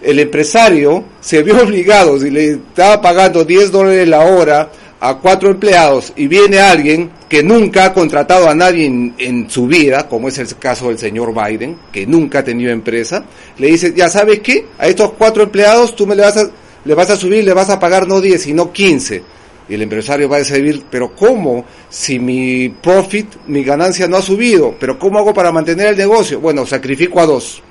el 0.01 0.19
empresario 0.19 1.03
se 1.19 1.43
vio 1.43 1.61
obligado, 1.61 2.17
si 2.19 2.29
le 2.29 2.51
estaba 2.51 3.01
pagando 3.01 3.43
10 3.43 3.71
dólares 3.71 4.07
la 4.07 4.21
hora 4.21 4.71
a 5.03 5.15
cuatro 5.15 5.49
empleados 5.49 6.13
y 6.15 6.27
viene 6.27 6.59
alguien 6.59 7.09
que 7.27 7.41
nunca 7.41 7.85
ha 7.85 7.93
contratado 7.93 8.47
a 8.47 8.53
nadie 8.53 8.85
en, 8.85 9.49
su 9.49 9.65
vida, 9.65 10.07
como 10.07 10.27
es 10.27 10.37
el 10.37 10.55
caso 10.57 10.89
del 10.89 10.99
señor 10.99 11.33
Biden, 11.33 11.75
que 11.91 12.05
nunca 12.05 12.39
ha 12.39 12.43
tenido 12.43 12.71
empresa, 12.71 13.25
le 13.57 13.67
dice, 13.67 13.93
ya 13.95 14.09
sabes 14.09 14.41
qué, 14.41 14.67
a 14.77 14.87
estos 14.87 15.13
cuatro 15.13 15.41
empleados 15.41 15.95
tú 15.95 16.05
me 16.05 16.15
le 16.15 16.21
vas 16.21 16.37
a, 16.37 16.51
le 16.85 16.93
vas 16.93 17.09
a 17.09 17.15
subir, 17.15 17.43
le 17.43 17.53
vas 17.53 17.71
a 17.71 17.79
pagar 17.79 18.07
no 18.07 18.21
10, 18.21 18.39
sino 18.39 18.71
15. 18.71 19.23
Y 19.69 19.73
el 19.73 19.81
empresario 19.81 20.29
va 20.29 20.35
a 20.35 20.39
decir, 20.39 20.83
pero 20.91 21.15
¿cómo? 21.15 21.65
Si 21.89 22.19
mi 22.19 22.69
profit, 22.69 23.27
mi 23.47 23.63
ganancia 23.63 24.07
no 24.07 24.17
ha 24.17 24.21
subido, 24.21 24.75
pero 24.79 24.99
¿cómo 24.99 25.17
hago 25.17 25.33
para 25.33 25.51
mantener 25.51 25.87
el 25.87 25.97
negocio? 25.97 26.39
Bueno, 26.39 26.65
sacrifico 26.65 27.21
a 27.21 27.25
dos. 27.25 27.63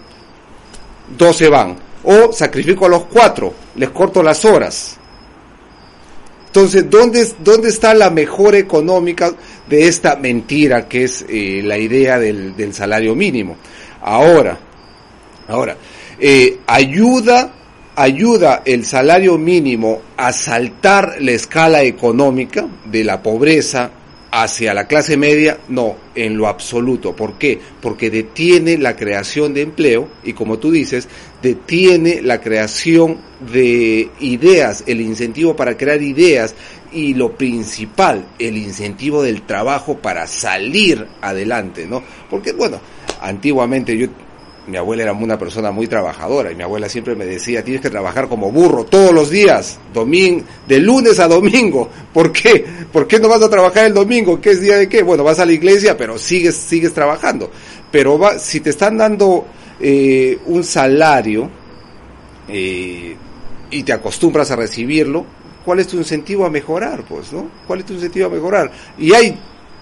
Dos 1.17 1.37
se 1.37 1.49
van. 1.49 1.77
O 2.03 2.33
sacrifico 2.33 2.87
a 2.87 2.89
los 2.89 3.05
cuatro, 3.05 3.55
les 3.77 3.91
corto 3.91 4.23
las 4.23 4.45
horas. 4.45 5.00
Entonces, 6.51 6.91
¿dónde, 6.91 7.25
¿dónde 7.45 7.69
está 7.69 7.95
la 7.95 8.11
mejora 8.11 8.59
económica 8.59 9.33
de 9.69 9.87
esta 9.87 10.17
mentira 10.17 10.89
que 10.89 11.05
es 11.05 11.25
eh, 11.29 11.63
la 11.65 11.79
idea 11.79 12.19
del, 12.19 12.57
del, 12.57 12.75
salario 12.75 13.15
mínimo? 13.15 13.57
Ahora, 14.03 14.59
ahora, 15.47 15.77
eh, 16.19 16.59
ayuda, 16.67 17.53
ayuda 17.95 18.63
el 18.65 18.85
salario 18.85 19.39
mínimo 19.39 20.03
a 20.17 20.33
saltar 20.33 21.19
la 21.21 21.31
escala 21.31 21.85
económica 21.85 22.67
de 22.85 23.05
la 23.05 23.23
pobreza 23.23 23.93
hacia 24.31 24.75
la 24.75 24.87
clase 24.87 25.17
media, 25.17 25.59
no, 25.69 25.97
en 26.15 26.37
lo 26.37 26.47
absoluto. 26.47 27.15
¿Por 27.17 27.39
qué? 27.39 27.59
Porque 27.81 28.11
detiene 28.11 28.79
la 28.79 28.97
creación 28.97 29.55
de 29.55 29.63
empleo 29.63 30.09
y 30.23 30.33
como 30.33 30.59
tú 30.59 30.71
dices, 30.71 31.09
detiene 31.43 32.23
la 32.23 32.41
creación 32.41 33.19
de 33.53 34.11
ideas, 34.21 34.85
el 34.87 35.01
incentivo 35.01 35.57
para 35.57 35.77
crear 35.77 36.01
ideas 36.03 36.55
y 36.93 37.15
lo 37.15 37.37
principal, 37.37 38.27
el 38.39 38.57
incentivo 38.57 39.23
del 39.23 39.43
trabajo 39.43 39.99
para 39.99 40.27
salir 40.27 41.07
adelante, 41.21 41.87
¿no? 41.87 42.03
Porque 42.29 42.53
bueno, 42.53 42.81
antiguamente 43.21 43.97
yo 43.97 44.09
mi 44.71 44.77
abuela 44.77 45.03
era 45.03 45.13
una 45.13 45.39
persona 45.39 45.71
muy 45.73 45.87
trabajadora 45.89 46.53
y 46.53 46.55
mi 46.55 46.63
abuela 46.63 46.89
siempre 46.89 47.17
me 47.17 47.27
decía, 47.27 47.65
tienes 47.65 47.83
que 47.83 47.91
trabajar 47.91 48.29
como 48.29 48.53
burro 48.53 48.85
todos 48.85 49.13
los 49.13 49.29
días, 49.29 49.79
de 49.93 50.79
lunes 50.79 51.19
a 51.19 51.29
domingo. 51.29 51.89
¿Por 52.15 52.33
qué? 52.33 52.65
¿Por 52.93 53.07
qué 53.07 53.19
no 53.19 53.29
vas 53.29 53.43
a 53.43 53.51
trabajar 53.51 53.87
el 53.87 53.95
domingo? 53.95 54.41
¿Qué 54.41 54.51
es 54.51 54.61
día 54.61 54.77
de 54.77 54.89
qué? 54.89 55.03
Bueno, 55.03 55.25
vas 55.25 55.41
a 55.41 55.47
la 55.47 55.53
iglesia, 55.53 55.97
pero 55.97 56.19
sigues, 56.19 56.55
sigues 56.55 56.95
trabajando. 56.95 57.51
Pero 57.91 58.19
va, 58.19 58.39
si 58.39 58.61
te 58.61 58.71
están 58.71 58.97
dando 58.97 59.47
eh, 59.81 60.39
un 60.47 60.63
salario 60.63 61.51
eh, 62.49 63.17
y 63.71 63.83
te 63.83 63.93
acostumbras 63.93 64.51
a 64.53 64.57
recibirlo, 64.57 65.27
¿cuál 65.65 65.81
es 65.81 65.89
tu 65.89 65.97
incentivo 65.97 66.45
a 66.45 66.51
mejorar? 66.51 67.03
Pues, 67.09 67.33
¿no? 67.33 67.51
¿Cuál 67.67 67.81
es 67.81 67.87
tu 67.87 67.95
incentivo 67.95 68.27
a 68.27 68.31
mejorar? 68.31 68.71
Y 68.99 69.13
hay, 69.13 69.37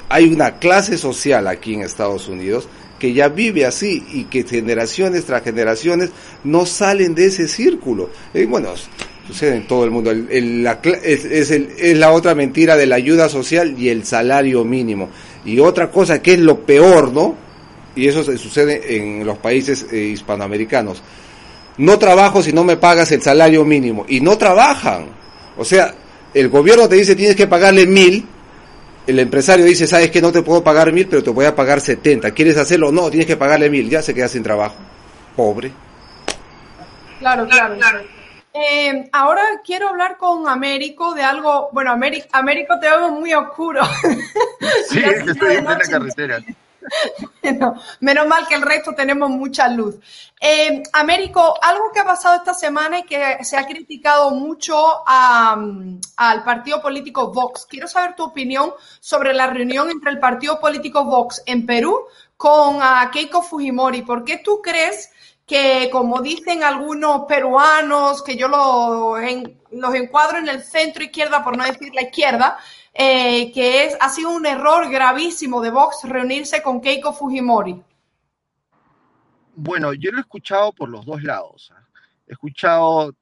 hay 0.09 0.33
una 0.33 0.59
clase 0.59 0.97
social 0.97 1.47
aquí 1.47 1.75
en 1.75 1.83
Estados 1.83 2.29
Unidos 2.29 2.69
que 2.99 3.13
ya 3.13 3.29
vive 3.29 3.65
así 3.65 4.05
y 4.13 4.25
que 4.25 4.45
generaciones 4.45 5.25
tras 5.25 5.43
generaciones 5.43 6.11
no 6.45 6.67
salen 6.67 7.15
de 7.15 7.27
ese 7.27 7.49
círculo. 7.49 8.11
Y 8.35 8.45
bueno, 8.45 8.71
sucede 9.27 9.57
en 9.57 9.67
todo 9.67 9.85
el 9.85 9.91
mundo. 9.91 10.11
El, 10.11 10.65
la, 10.65 10.81
es, 10.83 11.25
es, 11.25 11.51
el, 11.51 11.71
es, 11.79 11.97
la 11.97 12.13
otra 12.13 12.35
mentira 12.35 12.77
de 12.77 12.87
la 12.87 12.97
ayuda 12.97 13.29
social 13.29 13.75
y 13.79 13.89
el 13.89 14.05
salario 14.05 14.65
mínimo. 14.65 15.11
Y 15.45 15.61
otra 15.61 15.91
cosa 15.91 16.21
que 16.21 16.35
es 16.35 16.41
lo 16.41 16.61
peor, 16.61 17.13
¿no? 17.13 17.35
Y 17.95 18.07
eso 18.07 18.23
se 18.23 18.37
sucede 18.39 18.97
en 18.97 19.25
los 19.25 19.39
países 19.39 19.87
eh, 19.91 19.97
hispanoamericanos. 19.97 21.03
No 21.79 21.99
trabajo 21.99 22.43
si 22.43 22.53
no 22.53 22.65
me 22.65 22.77
pagas 22.77 23.13
el 23.13 23.23
salario 23.23 23.65
mínimo. 23.65 24.05
Y 24.09 24.21
no 24.21 24.37
trabajan. 24.37 25.07
O 25.57 25.65
sea, 25.65 25.95
el 26.35 26.49
gobierno 26.49 26.89
te 26.89 26.97
dice 26.97 27.15
tienes 27.15 27.37
que 27.37 27.47
pagarle 27.47 27.87
mil 27.87 28.27
el 29.09 29.19
empresario 29.19 29.65
dice, 29.65 29.87
sabes 29.87 30.11
que 30.11 30.21
no 30.21 30.31
te 30.31 30.43
puedo 30.43 30.63
pagar 30.63 30.93
mil, 30.93 31.09
pero 31.09 31.23
te 31.23 31.31
voy 31.31 31.47
a 31.47 31.57
pagar 31.57 31.81
setenta. 31.81 32.31
¿Quieres 32.33 32.59
hacerlo? 32.59 32.93
No, 32.93 33.09
tienes 33.09 33.27
que 33.27 33.39
pagarle 33.39 33.71
mil. 33.71 33.89
Ya 33.89 34.03
se 34.03 34.15
queda 34.15 34.29
sin 34.29 34.43
trabajo. 34.43 34.77
Pobre. 35.35 35.73
Claro, 37.19 37.49
claro. 37.49 37.77
claro. 37.77 38.01
Eh, 38.53 39.09
ahora 39.13 39.43
quiero 39.65 39.89
hablar 39.89 40.19
con 40.19 40.47
Américo 40.47 41.15
de 41.15 41.23
algo. 41.23 41.71
Bueno, 41.73 41.91
Américo, 41.91 42.29
Américo 42.33 42.79
te 42.79 42.87
veo 42.87 43.09
muy 43.09 43.33
oscuro. 43.33 43.81
Sí, 44.91 44.99
es 45.05 45.25
que 45.25 45.31
estoy 45.31 45.57
en 45.57 45.65
la 45.65 45.79
carretera. 45.79 46.39
No, 47.59 47.75
menos 48.01 48.27
mal 48.27 48.47
que 48.47 48.55
el 48.55 48.63
resto 48.63 48.95
tenemos 48.95 49.31
mucha 49.31 49.69
luz. 49.69 49.97
Eh, 50.41 50.83
Américo, 50.93 51.55
algo 51.61 51.91
que 51.93 52.01
ha 52.01 52.05
pasado 52.05 52.37
esta 52.37 52.55
semana 52.55 53.01
y 53.01 53.03
que 53.05 53.43
se 53.43 53.57
ha 53.57 53.67
criticado 53.67 54.31
mucho 54.31 54.77
al 55.07 56.45
partido 56.45 56.81
político 56.81 57.33
Vox. 57.33 57.67
Quiero 57.67 57.89
saber 57.89 58.15
tu 58.15 58.25
opinión 58.25 58.73
sobre 59.01 59.33
la 59.35 59.49
reunión 59.49 59.91
entre 59.91 60.11
el 60.11 60.19
partido 60.19 60.61
político 60.61 61.05
Vox 61.05 61.43
en 61.47 61.67
Perú 61.67 62.07
con 62.37 62.83
a 62.83 63.11
Keiko 63.11 63.43
Fujimori. 63.43 64.03
¿Por 64.03 64.25
qué 64.25 64.39
tú 64.39 64.61
crees 64.63 65.11
que, 65.49 65.89
como 65.91 66.21
dicen 66.21 66.63
algunos 66.63 67.23
peruanos, 67.27 68.23
que 68.23 68.37
yo 68.37 68.49
lo 68.49 69.19
en, 69.19 69.59
los 69.71 69.95
encuadro 69.95 70.39
en 70.39 70.49
el 70.49 70.63
centro 70.63 71.03
izquierda, 71.03 71.43
por 71.43 71.57
no 71.57 71.65
decir 71.65 71.93
la 71.95 72.03
izquierda, 72.03 72.59
eh, 72.93 73.53
que 73.53 73.85
es, 73.85 73.97
ha 74.01 74.09
sido 74.09 74.31
un 74.31 74.47
error 74.47 74.91
gravísimo 74.91 75.61
de 75.61 75.71
Vox 75.71 76.05
reunirse 76.05 76.63
con 76.63 76.81
Keiko 76.81 77.13
Fujimori? 77.13 77.83
Bueno, 79.55 79.93
yo 79.93 80.11
lo 80.13 80.19
he 80.19 80.21
escuchado 80.21 80.73
por 80.73 80.89
los 80.89 81.05
dos 81.05 81.23
lados. 81.23 81.73
¿eh? 81.75 81.99
He 82.29 82.33
escuchado 82.33 83.15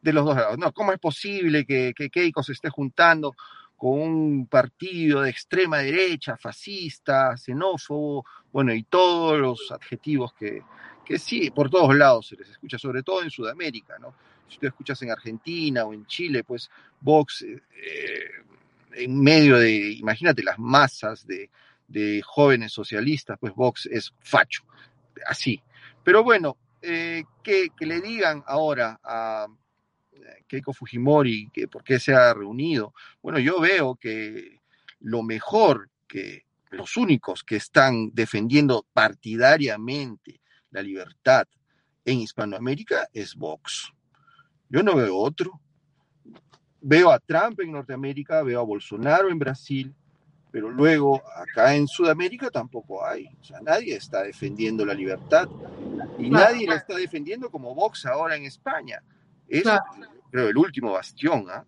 de 0.00 0.12
los 0.12 0.24
dos 0.24 0.36
lados. 0.36 0.58
No, 0.58 0.72
¿cómo 0.72 0.92
es 0.92 0.98
posible 0.98 1.64
que, 1.64 1.92
Keiko 1.94 2.42
se 2.42 2.52
esté 2.52 2.70
juntando 2.70 3.34
con 3.76 4.00
un 4.00 4.46
partido 4.46 5.22
de 5.22 5.30
extrema 5.30 5.78
derecha, 5.78 6.36
fascista, 6.36 7.36
xenófobo, 7.36 8.24
bueno, 8.52 8.72
y 8.72 8.84
todos 8.84 9.40
los 9.40 9.72
adjetivos 9.72 10.32
que, 10.34 10.62
que 11.04 11.18
sí, 11.18 11.50
por 11.50 11.68
todos 11.68 11.94
lados 11.96 12.28
se 12.28 12.36
les 12.36 12.48
escucha, 12.48 12.78
sobre 12.78 13.02
todo 13.02 13.22
en 13.22 13.30
Sudamérica, 13.30 13.98
¿no? 13.98 14.14
Si 14.48 14.58
tú 14.58 14.66
escuchas 14.66 15.00
en 15.02 15.10
Argentina 15.10 15.84
o 15.84 15.94
en 15.94 16.06
Chile, 16.06 16.44
pues 16.44 16.70
Vox, 17.00 17.42
eh, 17.42 17.60
en 18.94 19.20
medio 19.20 19.58
de, 19.58 19.92
imagínate, 19.92 20.42
las 20.42 20.58
masas 20.58 21.26
de, 21.26 21.50
de, 21.88 22.22
jóvenes 22.24 22.72
socialistas, 22.72 23.38
pues 23.38 23.54
Vox 23.54 23.86
es 23.86 24.14
facho, 24.20 24.64
así. 25.26 25.62
Pero 26.02 26.24
bueno, 26.24 26.56
eh, 26.80 27.24
que, 27.42 27.70
le 27.80 28.00
digan 28.00 28.42
ahora 28.46 29.00
a 29.04 29.46
Keiko 30.48 30.72
Fujimori 30.72 31.48
que 31.52 31.68
por 31.68 31.84
qué 31.84 32.00
se 32.00 32.14
ha 32.14 32.34
reunido, 32.34 32.94
bueno, 33.22 33.38
yo 33.38 33.60
veo 33.60 33.94
que 33.96 34.60
lo 35.00 35.22
mejor 35.22 35.90
que 36.08 36.44
los 36.70 36.96
únicos 36.96 37.44
que 37.44 37.56
están 37.56 38.10
defendiendo 38.12 38.86
partidariamente 38.92 40.40
la 40.70 40.82
libertad 40.82 41.46
en 42.04 42.20
Hispanoamérica 42.20 43.08
es 43.12 43.34
Vox. 43.36 43.92
Yo 44.68 44.82
no 44.82 44.96
veo 44.96 45.16
otro. 45.16 45.60
Veo 46.82 47.10
a 47.10 47.18
Trump 47.20 47.60
en 47.60 47.72
Norteamérica, 47.72 48.42
veo 48.42 48.60
a 48.60 48.64
Bolsonaro 48.64 49.30
en 49.30 49.38
Brasil, 49.38 49.94
pero 50.50 50.68
luego 50.68 51.22
acá 51.36 51.74
en 51.74 51.86
Sudamérica 51.86 52.50
tampoco 52.50 53.04
hay. 53.04 53.26
O 53.40 53.44
sea, 53.44 53.60
nadie 53.60 53.96
está 53.96 54.22
defendiendo 54.22 54.84
la 54.84 54.92
libertad 54.92 55.48
y 56.18 56.28
claro. 56.28 56.52
nadie 56.52 56.66
la 56.66 56.74
está 56.74 56.96
defendiendo 56.96 57.50
como 57.50 57.74
Vox 57.74 58.04
ahora 58.04 58.36
en 58.36 58.44
España. 58.44 59.02
Es, 59.48 59.62
claro. 59.62 59.84
creo, 60.30 60.48
el 60.48 60.56
último 60.58 60.92
bastión. 60.92 61.46
¿eh? 61.48 61.62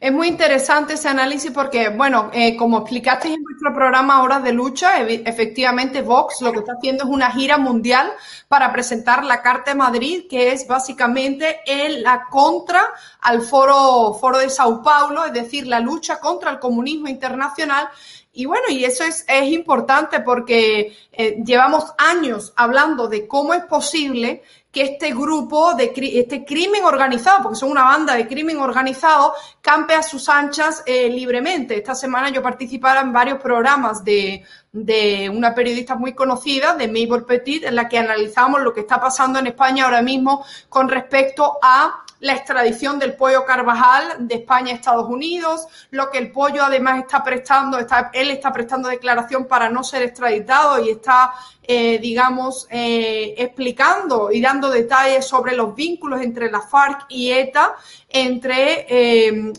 Es 0.00 0.12
muy 0.12 0.28
interesante 0.28 0.94
ese 0.94 1.08
análisis 1.08 1.50
porque, 1.50 1.88
bueno, 1.88 2.30
eh, 2.32 2.56
como 2.56 2.78
explicaste 2.78 3.28
en 3.28 3.42
nuestro 3.42 3.74
programa 3.74 4.22
Horas 4.22 4.44
de 4.44 4.52
Lucha, 4.52 5.00
efectivamente 5.00 6.02
Vox 6.02 6.40
lo 6.40 6.52
que 6.52 6.60
está 6.60 6.74
haciendo 6.74 7.04
es 7.04 7.10
una 7.10 7.30
gira 7.32 7.58
mundial 7.58 8.10
para 8.46 8.72
presentar 8.72 9.24
la 9.24 9.42
Carta 9.42 9.72
de 9.72 9.76
Madrid, 9.76 10.24
que 10.30 10.52
es 10.52 10.68
básicamente 10.68 11.60
el, 11.66 12.02
la 12.02 12.26
contra 12.30 12.82
al 13.20 13.42
foro, 13.42 14.14
foro 14.14 14.38
de 14.38 14.50
Sao 14.50 14.82
Paulo, 14.82 15.24
es 15.24 15.32
decir, 15.32 15.66
la 15.66 15.80
lucha 15.80 16.20
contra 16.20 16.50
el 16.52 16.58
comunismo 16.58 17.08
internacional. 17.08 17.88
Y 18.32 18.46
bueno, 18.46 18.66
y 18.68 18.84
eso 18.84 19.02
es, 19.02 19.24
es 19.26 19.50
importante 19.50 20.20
porque 20.20 20.96
eh, 21.10 21.42
llevamos 21.44 21.92
años 21.98 22.52
hablando 22.54 23.08
de 23.08 23.26
cómo 23.26 23.52
es 23.52 23.64
posible 23.64 24.42
este 24.80 25.12
grupo 25.14 25.74
de 25.74 25.92
este 25.94 26.44
crimen 26.44 26.84
organizado, 26.84 27.42
porque 27.42 27.58
son 27.58 27.70
una 27.70 27.84
banda 27.84 28.14
de 28.14 28.26
crimen 28.26 28.58
organizado, 28.58 29.34
campe 29.60 29.94
a 29.94 30.02
sus 30.02 30.28
anchas 30.28 30.82
eh, 30.86 31.08
libremente. 31.08 31.76
Esta 31.76 31.94
semana 31.94 32.30
yo 32.30 32.42
participaba 32.42 33.00
en 33.00 33.12
varios 33.12 33.38
programas 33.40 34.04
de, 34.04 34.44
de 34.72 35.30
una 35.30 35.54
periodista 35.54 35.94
muy 35.94 36.14
conocida, 36.14 36.74
de 36.74 36.88
Mabel 36.88 37.24
Petit, 37.24 37.64
en 37.64 37.76
la 37.76 37.88
que 37.88 37.98
analizamos 37.98 38.60
lo 38.60 38.72
que 38.72 38.80
está 38.80 39.00
pasando 39.00 39.38
en 39.38 39.48
España 39.48 39.84
ahora 39.84 40.02
mismo 40.02 40.44
con 40.68 40.88
respecto 40.88 41.58
a 41.62 42.04
la 42.20 42.32
extradición 42.34 42.98
del 42.98 43.14
pollo 43.14 43.44
Carvajal 43.44 44.26
de 44.26 44.36
España 44.36 44.72
a 44.72 44.74
Estados 44.76 45.08
Unidos, 45.08 45.66
lo 45.90 46.10
que 46.10 46.18
el 46.18 46.32
pollo 46.32 46.64
además 46.64 47.00
está 47.00 47.22
prestando, 47.22 47.78
está, 47.78 48.10
él 48.12 48.30
está 48.30 48.52
prestando 48.52 48.88
declaración 48.88 49.46
para 49.46 49.68
no 49.68 49.84
ser 49.84 50.02
extraditado 50.02 50.84
y 50.84 50.90
está, 50.90 51.32
eh, 51.70 51.98
digamos, 51.98 52.66
eh, 52.70 53.34
explicando 53.36 54.32
y 54.32 54.40
dando 54.40 54.70
detalles 54.70 55.26
sobre 55.26 55.54
los 55.54 55.74
vínculos 55.74 56.22
entre 56.22 56.50
la 56.50 56.62
FARC 56.62 57.04
y 57.10 57.30
ETA, 57.30 57.74
entre, 58.08 58.86
eh, 58.88 59.52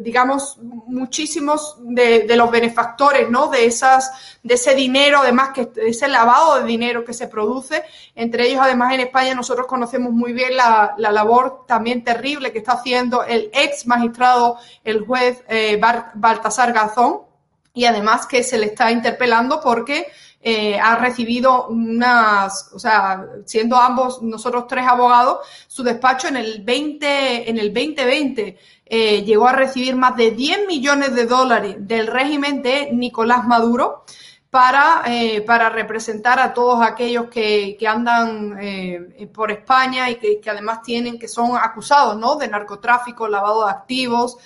digamos, 0.00 0.58
muchísimos 0.60 1.76
de, 1.78 2.26
los 2.36 2.50
benefactores, 2.50 3.30
¿no? 3.30 3.46
De 3.48 3.64
esas, 3.64 4.38
de 4.42 4.52
ese 4.52 4.74
dinero, 4.74 5.20
además 5.22 5.52
que 5.54 5.70
ese 5.76 6.08
lavado 6.08 6.60
de 6.60 6.66
dinero 6.66 7.06
que 7.06 7.14
se 7.14 7.26
produce. 7.26 7.84
Entre 8.14 8.46
ellos, 8.46 8.60
además, 8.62 8.92
en 8.92 9.00
España 9.00 9.34
nosotros 9.34 9.66
conocemos 9.66 10.12
muy 10.12 10.34
bien 10.34 10.54
la, 10.58 10.92
la 10.98 11.10
labor 11.10 11.64
también 11.66 12.04
terrible 12.04 12.52
que 12.52 12.58
está 12.58 12.72
haciendo 12.72 13.24
el 13.24 13.48
ex 13.54 13.86
magistrado, 13.86 14.58
el 14.84 15.06
juez 15.06 15.42
Baltasar 16.16 16.74
Gazón, 16.74 17.22
y 17.72 17.86
además 17.86 18.26
que 18.26 18.42
se 18.42 18.58
le 18.58 18.66
está 18.66 18.90
interpelando 18.90 19.62
porque 19.62 20.06
eh, 20.42 20.80
ha 20.80 20.96
recibido 20.96 21.66
unas, 21.66 22.70
o 22.72 22.78
sea, 22.78 23.26
siendo 23.44 23.76
ambos 23.76 24.22
nosotros 24.22 24.66
tres 24.66 24.86
abogados, 24.86 25.46
su 25.66 25.82
despacho 25.82 26.28
en 26.28 26.38
el 26.38 26.62
20, 26.62 27.50
en 27.50 27.58
el 27.58 27.74
2020 27.74 28.58
eh, 28.86 29.22
llegó 29.22 29.48
a 29.48 29.52
recibir 29.52 29.96
más 29.96 30.16
de 30.16 30.30
10 30.30 30.66
millones 30.66 31.14
de 31.14 31.26
dólares 31.26 31.76
del 31.80 32.06
régimen 32.06 32.62
de 32.62 32.90
Nicolás 32.90 33.46
Maduro 33.46 34.04
para, 34.48 35.02
eh, 35.06 35.42
para 35.42 35.68
representar 35.68 36.40
a 36.40 36.54
todos 36.54 36.82
aquellos 36.82 37.26
que, 37.26 37.76
que 37.78 37.86
andan 37.86 38.58
por 39.34 39.50
España 39.50 40.08
y 40.08 40.14
que, 40.14 40.40
que, 40.40 40.48
además 40.48 40.80
tienen, 40.80 41.18
que 41.18 41.28
son 41.28 41.54
acusados, 41.54 42.16
¿no? 42.16 42.36
De 42.36 42.48
narcotráfico, 42.48 43.28
lavado 43.28 43.66
de 43.66 43.72
activos, 43.72 44.38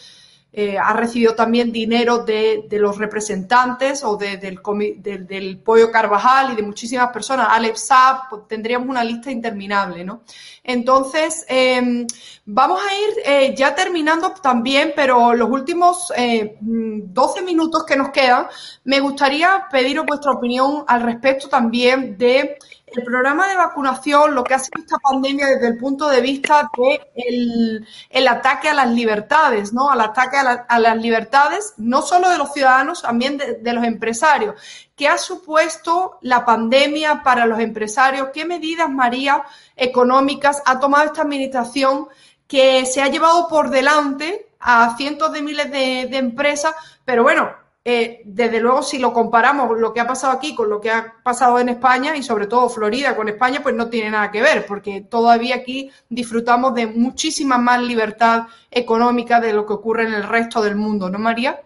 eh, 0.57 0.79
ha 0.79 0.93
recibido 0.93 1.35
también 1.35 1.73
dinero 1.73 2.19
de, 2.19 2.67
de 2.69 2.79
los 2.79 2.97
representantes 2.97 4.05
o 4.05 4.17
de, 4.17 4.37
del, 4.37 4.61
del, 4.99 5.27
del, 5.27 5.59
Pollo 5.59 5.91
Carvajal 5.91 6.53
y 6.53 6.57
de 6.57 6.63
muchísimas 6.63 7.11
personas, 7.11 7.49
Alex 7.51 7.89
Saab, 7.89 8.29
pues, 8.31 8.43
tendríamos 8.47 8.89
una 8.89 9.03
lista 9.03 9.33
interminable, 9.33 10.05
¿no? 10.05 10.23
Entonces, 10.63 11.45
eh, 11.49 12.07
vamos 12.47 12.81
a 12.81 12.95
ir 12.95 13.15
eh, 13.27 13.55
ya 13.55 13.75
terminando 13.75 14.31
también, 14.31 14.93
pero 14.97 15.35
los 15.35 15.51
últimos 15.51 16.11
12 16.17 16.19
eh, 16.19 17.43
minutos 17.43 17.85
que 17.85 17.97
nos 17.97 18.11
quedan, 18.11 18.47
me 18.85 19.01
gustaría 19.01 19.67
pediros 19.71 20.07
vuestra 20.07 20.33
opinión 20.33 20.85
al 20.87 21.03
respecto 21.03 21.49
también 21.49 22.17
de 22.17 22.57
el 22.97 23.05
programa 23.05 23.49
de 23.49 23.57
vacunación, 23.57 24.35
lo 24.35 24.45
que 24.45 24.55
ha 24.55 24.59
sido 24.59 24.81
esta 24.81 24.99
pandemia 24.99 25.47
desde 25.47 25.69
el 25.69 25.79
punto 25.79 26.09
de 26.09 26.21
vista 26.21 26.71
de 26.77 27.01
el, 27.15 27.87
el 28.11 28.29
ataque 28.29 28.69
a 28.69 28.75
las 28.75 28.91
libertades, 28.91 29.73
¿no? 29.73 29.91
Al 29.91 30.01
ataque 30.01 30.37
a, 30.37 30.43
la, 30.43 30.79
las 30.79 30.97
libertades, 30.97 31.75
no 31.77 32.03
solo 32.03 32.31
de 32.31 32.39
los 32.39 32.53
ciudadanos, 32.53 33.03
también 33.03 33.39
de, 33.39 33.73
los 33.73 33.85
empresarios. 33.85 34.55
¿Qué 34.97 35.09
ha 35.09 35.19
supuesto 35.19 36.19
la 36.23 36.45
pandemia 36.45 37.23
para 37.23 37.47
los 37.47 37.59
empresarios? 37.61 38.29
¿Qué 38.33 38.45
medidas, 38.45 38.89
María, 38.89 39.43
económicas 39.77 40.63
ha 40.67 40.79
tomado 40.79 41.05
esta 41.05 41.23
administración 41.23 42.09
que 42.47 42.87
se 42.87 43.03
ha 43.03 43.09
llevado 43.09 43.49
por 43.49 43.71
delante 43.71 44.49
a 44.61 44.97
cientos 44.97 45.33
de 45.33 45.43
miles 45.43 45.71
de 45.71 46.17
empresas? 46.17 46.75
Pero 47.05 47.23
bueno, 47.23 47.64
eh, 47.87 48.23
desde 48.25 48.61
luego, 48.61 48.83
si 48.83 48.99
lo 48.99 49.13
comparamos 49.13 49.79
lo 49.79 49.93
que 49.93 50.01
ha 50.01 50.07
pasado 50.07 50.33
aquí 50.33 50.55
con 50.55 50.71
lo 50.71 50.81
que 50.81 50.91
ha 50.91 51.17
pasado 51.23 51.59
en 51.59 51.69
España 51.69 52.17
y 52.17 52.23
sobre 52.23 52.47
todo 52.47 52.71
Florida 52.71 53.15
con 53.15 53.29
España, 53.29 53.61
pues 53.63 53.75
no 53.75 53.91
tiene 53.91 54.11
nada 54.11 54.31
que 54.31 54.41
ver, 54.41 54.65
porque 54.65 55.03
todavía 55.03 55.57
aquí 55.57 55.91
disfrutamos 56.09 56.75
de 56.75 56.87
muchísima 56.87 57.59
más 57.59 57.83
libertad 57.83 58.47
económica 58.71 59.39
de 59.39 59.53
lo 59.53 59.67
que 59.67 59.75
ocurre 59.75 60.05
en 60.05 60.15
el 60.15 60.23
resto 60.23 60.63
del 60.63 60.77
mundo, 60.77 61.11
¿no, 61.11 61.19
María? 61.19 61.61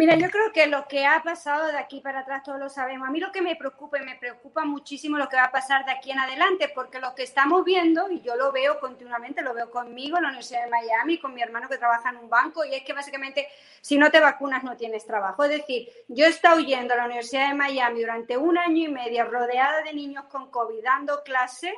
Mira, 0.00 0.16
yo 0.16 0.30
creo 0.30 0.50
que 0.50 0.66
lo 0.66 0.88
que 0.88 1.04
ha 1.04 1.22
pasado 1.22 1.66
de 1.66 1.76
aquí 1.76 2.00
para 2.00 2.20
atrás 2.20 2.42
todos 2.42 2.58
lo 2.58 2.70
sabemos. 2.70 3.06
A 3.06 3.10
mí 3.10 3.20
lo 3.20 3.30
que 3.30 3.42
me 3.42 3.54
preocupa 3.54 3.98
y 3.98 4.02
me 4.02 4.14
preocupa 4.14 4.64
muchísimo 4.64 5.18
lo 5.18 5.28
que 5.28 5.36
va 5.36 5.44
a 5.44 5.52
pasar 5.52 5.84
de 5.84 5.92
aquí 5.92 6.10
en 6.10 6.18
adelante, 6.18 6.72
porque 6.74 7.00
lo 7.00 7.14
que 7.14 7.22
estamos 7.22 7.66
viendo, 7.66 8.10
y 8.10 8.22
yo 8.22 8.34
lo 8.34 8.50
veo 8.50 8.80
continuamente, 8.80 9.42
lo 9.42 9.52
veo 9.52 9.70
conmigo 9.70 10.16
en 10.16 10.22
la 10.22 10.28
Universidad 10.30 10.64
de 10.64 10.70
Miami, 10.70 11.18
con 11.18 11.34
mi 11.34 11.42
hermano 11.42 11.68
que 11.68 11.76
trabaja 11.76 12.08
en 12.08 12.16
un 12.16 12.30
banco, 12.30 12.64
y 12.64 12.74
es 12.74 12.82
que 12.82 12.94
básicamente 12.94 13.46
si 13.82 13.98
no 13.98 14.10
te 14.10 14.20
vacunas 14.20 14.64
no 14.64 14.74
tienes 14.74 15.04
trabajo. 15.06 15.44
Es 15.44 15.50
decir, 15.50 15.90
yo 16.08 16.24
he 16.24 16.30
estado 16.30 16.60
yendo 16.60 16.94
a 16.94 16.96
la 16.96 17.04
Universidad 17.04 17.48
de 17.48 17.54
Miami 17.56 18.00
durante 18.00 18.38
un 18.38 18.56
año 18.56 18.88
y 18.88 18.90
medio 18.90 19.26
rodeada 19.26 19.82
de 19.82 19.92
niños 19.92 20.24
con 20.30 20.50
COVID 20.50 20.82
dando 20.82 21.22
clase 21.24 21.74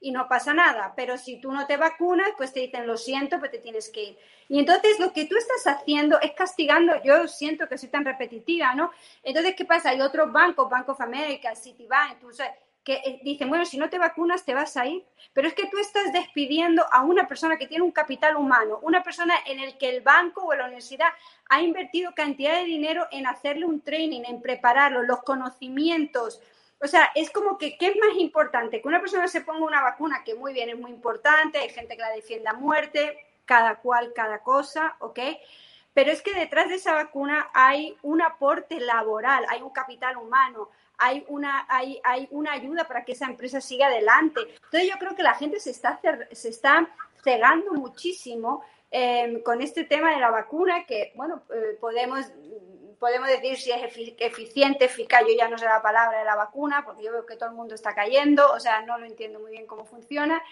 y 0.00 0.10
no 0.10 0.28
pasa 0.28 0.54
nada. 0.54 0.92
Pero 0.96 1.18
si 1.18 1.40
tú 1.40 1.52
no 1.52 1.66
te 1.66 1.76
vacunas, 1.76 2.28
pues 2.36 2.52
te 2.52 2.60
dicen, 2.60 2.86
lo 2.86 2.96
siento, 2.96 3.38
pues 3.38 3.50
te 3.50 3.58
tienes 3.58 3.88
que 3.90 4.02
ir. 4.04 4.18
Y 4.48 4.58
entonces 4.58 4.98
lo 5.00 5.12
que 5.12 5.24
tú 5.26 5.36
estás 5.36 5.66
haciendo 5.66 6.20
es 6.20 6.32
castigando, 6.32 7.02
yo 7.02 7.26
siento 7.28 7.68
que 7.68 7.78
soy 7.78 7.88
tan 7.88 8.04
repetitiva, 8.04 8.74
¿no? 8.74 8.90
Entonces, 9.22 9.54
¿qué 9.56 9.64
pasa? 9.64 9.90
Hay 9.90 10.00
otros 10.00 10.30
bancos, 10.32 10.68
Bank 10.68 10.88
of 10.88 11.00
America, 11.00 11.54
Citibank, 11.56 12.18
sabes, 12.32 12.52
que 12.84 12.96
eh, 12.96 13.20
dicen, 13.24 13.48
bueno, 13.48 13.64
si 13.64 13.78
no 13.78 13.88
te 13.88 13.98
vacunas 13.98 14.44
te 14.44 14.54
vas 14.54 14.76
a 14.76 14.86
ir, 14.86 15.04
pero 15.32 15.48
es 15.48 15.54
que 15.54 15.66
tú 15.68 15.78
estás 15.78 16.12
despidiendo 16.12 16.84
a 16.92 17.02
una 17.02 17.26
persona 17.26 17.56
que 17.56 17.66
tiene 17.66 17.82
un 17.82 17.90
capital 17.90 18.36
humano, 18.36 18.78
una 18.82 19.02
persona 19.02 19.34
en 19.46 19.58
el 19.58 19.78
que 19.78 19.88
el 19.88 20.02
banco 20.02 20.44
o 20.44 20.54
la 20.54 20.66
universidad 20.66 21.08
ha 21.48 21.62
invertido 21.62 22.14
cantidad 22.14 22.58
de 22.58 22.64
dinero 22.64 23.06
en 23.10 23.26
hacerle 23.26 23.64
un 23.64 23.80
training, 23.80 24.22
en 24.26 24.42
prepararlo, 24.42 25.02
los 25.02 25.22
conocimientos, 25.22 26.42
o 26.80 26.86
sea, 26.86 27.10
es 27.14 27.30
como 27.30 27.56
que, 27.56 27.78
¿qué 27.78 27.88
es 27.88 27.96
más 27.96 28.16
importante? 28.18 28.80
Que 28.80 28.88
una 28.88 29.00
persona 29.00 29.28
se 29.28 29.40
ponga 29.40 29.64
una 29.64 29.82
vacuna, 29.82 30.22
que 30.24 30.34
muy 30.34 30.52
bien, 30.52 30.68
es 30.68 30.78
muy 30.78 30.90
importante, 30.90 31.58
hay 31.58 31.70
gente 31.70 31.96
que 31.96 32.02
la 32.02 32.10
defiende 32.10 32.48
a 32.48 32.54
muerte, 32.54 33.18
cada 33.44 33.76
cual, 33.76 34.12
cada 34.14 34.42
cosa, 34.42 34.96
¿ok? 35.00 35.18
Pero 35.92 36.10
es 36.10 36.22
que 36.22 36.34
detrás 36.34 36.68
de 36.68 36.74
esa 36.74 36.94
vacuna 36.94 37.48
hay 37.54 37.96
un 38.02 38.20
aporte 38.20 38.80
laboral, 38.80 39.46
hay 39.48 39.62
un 39.62 39.70
capital 39.70 40.16
humano, 40.16 40.68
hay 40.98 41.24
una, 41.28 41.66
hay, 41.68 42.00
hay 42.04 42.28
una 42.30 42.52
ayuda 42.52 42.84
para 42.84 43.04
que 43.04 43.12
esa 43.12 43.26
empresa 43.26 43.60
siga 43.60 43.86
adelante. 43.86 44.40
Entonces 44.40 44.88
yo 44.90 44.98
creo 44.98 45.14
que 45.14 45.22
la 45.22 45.34
gente 45.34 45.60
se 45.60 45.70
está, 45.70 46.00
se 46.32 46.48
está 46.48 46.88
cegando 47.22 47.72
muchísimo 47.72 48.64
eh, 48.90 49.42
con 49.44 49.60
este 49.60 49.84
tema 49.84 50.14
de 50.14 50.20
la 50.20 50.30
vacuna, 50.30 50.84
que, 50.86 51.12
bueno, 51.14 51.42
eh, 51.52 51.76
podemos 51.80 52.26
podemos 52.98 53.28
decir 53.28 53.58
si 53.58 53.70
es 53.70 53.82
eficiente, 54.18 54.86
eficaz, 54.86 55.20
yo 55.28 55.34
ya 55.36 55.46
no 55.46 55.58
sé 55.58 55.66
la 55.66 55.82
palabra 55.82 56.20
de 56.20 56.24
la 56.24 56.36
vacuna, 56.36 56.84
porque 56.86 57.02
yo 57.02 57.12
veo 57.12 57.26
que 57.26 57.36
todo 57.36 57.50
el 57.50 57.54
mundo 57.54 57.74
está 57.74 57.94
cayendo, 57.94 58.50
o 58.50 58.58
sea, 58.58 58.80
no 58.80 58.96
lo 58.96 59.04
entiendo 59.04 59.40
muy 59.40 59.50
bien 59.50 59.66
cómo 59.66 59.84
funciona, 59.84 60.42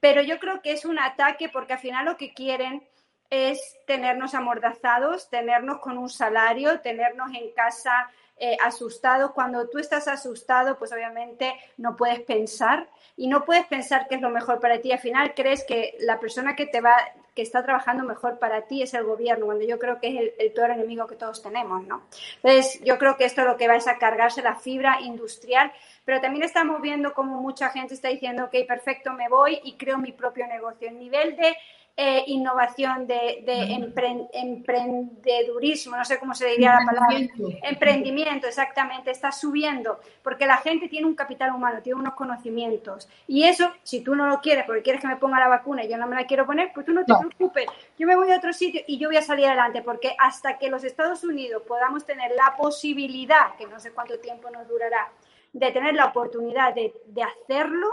pero 0.00 0.22
yo 0.22 0.38
creo 0.38 0.62
que 0.62 0.72
es 0.72 0.86
un 0.86 0.98
ataque 0.98 1.50
porque 1.50 1.74
al 1.74 1.80
final 1.80 2.06
lo 2.06 2.16
que 2.16 2.32
quieren 2.32 2.82
es 3.30 3.76
tenernos 3.86 4.34
amordazados, 4.34 5.28
tenernos 5.28 5.80
con 5.80 5.98
un 5.98 6.08
salario, 6.08 6.80
tenernos 6.80 7.30
en 7.34 7.52
casa 7.52 8.10
eh, 8.38 8.56
asustados. 8.64 9.32
Cuando 9.32 9.68
tú 9.68 9.78
estás 9.78 10.08
asustado, 10.08 10.78
pues 10.78 10.92
obviamente 10.92 11.54
no 11.76 11.96
puedes 11.96 12.20
pensar 12.20 12.88
y 13.16 13.26
no 13.26 13.44
puedes 13.44 13.66
pensar 13.66 14.06
qué 14.08 14.14
es 14.14 14.22
lo 14.22 14.30
mejor 14.30 14.60
para 14.60 14.80
ti. 14.80 14.92
Al 14.92 14.98
final 14.98 15.34
crees 15.34 15.64
que 15.64 15.96
la 16.00 16.18
persona 16.18 16.56
que 16.56 16.66
te 16.66 16.80
va, 16.80 16.96
que 17.38 17.42
está 17.42 17.62
trabajando 17.62 18.02
mejor 18.02 18.40
para 18.40 18.62
ti 18.62 18.82
es 18.82 18.94
el 18.94 19.04
gobierno, 19.04 19.46
cuando 19.46 19.64
yo 19.64 19.78
creo 19.78 20.00
que 20.00 20.08
es 20.08 20.32
el, 20.40 20.50
peor 20.50 20.72
enemigo 20.72 21.06
que 21.06 21.14
todos 21.14 21.40
tenemos, 21.40 21.86
¿no? 21.86 22.02
Entonces, 22.42 22.80
yo 22.82 22.98
creo 22.98 23.16
que 23.16 23.26
esto 23.26 23.44
lo 23.44 23.56
que 23.56 23.68
va 23.68 23.74
a 23.74 23.98
cargarse 24.00 24.42
la 24.42 24.56
fibra 24.56 25.00
industrial, 25.02 25.70
pero 26.04 26.20
también 26.20 26.42
estamos 26.42 26.82
viendo 26.82 27.14
como 27.14 27.40
mucha 27.40 27.68
gente 27.68 27.94
está 27.94 28.08
diciendo, 28.08 28.46
ok, 28.46 28.66
perfecto, 28.66 29.12
me 29.12 29.28
voy 29.28 29.60
y 29.62 29.76
creo 29.76 29.98
mi 29.98 30.10
propio 30.10 30.48
negocio. 30.48 30.88
El 30.88 30.98
nivel 30.98 31.36
de 31.36 31.56
eh, 32.00 32.22
innovación, 32.28 33.08
de, 33.08 33.42
de 33.44 33.72
empre, 33.72 34.28
emprendedurismo, 34.32 35.96
no 35.96 36.04
sé 36.04 36.20
cómo 36.20 36.32
se 36.32 36.46
diría 36.46 36.78
la 36.78 36.86
palabra, 36.86 37.18
emprendimiento, 37.64 38.46
exactamente, 38.46 39.10
está 39.10 39.32
subiendo, 39.32 39.98
porque 40.22 40.46
la 40.46 40.58
gente 40.58 40.86
tiene 40.86 41.08
un 41.08 41.16
capital 41.16 41.52
humano, 41.52 41.82
tiene 41.82 41.98
unos 41.98 42.14
conocimientos. 42.14 43.08
Y 43.26 43.42
eso, 43.42 43.72
si 43.82 44.02
tú 44.02 44.14
no 44.14 44.28
lo 44.28 44.40
quieres, 44.40 44.64
porque 44.64 44.82
quieres 44.82 45.02
que 45.02 45.08
me 45.08 45.16
ponga 45.16 45.40
la 45.40 45.48
vacuna 45.48 45.82
y 45.82 45.88
yo 45.88 45.98
no 45.98 46.06
me 46.06 46.14
la 46.14 46.24
quiero 46.24 46.46
poner, 46.46 46.70
pues 46.72 46.86
tú 46.86 46.92
no 46.92 47.04
te 47.04 47.12
no. 47.12 47.18
preocupes, 47.18 47.66
yo 47.98 48.06
me 48.06 48.14
voy 48.14 48.30
a 48.30 48.36
otro 48.36 48.52
sitio 48.52 48.80
y 48.86 48.96
yo 48.96 49.08
voy 49.08 49.16
a 49.16 49.22
salir 49.22 49.46
adelante, 49.46 49.82
porque 49.82 50.14
hasta 50.20 50.56
que 50.56 50.70
los 50.70 50.84
Estados 50.84 51.24
Unidos 51.24 51.64
podamos 51.66 52.06
tener 52.06 52.30
la 52.36 52.54
posibilidad, 52.56 53.56
que 53.56 53.66
no 53.66 53.80
sé 53.80 53.90
cuánto 53.90 54.20
tiempo 54.20 54.48
nos 54.50 54.68
durará, 54.68 55.10
de 55.52 55.72
tener 55.72 55.94
la 55.94 56.04
oportunidad 56.04 56.76
de, 56.76 56.94
de 57.06 57.24
hacerlo, 57.24 57.88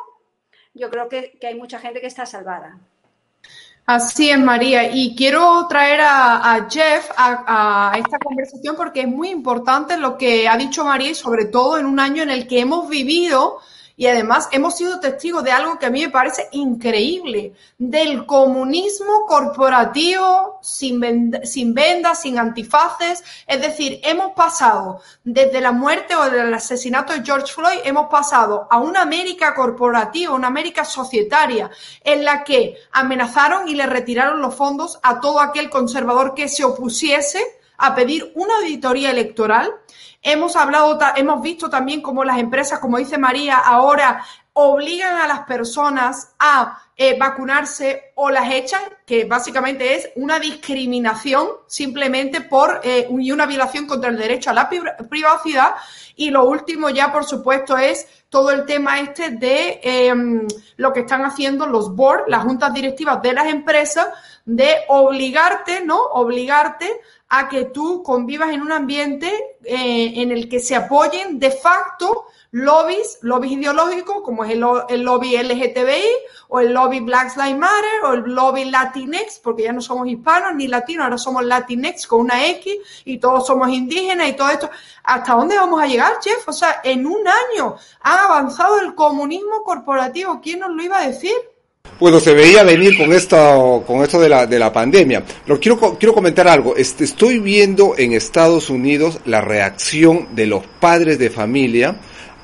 yo 0.76 0.92
creo 0.92 1.10
que, 1.10 1.40
que 1.42 1.48
hay 1.48 1.56
mucha 1.56 1.80
gente 1.80 2.02
que 2.02 2.08
está 2.08 2.28
salvada. 2.28 2.78
Así 3.86 4.32
es, 4.32 4.40
María. 4.40 4.92
Y 4.92 5.16
quiero 5.16 5.68
traer 5.68 6.02
a, 6.02 6.68
Jeff 6.70 7.12
a, 7.16 7.92
a, 7.92 7.98
esta 7.98 8.18
conversación 8.18 8.76
porque 8.76 9.02
es 9.02 9.08
muy 9.08 9.30
importante 9.30 9.96
lo 9.98 10.18
que 10.18 10.48
ha 10.48 10.58
dicho 10.58 10.84
María 10.84 11.12
y 11.12 11.16
sobre 11.16 11.46
todo 11.46 11.78
en 11.78 11.86
un 11.86 12.00
año 12.00 12.24
en 12.24 12.32
el 12.32 12.48
que 12.48 12.62
hemos 12.62 12.90
vivido 12.90 13.60
y 13.98 14.08
además 14.08 14.50
hemos 14.52 14.76
sido 14.76 15.00
testigos 15.00 15.44
de 15.44 15.52
algo 15.52 15.80
que 15.80 15.86
a 15.86 15.90
mí 15.90 16.02
me 16.02 16.10
parece 16.10 16.48
increíble, 16.52 17.54
del 17.78 18.26
comunismo 18.26 19.26
corporativo 19.26 20.60
sin, 20.62 21.00
venda, 21.00 21.46
sin 21.46 21.74
vendas, 21.74 22.22
sin 22.22 22.38
antifaces. 22.38 23.24
Es 23.48 23.62
decir, 23.62 24.00
hemos 24.04 24.34
pasado 24.34 25.02
desde 25.24 25.62
la 25.62 25.72
muerte 25.72 26.16
o 26.16 26.30
del 26.30 26.54
asesinato 26.54 27.14
de 27.14 27.24
George 27.24 27.54
Floyd, 27.54 27.80
hemos 27.84 28.08
pasado 28.08 28.68
a 28.70 28.80
una 28.80 29.02
América 29.02 29.54
corporativa, 29.56 30.34
una 30.34 30.48
América 30.48 30.84
societaria, 30.84 31.70
en 32.04 32.26
la 32.26 32.44
que 32.44 32.78
amenazaron 32.92 33.68
y 33.68 33.76
le 33.76 33.86
retiraron 33.86 34.42
los 34.42 34.56
fondos 34.56 35.00
a 35.04 35.20
todo 35.22 35.40
aquel 35.40 35.70
conservador 35.70 36.34
que 36.34 36.50
se 36.50 36.64
opusiese 36.64 37.42
a 37.78 37.96
pedir 37.96 38.32
una 38.36 38.58
auditoría 38.58 39.12
electoral. 39.12 39.72
Hemos 40.22 40.56
hablado, 40.56 40.98
hemos 41.16 41.42
visto 41.42 41.70
también 41.70 42.02
cómo 42.02 42.24
las 42.24 42.40
empresas, 42.40 42.80
como 42.80 42.98
dice 42.98 43.18
María, 43.18 43.58
ahora 43.58 44.24
obligan 44.58 45.18
a 45.18 45.28
las 45.28 45.42
personas 45.42 46.34
a 46.40 46.82
eh, 46.96 47.18
vacunarse 47.20 48.14
o 48.16 48.30
las 48.30 48.50
echan, 48.54 48.82
que 49.06 49.26
básicamente 49.26 49.96
es 49.96 50.10
una 50.16 50.40
discriminación 50.40 51.50
simplemente 51.68 52.40
por 52.40 52.80
eh, 52.82 53.06
y 53.20 53.32
una 53.34 53.46
violación 53.46 53.86
contra 53.86 54.10
el 54.10 54.18
derecho 54.18 54.52
a 54.52 54.54
la 54.54 54.70
privacidad. 54.70 55.72
Y 56.16 56.30
lo 56.30 56.46
último 56.46 56.90
ya, 56.90 57.12
por 57.12 57.26
supuesto, 57.26 57.78
es 57.78 58.08
todo 58.30 58.52
el 58.52 58.66
tema 58.66 59.02
este 59.02 59.32
de 59.32 59.82
em, 59.84 60.48
lo 60.78 60.94
que 60.94 61.02
están 61.02 61.26
haciendo 61.26 61.68
los 61.68 61.94
boards, 61.94 62.24
las 62.28 62.46
juntas 62.46 62.74
directivas 62.74 63.22
de 63.22 63.34
las 63.34 63.48
empresas, 63.48 64.08
de 64.46 64.74
obligarte, 64.88 65.84
¿no? 65.84 66.02
Obligarte 66.02 67.02
a 67.30 67.50
que 67.50 67.66
tú 67.66 68.04
convivas 68.04 68.52
en 68.52 68.62
un 68.62 68.72
ambiente 68.72 69.32
eh, 69.64 70.14
en 70.16 70.32
el 70.32 70.48
que 70.48 70.60
se 70.60 70.76
apoyen 70.76 71.40
de 71.40 71.52
facto 71.52 72.26
lobbies, 72.52 73.18
lobbies 73.22 73.54
ideológicos, 73.54 74.22
como 74.24 74.46
es 74.46 74.52
el, 74.52 74.60
lobby 74.60 75.36
LGTBI 75.36 76.06
o 76.48 76.62
el 76.62 76.74
lobby 76.74 77.02
Black 77.02 77.36
Lives 77.36 77.58
Matter 77.58 78.04
o 78.06 78.14
el 78.14 78.34
lobby 78.34 78.66
Latinx, 78.66 79.40
porque 79.40 79.64
ya 79.64 79.74
no 79.74 79.82
somos 79.82 80.08
hispanos 80.08 80.56
ni 80.56 80.70
latinos, 80.70 81.04
ahora 81.04 81.18
somos 81.18 81.44
Latinx 81.44 82.08
con 82.08 82.22
una 82.22 82.48
X 82.48 82.74
y 83.04 83.18
todos 83.18 83.46
somos 83.46 83.68
indígenas 83.70 84.30
y 84.30 84.34
todo 84.34 84.50
esto. 84.50 84.70
¿Hasta 85.04 85.34
dónde 85.34 85.58
vamos 85.58 85.82
a 85.82 85.88
llegar, 85.88 86.14
Jeff? 86.24 86.48
O 86.48 86.54
sea, 86.54 86.80
en 86.84 87.06
un 87.06 87.28
año 87.28 87.76
ha 88.02 88.24
avanzado 88.24 88.80
el 88.80 88.96
comunismo 88.96 89.64
corporativo. 89.64 90.40
¿Quién 90.42 90.60
nos 90.60 90.70
lo 90.70 90.82
iba 90.82 91.00
a 91.00 91.08
decir? 91.08 91.36
Bueno, 92.00 92.20
se 92.20 92.34
veía 92.34 92.64
venir 92.64 92.98
con 92.98 93.14
esto, 93.14 93.84
con 93.88 94.04
esto 94.04 94.20
de 94.20 94.28
la, 94.28 94.46
de 94.46 94.60
la 94.60 94.72
pandemia. 94.72 95.24
Pero 95.46 95.60
quiero, 95.60 95.98
quiero 95.98 96.14
comentar 96.14 96.48
algo. 96.48 96.76
Este, 96.76 97.06
estoy 97.06 97.40
viendo 97.40 97.96
en 97.98 98.14
Estados 98.14 98.70
Unidos 98.70 99.20
la 99.26 99.40
reacción 99.42 100.28
de 100.36 100.48
los 100.48 100.64
padres 100.80 101.18
de 101.20 101.30
familia 101.30 101.96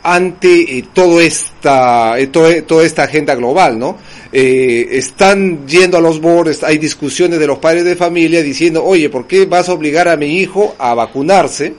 ante 0.03 0.77
eh, 0.77 0.85
todo 0.93 1.19
esta, 1.21 2.17
eh, 2.17 2.27
toda 2.27 2.83
esta 2.83 3.03
agenda 3.03 3.35
global, 3.35 3.77
¿no? 3.77 3.97
Eh, 4.31 4.87
están 4.91 5.67
yendo 5.67 5.97
a 5.97 6.01
los 6.01 6.19
bordes, 6.21 6.63
hay 6.63 6.77
discusiones 6.77 7.39
de 7.39 7.47
los 7.47 7.59
padres 7.59 7.83
de 7.83 7.95
familia 7.95 8.41
diciendo, 8.41 8.83
oye, 8.83 9.09
¿por 9.09 9.27
qué 9.27 9.45
vas 9.45 9.69
a 9.69 9.73
obligar 9.73 10.07
a 10.07 10.17
mi 10.17 10.37
hijo 10.37 10.75
a 10.79 10.93
vacunarse, 10.93 11.73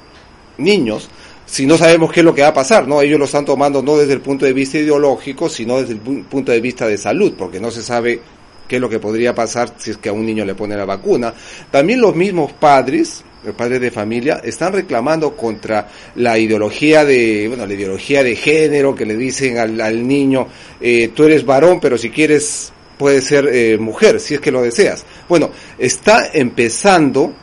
niños, 0.58 1.08
si 1.53 1.66
no 1.66 1.76
sabemos 1.76 2.11
qué 2.11 2.20
es 2.20 2.24
lo 2.24 2.34
que 2.34 2.40
va 2.40 2.48
a 2.48 2.55
pasar, 2.55 2.88
¿no? 2.88 3.03
Ellos 3.03 3.18
lo 3.18 3.26
están 3.26 3.44
tomando 3.44 3.82
no 3.82 3.98
desde 3.98 4.14
el 4.14 4.22
punto 4.22 4.46
de 4.46 4.55
vista 4.55 4.78
ideológico, 4.78 5.50
sino 5.50 5.78
desde 5.78 5.92
el 5.92 5.98
punto 5.98 6.50
de 6.50 6.62
vista 6.62 6.86
de 6.86 6.96
salud, 6.96 7.34
porque 7.36 7.61
no 7.61 7.70
se 7.70 7.82
sabe 7.82 8.22
qué 8.66 8.76
es 8.76 8.80
lo 8.80 8.88
que 8.88 8.98
podría 8.98 9.34
pasar 9.34 9.74
si 9.76 9.90
es 9.90 9.98
que 9.98 10.09
a 10.09 10.14
un 10.14 10.24
niño 10.24 10.46
le 10.46 10.55
ponen 10.55 10.78
la 10.78 10.86
vacuna. 10.86 11.34
También 11.70 12.00
los 12.00 12.16
mismos 12.16 12.55
padres, 12.55 13.22
padres 13.55 13.82
de 13.82 13.90
familia, 13.90 14.40
están 14.42 14.72
reclamando 14.72 15.36
contra 15.36 15.90
la 16.14 16.38
ideología 16.38 17.05
de, 17.05 17.48
bueno, 17.48 17.66
la 17.66 17.74
ideología 17.74 18.24
de 18.24 18.34
género 18.34 18.94
que 18.94 19.05
le 19.05 19.14
dicen 19.14 19.59
al, 19.59 20.09
niño, 20.09 20.46
eh, 20.80 21.11
tú 21.14 21.24
eres 21.24 21.44
varón, 21.44 21.80
pero 21.80 21.98
si 21.98 22.09
quieres 22.09 22.72
puedes 22.96 23.24
ser 23.24 23.46
eh, 23.53 23.76
mujer, 23.76 24.20
si 24.20 24.32
es 24.32 24.40
que 24.40 24.50
lo 24.50 24.62
deseas. 24.62 25.05
Bueno, 25.28 25.50
está 25.76 26.30
empezando 26.32 27.34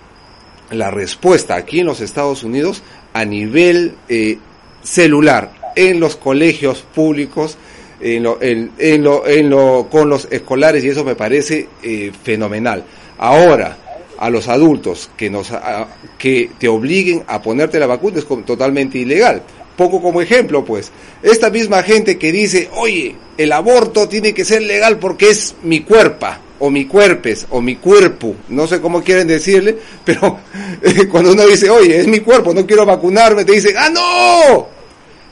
la 0.72 0.92
respuesta 0.92 1.56
aquí 1.56 1.80
en 1.80 1.88
los 1.88 2.02
Estados 2.02 2.44
Unidos 2.44 2.84
a 3.14 3.26
nivel 3.26 3.96
eh, 4.08 4.38
celular 4.84 5.52
en 5.76 6.00
los 6.00 6.16
colegios 6.16 6.82
públicos, 6.94 7.58
en 8.02 8.24
lo, 8.24 8.42
en, 8.42 8.72
en 8.78 9.04
lo, 9.04 9.28
en 9.28 9.50
lo, 9.50 9.88
con 9.90 10.10
los 10.10 10.28
escolares 10.32 10.84
y 10.84 10.90
eso 10.90 11.04
me 11.04 11.16
parece 11.16 11.68
fenomenal. 12.24 12.84
Ahora, 13.18 13.78
a 14.20 14.30
los 14.30 14.48
adultos 14.50 15.10
que, 15.16 15.30
nos, 15.30 15.52
que 16.18 16.52
te 16.60 16.68
obliguen 16.68 17.24
a 17.28 17.42
ponerte 17.42 17.80
la 17.80 17.88
vacuna 17.88 18.20
es 18.20 18.26
totalmente 18.46 18.98
ilegal. 18.98 19.42
Poco 19.78 20.02
como 20.02 20.22
ejemplo, 20.22 20.66
pues, 20.66 20.92
esta 21.24 21.50
misma 21.50 21.84
gente 21.84 22.18
que 22.18 22.34
dice, 22.34 22.70
oye, 22.76 23.16
el 23.38 23.52
aborto 23.54 24.10
tiene 24.10 24.34
que 24.34 24.44
ser 24.44 24.62
legal 24.64 25.00
porque 25.00 25.30
es 25.30 25.56
mi 25.64 25.82
cuerpo, 25.82 26.28
o 26.60 26.70
mi 26.70 26.86
cuerpes, 26.86 27.48
o 27.50 27.62
mi 27.62 27.78
cuerpo, 27.78 28.36
no 28.50 28.68
sé 28.68 28.80
cómo 28.82 29.04
quieren 29.04 29.28
decirle, 29.28 29.78
pero 30.06 30.40
cuando 31.10 31.32
uno 31.32 31.46
dice, 31.46 31.70
oye, 31.70 32.00
es 32.00 32.08
mi 32.08 32.20
cuerpo, 32.20 32.54
no 32.54 32.66
quiero 32.66 32.86
vacunarme, 32.86 33.46
te 33.46 33.54
dicen, 33.54 33.76
ah, 33.78 33.90
no, 33.90 34.68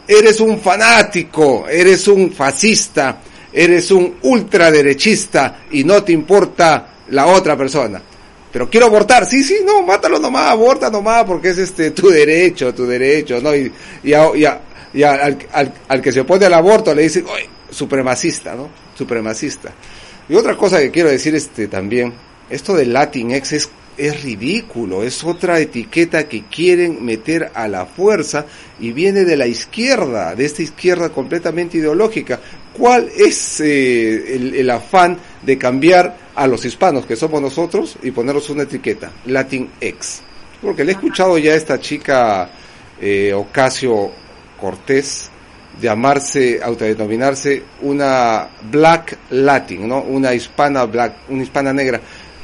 eres 0.08 0.40
un 0.40 0.60
fanático, 0.60 1.68
eres 1.68 2.08
un 2.08 2.32
fascista, 2.32 3.22
eres 3.52 3.92
un 3.92 4.18
ultraderechista 4.22 5.64
y 5.72 5.84
no 5.84 6.04
te 6.04 6.14
importa 6.14 6.96
la 7.10 7.28
otra 7.28 7.56
persona 7.56 8.02
pero 8.58 8.70
quiero 8.70 8.88
abortar, 8.88 9.26
sí, 9.26 9.44
sí, 9.44 9.60
no, 9.64 9.84
mátalo 9.84 10.18
nomás, 10.20 10.52
aborta 10.52 10.90
nomás, 10.90 11.26
porque 11.26 11.50
es 11.50 11.60
este 11.60 11.92
tu 11.92 12.10
derecho, 12.10 12.74
tu 12.74 12.88
derecho, 12.88 13.40
¿no? 13.40 13.56
Y, 13.56 13.72
y, 14.04 14.12
y, 14.94 15.04
al, 15.04 15.38
al, 15.88 16.02
que 16.02 16.12
se 16.12 16.22
opone 16.22 16.46
al 16.46 16.56
aborto 16.56 16.96
le 16.96 17.04
dicen, 17.04 17.26
oye, 17.28 17.48
supremacista, 17.70 18.56
¿no? 18.56 18.70
Supremacista. 18.98 19.72
Y 20.30 20.36
otra 20.36 20.56
cosa 20.58 20.80
que 20.80 20.92
quiero 20.92 21.10
decir 21.10 21.36
este 21.36 21.68
también, 21.68 22.14
esto 22.50 22.76
del 22.76 22.94
Latinx 22.94 23.52
es, 23.54 23.70
es 23.98 24.24
ridículo, 24.24 25.04
es 25.04 25.24
otra 25.24 25.60
etiqueta 25.60 26.28
que 26.28 26.44
quieren 26.46 27.04
meter 27.04 27.52
a 27.54 27.68
la 27.68 27.86
fuerza 27.86 28.46
y 28.80 28.92
viene 28.92 29.24
de 29.24 29.38
la 29.38 29.48
izquierda, 29.48 30.36
de 30.36 30.46
esta 30.46 30.62
izquierda 30.62 31.10
completamente 31.10 31.78
ideológica. 31.78 32.40
¿Cuál 32.74 33.10
es 33.18 33.60
eh, 33.62 34.36
el, 34.36 34.54
el 34.54 34.70
afán 34.70 35.18
de 35.42 35.58
cambiar 35.58 36.28
a 36.38 36.46
los 36.46 36.64
hispanos 36.66 37.06
que 37.08 37.16
somos 37.16 37.42
nosotros 37.42 37.98
y 38.04 38.12
ponernos 38.12 38.50
una 38.52 38.64
etiqueta, 38.64 39.12
Latinx. 39.26 40.22
Porque 40.62 40.84
le 40.84 40.92
he 40.92 40.96
escuchado 40.96 41.38
ya 41.40 41.54
a 41.54 41.56
esta 41.56 41.80
chica 41.80 42.50
eh, 43.02 43.34
Ocasio 43.34 44.12
Cortés 44.60 45.32
llamarse, 45.82 46.60
autodenominarse 46.62 47.64
una 47.82 48.48
Black 48.72 49.18
Latin, 49.32 49.88
¿no? 49.88 50.02
Una 50.02 50.34
hispana 50.34 50.86
black, 50.86 51.14
una 51.30 51.44
hispana 51.44 51.74
negra. 51.74 52.02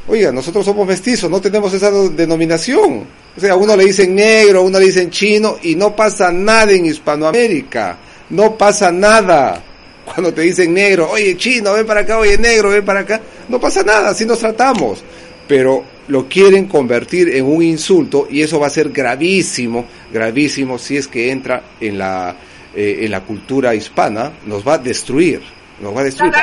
Oiga, 0.07 0.31
nosotros 0.31 0.65
somos 0.65 0.85
mestizos, 0.85 1.29
no 1.29 1.39
tenemos 1.39 1.73
esa 1.73 1.89
denominación. 1.91 3.05
O 3.35 3.39
sea, 3.39 3.53
a 3.53 3.55
uno 3.55 3.75
le 3.75 3.85
dicen 3.85 4.13
negro, 4.13 4.59
a 4.59 4.61
uno 4.61 4.79
le 4.79 4.85
dicen 4.85 5.09
chino 5.09 5.57
y 5.61 5.75
no 5.75 5.95
pasa 5.95 6.31
nada 6.31 6.71
en 6.71 6.85
Hispanoamérica. 6.85 7.97
No 8.29 8.57
pasa 8.57 8.91
nada. 8.91 9.63
Cuando 10.05 10.33
te 10.33 10.41
dicen 10.41 10.73
negro, 10.73 11.09
oye 11.09 11.37
chino, 11.37 11.73
ven 11.73 11.85
para 11.85 12.01
acá, 12.01 12.17
oye 12.17 12.37
negro, 12.37 12.69
ven 12.69 12.83
para 12.83 13.01
acá, 13.01 13.21
no 13.47 13.59
pasa 13.59 13.83
nada, 13.83 14.09
así 14.09 14.25
nos 14.25 14.39
tratamos. 14.39 15.01
Pero 15.47 15.85
lo 16.09 16.27
quieren 16.27 16.67
convertir 16.67 17.33
en 17.33 17.45
un 17.45 17.63
insulto 17.63 18.27
y 18.29 18.41
eso 18.41 18.59
va 18.59 18.67
a 18.67 18.69
ser 18.69 18.89
gravísimo, 18.89 19.85
gravísimo 20.11 20.77
si 20.77 20.97
es 20.97 21.07
que 21.07 21.31
entra 21.31 21.63
en 21.79 21.97
la, 21.97 22.35
eh, 22.75 22.99
en 23.01 23.11
la 23.11 23.21
cultura 23.21 23.75
hispana, 23.75 24.31
nos 24.45 24.67
va 24.67 24.75
a 24.75 24.77
destruir, 24.77 25.41
nos 25.81 25.95
va 25.95 26.01
a 26.01 26.03
destruir 26.03 26.33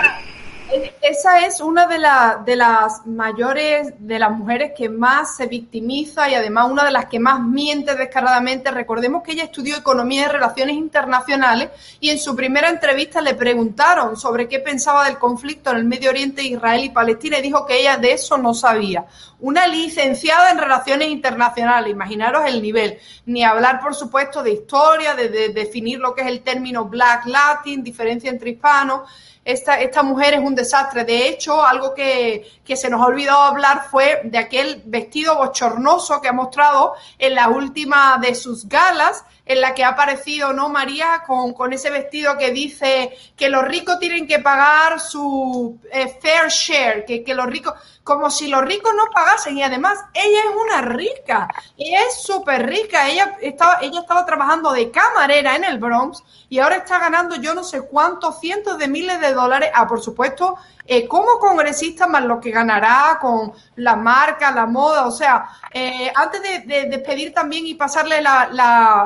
esa 1.03 1.47
es 1.47 1.61
una 1.61 1.87
de, 1.87 1.99
de 2.45 2.57
las 2.57 3.07
mayores, 3.07 3.95
de 3.99 4.18
las 4.18 4.31
mujeres 4.31 4.73
que 4.77 4.89
más 4.89 5.37
se 5.37 5.47
victimiza 5.47 6.29
y 6.29 6.35
además 6.35 6.71
una 6.71 6.85
de 6.85 6.91
las 6.91 7.07
que 7.07 7.18
más 7.18 7.41
miente 7.41 7.95
descaradamente. 7.95 8.71
Recordemos 8.71 9.23
que 9.23 9.33
ella 9.33 9.45
estudió 9.45 9.77
Economía 9.77 10.27
y 10.27 10.29
Relaciones 10.29 10.77
Internacionales 10.77 11.71
y 11.99 12.11
en 12.11 12.18
su 12.18 12.37
primera 12.37 12.68
entrevista 12.68 13.21
le 13.21 13.35
preguntaron 13.35 14.16
sobre 14.16 14.49
qué 14.49 14.61
pensaba 14.61 15.05
del 15.05 15.18
conflicto 15.18 15.71
en 15.71 15.79
el 15.79 15.85
Medio 15.85 16.11
Oriente, 16.11 16.43
Israel 16.43 16.85
y 16.85 16.91
Palestina 16.91 17.39
y 17.39 17.43
dijo 17.43 17.66
que 17.66 17.81
ella 17.81 17.97
de 17.97 18.12
eso 18.12 18.39
no 18.39 18.55
sabía. 18.55 19.07
Una 19.41 19.66
licenciada 19.66 20.51
en 20.51 20.59
Relaciones 20.59 21.09
Internacionales, 21.09 21.91
imaginaros 21.91 22.47
el 22.47 22.61
nivel. 22.61 22.99
Ni 23.25 23.43
hablar, 23.43 23.81
por 23.81 23.95
supuesto, 23.95 24.43
de 24.43 24.53
historia, 24.53 25.14
de, 25.14 25.29
de 25.31 25.49
definir 25.49 25.99
lo 25.99 26.14
que 26.14 26.21
es 26.21 26.27
el 26.27 26.43
término 26.43 26.85
Black 26.85 27.27
Latin, 27.27 27.83
diferencia 27.83 28.31
entre 28.31 28.51
hispanos 28.51 29.09
esta, 29.45 29.80
esta 29.80 30.03
mujer 30.03 30.34
es 30.34 30.41
un 30.41 30.55
desastre. 30.55 31.05
De 31.05 31.28
hecho, 31.28 31.64
algo 31.64 31.95
que, 31.95 32.47
que 32.64 32.76
se 32.76 32.91
nos 32.91 33.01
ha 33.01 33.07
olvidado 33.07 33.43
hablar 33.43 33.86
fue 33.91 34.20
de 34.24 34.38
aquel 34.38 34.82
vestido 34.84 35.36
bochornoso 35.36 36.20
que 36.20 36.28
ha 36.28 36.32
mostrado 36.32 36.95
en 37.18 37.34
la 37.34 37.49
última 37.49 38.18
de 38.20 38.34
sus 38.34 38.68
galas, 38.68 39.24
en 39.51 39.61
la 39.61 39.74
que 39.74 39.82
ha 39.82 39.88
aparecido, 39.88 40.53
¿no, 40.53 40.68
María? 40.68 41.24
Con, 41.26 41.55
con 41.55 41.72
ese 41.72 41.90
vestido 41.90 42.38
que 42.38 42.53
dice 42.53 43.18
que 43.36 43.48
los 43.48 43.64
ricos 43.64 43.98
tienen 43.98 44.28
que 44.28 44.38
pagar 44.38 45.01
su 45.01 45.76
eh, 45.90 46.16
fair 46.22 46.48
share, 46.48 47.05
que, 47.05 47.24
que 47.24 47.34
los 47.34 47.46
ricos, 47.46 47.74
como 48.05 48.30
si 48.30 48.46
los 48.46 48.62
ricos 48.62 48.92
no 48.96 49.07
pagasen. 49.12 49.59
Y 49.59 49.64
además, 49.64 49.98
ella 50.14 50.38
es 50.38 50.57
una 50.57 50.82
rica, 50.82 51.48
ella 51.76 52.01
es 52.09 52.22
súper 52.22 52.64
rica. 52.64 53.09
Ella 53.09 53.36
estaba, 53.40 53.78
ella 53.82 54.01
estaba 54.01 54.24
trabajando 54.24 54.70
de 54.70 54.92
camarera 54.92 55.57
en 55.57 55.64
el 55.64 55.78
Bronx 55.78 56.22
y 56.48 56.61
ahora 56.61 56.76
está 56.76 57.01
ganando 57.01 57.34
yo 57.34 57.53
no 57.53 57.64
sé 57.64 57.82
cuántos 57.82 58.38
cientos 58.38 58.78
de 58.78 58.86
miles 58.86 59.20
de 59.20 59.32
dólares. 59.32 59.70
Ah, 59.74 59.88
por 59.88 60.01
supuesto, 60.01 60.59
eh, 60.92 61.07
como 61.07 61.38
congresista 61.38 62.09
más 62.09 62.24
lo 62.24 62.40
que 62.40 62.51
ganará 62.51 63.16
con 63.20 63.53
la 63.76 63.94
marca, 63.94 64.51
la 64.51 64.66
moda, 64.66 65.07
o 65.07 65.12
sea, 65.12 65.48
eh, 65.72 66.11
antes 66.12 66.42
de, 66.42 66.86
despedir 66.86 67.32
también 67.32 67.64
y 67.64 67.74
pasarle 67.74 68.20
la, 68.20 68.48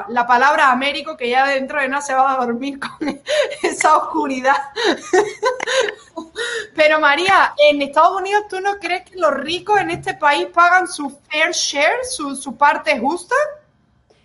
la, 0.09 0.27
palabra 0.35 0.73
Américo, 0.73 1.17
que 1.17 1.29
ya 1.29 1.47
dentro 1.47 1.81
de 1.81 1.89
nada 1.89 2.03
se 2.03 2.13
va 2.13 2.33
a 2.33 2.45
dormir 2.45 2.81
con 2.81 2.91
esa 3.63 3.99
oscuridad. 3.99 4.57
Pero 6.75 6.99
María, 6.99 7.55
en 7.71 7.81
Estados 7.81 8.21
Unidos, 8.21 8.47
¿tú 8.51 8.61
no 8.61 8.81
crees 8.81 9.09
que 9.09 9.17
los 9.17 9.33
ricos 9.33 9.81
en 9.81 9.91
este 9.91 10.15
país 10.15 10.47
pagan 10.47 10.89
su 10.89 11.09
fair 11.31 11.53
share, 11.53 12.05
su, 12.05 12.35
su 12.35 12.57
parte 12.57 12.99
justa? 12.99 13.37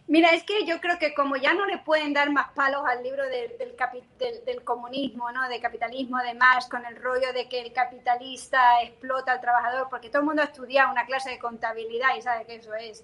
Mira, 0.07 0.29
es 0.29 0.41
que 0.41 0.65
yo 0.65 0.81
creo 0.81 0.97
que 0.97 1.13
como 1.13 1.35
ya 1.35 1.53
no 1.53 1.67
le 1.67 1.77
pueden 1.77 2.11
dar 2.11 2.31
más 2.31 2.49
palos 2.53 2.81
al 2.87 3.03
libro 3.03 3.23
del, 3.25 3.51
del, 4.43 4.63
comunismo, 4.63 5.31
¿no? 5.31 5.47
De 5.47 5.61
capitalismo 5.61 6.17
de 6.23 6.33
Marx, 6.33 6.67
con 6.67 6.83
el 6.87 6.95
rollo 6.95 7.31
de 7.33 7.47
que 7.47 7.61
el 7.61 7.71
capitalista 7.71 8.81
explota 8.81 9.33
al 9.33 9.41
trabajador, 9.41 9.87
porque 9.91 10.09
todo 10.09 10.21
el 10.21 10.25
mundo 10.25 10.41
ha 10.41 10.45
estudiado 10.45 10.91
una 10.91 11.05
clase 11.05 11.29
de 11.29 11.37
contabilidad 11.37 12.15
y 12.17 12.23
sabe 12.23 12.45
que 12.45 12.55
eso 12.55 12.73
es 12.73 13.03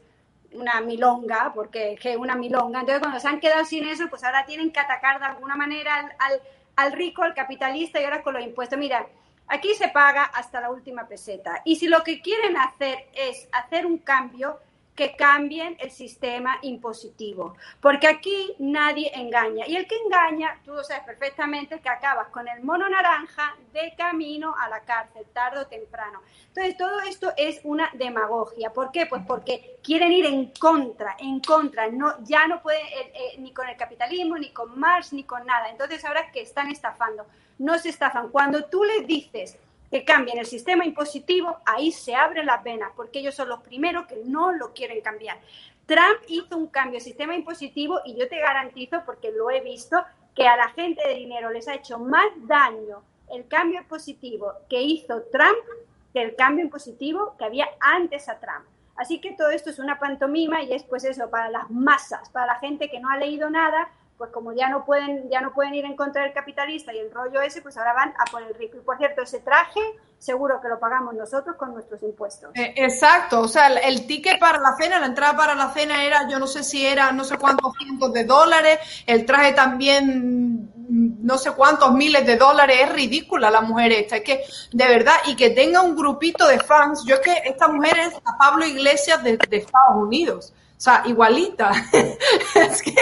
una 0.56 0.82
milonga, 0.82 1.52
porque 1.54 1.98
es 2.02 2.18
una 2.18 2.36
milonga. 2.36 2.80
Entonces, 2.80 3.00
cuando 3.00 3.20
se 3.20 3.28
han 3.28 3.40
quedado 3.40 3.66
sin 3.66 3.88
eso, 3.88 4.08
pues 4.10 4.24
ahora 4.24 4.46
tienen 4.46 4.72
que 4.72 4.80
atacar 4.80 5.20
de 5.20 5.26
alguna 5.26 5.56
manera 5.56 6.12
al, 6.20 6.42
al 6.76 6.92
rico, 6.94 7.24
al 7.24 7.34
capitalista 7.34 8.00
y 8.00 8.06
ahora 8.06 8.24
con 8.24 8.34
los 8.34 8.44
impuestos. 8.44 8.78
Mira, 8.80 9.08
aquí 9.48 9.74
se 9.74 9.90
paga 9.90 10.24
hasta 10.24 10.62
la 10.62 10.72
última 10.72 11.08
peseta. 11.08 11.62
Y 11.66 11.76
si 11.76 11.88
lo 11.88 12.04
que 12.04 12.22
quieren 12.22 12.58
hacer 12.58 13.08
es 13.14 13.48
hacer 13.52 13.86
un 13.86 14.00
cambio, 14.00 14.60
que 14.96 15.16
cambien 15.16 15.76
el 15.80 15.92
sistema 15.92 16.58
impositivo, 16.62 17.56
porque 17.82 18.08
aquí 18.08 18.56
nadie 18.60 19.12
engaña. 19.14 19.68
Y 19.68 19.76
el 19.76 19.88
que 19.88 19.98
engaña, 19.98 20.60
tú 20.64 20.74
lo 20.74 20.84
sabes 20.84 21.04
perfectamente, 21.04 21.80
que 21.82 21.90
acabas 21.90 22.30
con 22.30 22.48
el 22.48 22.64
mono 22.64 22.88
naranja 22.90 23.56
de 23.74 23.94
camino 23.98 24.56
a 24.58 24.70
la 24.70 24.80
cárcel, 24.82 25.26
tarde 25.34 25.60
o 25.60 25.68
temprano. 25.68 26.22
Entonces, 26.48 26.78
todo 26.78 27.02
esto 27.02 27.34
es 27.36 27.60
una 27.64 27.90
demagogia. 27.94 28.72
¿Por 28.72 28.92
qué? 28.92 29.06
Pues 29.06 29.22
porque 29.28 29.78
quieren 29.84 30.14
ir 30.14 30.26
en 30.26 30.52
contra, 30.52 31.18
en 31.20 31.42
contra. 31.42 31.88
No, 31.88 32.24
ya 32.24 32.48
no 32.48 32.62
pueden 32.62 32.86
eh, 32.86 33.12
eh, 33.14 33.36
ni 33.40 33.52
con 33.52 33.68
el 33.68 33.76
capitalismo, 33.76 34.38
ni 34.38 34.52
con 34.52 34.80
Marx, 34.80 35.12
ni 35.12 35.26
con 35.26 35.46
nada. 35.46 35.70
Entonces, 35.70 36.06
ahora 36.06 36.32
que 36.32 36.42
están 36.42 36.72
estafando, 36.72 37.26
no 37.58 37.78
se 37.78 37.90
estafan. 37.90 38.30
Cuando 38.30 38.66
tú 38.66 38.84
les 38.84 39.06
dices 39.06 39.58
que 39.96 40.04
cambien 40.04 40.38
el 40.38 40.46
sistema 40.46 40.84
impositivo, 40.84 41.58
ahí 41.66 41.90
se 41.90 42.16
abren 42.16 42.48
las 42.48 42.62
venas, 42.62 42.92
porque 42.98 43.20
ellos 43.20 43.34
son 43.34 43.48
los 43.48 43.62
primeros 43.62 44.08
que 44.08 44.18
no 44.26 44.52
lo 44.52 44.74
quieren 44.74 45.00
cambiar. 45.00 45.40
Trump 45.86 46.20
hizo 46.28 46.58
un 46.58 46.68
cambio 46.68 47.00
de 47.00 47.06
sistema 47.06 47.34
impositivo 47.34 48.02
y 48.04 48.14
yo 48.20 48.28
te 48.28 48.38
garantizo, 48.38 49.04
porque 49.06 49.32
lo 49.32 49.50
he 49.50 49.62
visto, 49.62 50.04
que 50.36 50.50
a 50.50 50.58
la 50.58 50.68
gente 50.72 51.02
de 51.08 51.14
dinero 51.14 51.50
les 51.50 51.70
ha 51.70 51.76
hecho 51.76 51.98
más 51.98 52.26
daño 52.40 53.04
el 53.32 53.48
cambio 53.48 53.80
impositivo 53.80 54.52
que 54.70 54.82
hizo 54.82 55.22
Trump 55.32 55.64
que 56.12 56.24
el 56.24 56.36
cambio 56.36 56.66
impositivo 56.66 57.38
que 57.38 57.46
había 57.46 57.70
antes 57.80 58.28
a 58.28 58.38
Trump. 58.38 58.66
Así 58.98 59.22
que 59.22 59.32
todo 59.32 59.50
esto 59.50 59.70
es 59.70 59.80
una 59.80 59.98
pantomima 59.98 60.62
y 60.62 60.74
es 60.74 60.84
pues 60.84 61.06
eso, 61.06 61.30
para 61.30 61.50
las 61.50 61.72
masas, 61.72 62.28
para 62.32 62.48
la 62.48 62.60
gente 62.60 62.90
que 62.90 63.00
no 63.00 63.10
ha 63.10 63.18
leído 63.18 63.50
nada, 63.50 63.88
pues 64.18 64.32
como 64.32 64.54
ya 64.54 64.70
no 64.70 64.86
pueden, 64.86 65.30
ya 65.30 65.42
no 65.42 65.54
pueden 65.54 65.76
ir 65.76 65.86
en 65.86 65.96
contra 65.96 66.24
del 66.24 66.34
capitalista 66.34 66.94
y 66.94 67.00
el 67.00 67.12
rollo 67.12 67.42
ese, 67.42 67.62
pues 67.62 67.78
ahora 67.78 67.94
van 67.94 68.14
a 68.18 68.32
por 68.32 68.42
el 68.42 68.54
rico. 68.56 68.78
Y 68.78 68.82
por 68.82 68.98
cierto, 68.98 69.22
ese 69.22 69.40
traje 69.40 69.82
seguro 70.18 70.62
que 70.62 70.70
lo 70.70 70.80
pagamos 70.80 71.14
nosotros 71.14 71.58
con 71.58 71.74
nuestros 71.74 72.02
impuestos. 72.02 72.52
Eh, 72.56 72.74
exacto, 72.78 73.42
o 73.42 73.48
sea, 73.48 73.68
el, 73.68 74.08
ticket 74.08 74.40
para 74.40 74.60
la 74.60 74.76
cena, 74.78 75.00
la 75.00 75.08
entrada 75.08 75.36
para 75.36 75.54
la 75.54 75.72
cena 75.72 76.04
era, 76.04 76.28
yo 76.30 76.40
no 76.40 76.48
sé 76.48 76.64
si 76.64 76.86
era 76.86 77.12
no 77.12 77.26
sé 77.26 77.38
cuántos 77.38 77.74
cientos 77.78 78.14
de 78.14 78.24
dólares, 78.24 78.80
el 79.06 79.26
traje 79.26 79.52
también 79.52 80.72
no 80.88 81.38
sé 81.38 81.52
cuántos 81.52 81.94
miles 81.94 82.26
de 82.26 82.38
dólares, 82.38 82.78
es 82.82 82.94
ridícula 82.94 83.50
la 83.50 83.62
mujer 83.62 83.92
esta, 83.92 84.18
es 84.18 84.24
que 84.24 84.44
de 84.72 84.88
verdad, 84.88 85.16
y 85.26 85.36
que 85.36 85.50
tenga 85.50 85.82
un 85.82 85.96
grupito 85.96 86.48
de 86.48 86.60
fans, 86.60 87.04
yo 87.06 87.16
es 87.16 87.22
que 87.22 87.50
esta 87.50 87.68
mujer 87.68 87.98
es 87.98 88.14
a 88.24 88.38
Pablo 88.38 88.66
Iglesias 88.66 89.24
de 89.24 89.38
Estados 89.52 89.96
Unidos. 89.96 90.54
O 90.78 90.82
sea, 90.82 91.04
igualita. 91.06 91.72
es 92.56 92.82
que, 92.82 92.94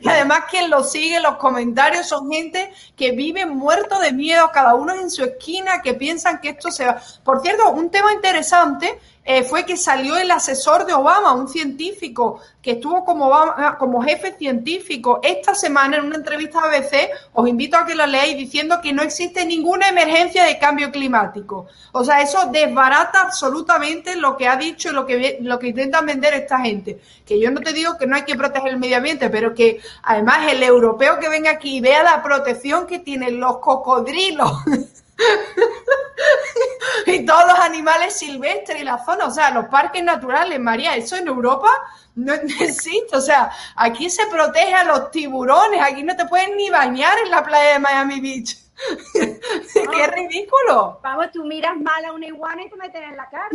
y 0.00 0.08
además 0.08 0.44
quien 0.50 0.70
lo 0.70 0.82
sigue, 0.82 1.20
los 1.20 1.36
comentarios 1.36 2.06
son 2.06 2.30
gente 2.30 2.72
que 2.96 3.12
vive 3.12 3.46
muerto 3.46 3.98
de 4.00 4.12
miedo, 4.12 4.50
cada 4.52 4.74
uno 4.74 4.94
en 4.94 5.10
su 5.10 5.22
esquina, 5.24 5.82
que 5.82 5.94
piensan 5.94 6.40
que 6.40 6.50
esto 6.50 6.70
se 6.70 6.86
va. 6.86 7.00
Por 7.24 7.40
cierto, 7.42 7.70
un 7.70 7.90
tema 7.90 8.12
interesante 8.12 8.98
eh, 9.24 9.44
fue 9.44 9.64
que 9.64 9.76
salió 9.76 10.16
el 10.16 10.30
asesor 10.32 10.84
de 10.84 10.92
Obama, 10.92 11.32
un 11.32 11.48
científico 11.48 12.40
que 12.60 12.72
estuvo 12.72 13.04
como, 13.04 13.30
como 13.78 14.02
jefe 14.02 14.34
científico 14.36 15.20
esta 15.22 15.54
semana 15.54 15.96
en 15.96 16.06
una 16.06 16.16
entrevista 16.16 16.60
a 16.60 16.66
ABC, 16.66 17.08
os 17.32 17.48
invito 17.48 17.76
a 17.76 17.86
que 17.86 17.94
lo 17.94 18.04
leáis 18.06 18.36
diciendo 18.36 18.80
que 18.82 18.92
no 18.92 19.02
existe 19.02 19.44
ninguna 19.44 19.88
emergencia 19.88 20.44
de 20.44 20.58
cambio 20.58 20.90
climático. 20.90 21.66
O 21.92 22.04
sea, 22.04 22.20
eso 22.20 22.46
desbarata 22.50 23.20
absolutamente 23.22 24.16
lo 24.16 24.36
que 24.36 24.48
ha 24.48 24.56
dicho 24.56 24.90
y 24.90 24.92
lo 24.92 25.06
que, 25.06 25.38
lo 25.40 25.58
que 25.58 25.68
intentan 25.68 26.06
vender 26.06 26.34
esta 26.34 26.58
gente. 26.60 27.00
Que 27.24 27.38
yo 27.38 27.50
no 27.50 27.60
te 27.60 27.72
digo 27.72 27.96
que 27.98 28.06
no 28.06 28.16
hay 28.16 28.22
que 28.22 28.34
proteger 28.34 28.72
el 28.72 28.78
medio 28.78 28.96
ambiente, 28.96 29.30
pero 29.30 29.54
que 29.54 29.80
además 30.02 30.50
el 30.50 30.62
europeo 30.62 31.18
que 31.20 31.28
venga 31.28 31.50
aquí 31.50 31.76
y 31.76 31.80
vea 31.80 32.02
la 32.02 32.22
protección 32.22 32.86
que 32.86 32.98
tienen 32.98 33.38
los 33.38 33.58
cocodrilos 33.58 34.52
y 37.06 37.24
todos 37.24 37.46
los 37.46 37.58
animales 37.58 38.18
silvestres 38.18 38.80
y 38.80 38.84
la 38.84 39.04
zona, 39.04 39.26
o 39.26 39.30
sea, 39.30 39.50
los 39.50 39.66
parques 39.66 40.02
naturales, 40.02 40.58
María, 40.58 40.96
eso 40.96 41.16
en 41.16 41.28
Europa 41.28 41.68
no, 42.14 42.32
existe, 42.60 43.16
o 43.16 43.20
sea, 43.20 43.50
aquí 43.76 44.10
se 44.10 44.26
protege 44.26 44.74
a 44.74 44.84
los 44.84 45.10
tiburones, 45.10 45.80
aquí 45.80 46.02
no 46.02 46.16
te 46.16 46.26
pueden 46.26 46.56
ni 46.56 46.70
bañar 46.70 47.18
en 47.18 47.30
la 47.30 47.42
playa 47.42 47.74
de 47.74 47.78
Miami 47.78 48.20
Beach. 48.20 48.58
¡Qué 49.12 50.06
ridículo! 50.08 50.98
Vamos, 51.02 51.26
tú 51.32 51.44
miras 51.44 51.76
mal 51.76 52.04
a 52.04 52.12
una 52.12 52.26
iguana 52.26 52.62
y 52.62 52.70
te 52.70 52.76
meten 52.76 53.02
en 53.04 53.16
la 53.16 53.28
cara. 53.28 53.48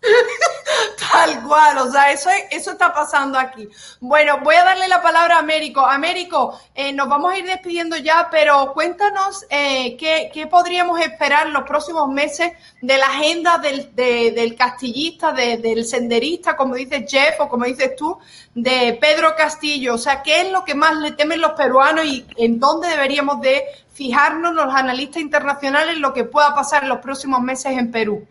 Tal 1.12 1.42
cual, 1.42 1.78
o 1.78 1.90
sea, 1.90 2.10
eso, 2.10 2.30
eso 2.50 2.72
está 2.72 2.92
pasando 2.92 3.38
aquí. 3.38 3.68
Bueno, 4.00 4.38
voy 4.42 4.54
a 4.54 4.64
darle 4.64 4.88
la 4.88 5.02
palabra 5.02 5.36
a 5.36 5.38
Américo. 5.40 5.80
Américo, 5.80 6.58
eh, 6.74 6.92
nos 6.92 7.08
vamos 7.08 7.32
a 7.32 7.38
ir 7.38 7.44
despidiendo 7.44 7.96
ya, 7.96 8.28
pero 8.30 8.72
cuéntanos 8.72 9.44
eh, 9.50 9.96
qué, 9.96 10.46
podríamos 10.50 11.00
esperar 11.00 11.48
los 11.50 11.64
próximos 11.64 12.08
meses 12.08 12.52
de 12.80 12.98
la 12.98 13.06
agenda 13.06 13.58
del, 13.58 13.94
del 13.94 14.54
castillista, 14.54 15.32
del 15.32 15.84
senderista, 15.84 16.56
como 16.56 16.74
dice 16.74 17.06
Jeff 17.06 17.40
o 17.40 17.48
como 17.48 17.64
dices 17.66 17.94
tú, 17.96 18.18
de 18.54 18.96
Pedro 19.00 19.34
Castillo. 19.36 19.94
O 19.94 19.98
sea, 19.98 20.22
¿qué 20.22 20.42
es 20.42 20.52
lo 20.52 20.64
que 20.64 20.74
más 20.74 20.96
le 20.96 21.12
temen 21.12 21.40
los 21.40 21.52
peruanos 21.52 22.06
y 22.06 22.26
en 22.36 22.58
dónde 22.58 22.88
deberíamos 22.88 23.40
de 23.40 23.64
fijarnos 23.92 24.54
los 24.54 24.74
analistas 24.74 25.20
internacionales 25.20 25.98
lo 25.98 26.14
que 26.14 26.24
pueda 26.24 26.54
pasar 26.54 26.84
en 26.84 26.88
los 26.88 27.00
próximos 27.00 27.40
meses 27.42 27.72
en 27.76 27.90
Perú? 27.90 28.26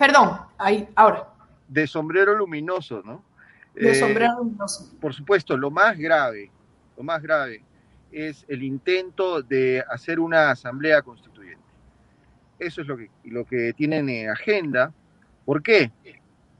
Perdón, 0.00 0.38
ahí, 0.56 0.88
ahora. 0.94 1.28
De 1.68 1.86
sombrero 1.86 2.34
luminoso, 2.34 3.02
¿no? 3.04 3.22
De 3.74 3.90
eh, 3.90 3.94
sombrero 3.94 4.38
luminoso. 4.38 4.90
Por 4.98 5.12
supuesto, 5.12 5.58
lo 5.58 5.70
más 5.70 5.98
grave, 5.98 6.50
lo 6.96 7.02
más 7.02 7.20
grave 7.20 7.62
es 8.10 8.46
el 8.48 8.62
intento 8.62 9.42
de 9.42 9.84
hacer 9.90 10.18
una 10.18 10.52
asamblea 10.52 11.02
constituyente. 11.02 11.62
Eso 12.58 12.80
es 12.80 12.86
lo 12.86 12.96
que, 12.96 13.10
lo 13.24 13.44
que 13.44 13.74
tienen 13.74 14.08
en 14.08 14.30
agenda. 14.30 14.90
¿Por 15.44 15.62
qué? 15.62 15.92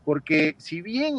Porque 0.04 0.54
si 0.58 0.82
bien 0.82 1.16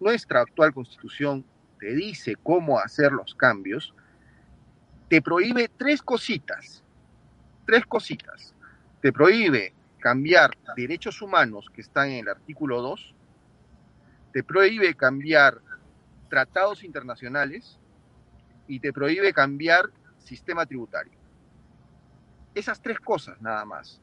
nuestra 0.00 0.40
actual 0.40 0.72
constitución 0.72 1.44
te 1.78 1.94
dice 1.94 2.36
cómo 2.42 2.78
hacer 2.78 3.12
los 3.12 3.34
cambios, 3.34 3.92
te 5.10 5.20
prohíbe 5.20 5.68
tres 5.76 6.00
cositas. 6.00 6.82
Tres 7.66 7.84
cositas. 7.84 8.54
Te 9.02 9.12
prohíbe 9.12 9.74
cambiar 9.98 10.56
derechos 10.76 11.20
humanos 11.22 11.66
que 11.74 11.80
están 11.80 12.10
en 12.10 12.20
el 12.20 12.28
artículo 12.28 12.80
2, 12.82 13.14
te 14.32 14.42
prohíbe 14.42 14.94
cambiar 14.94 15.60
tratados 16.28 16.84
internacionales 16.84 17.78
y 18.66 18.80
te 18.80 18.92
prohíbe 18.92 19.32
cambiar 19.32 19.90
sistema 20.18 20.66
tributario. 20.66 21.12
Esas 22.54 22.80
tres 22.80 23.00
cosas 23.00 23.40
nada 23.40 23.64
más. 23.64 24.00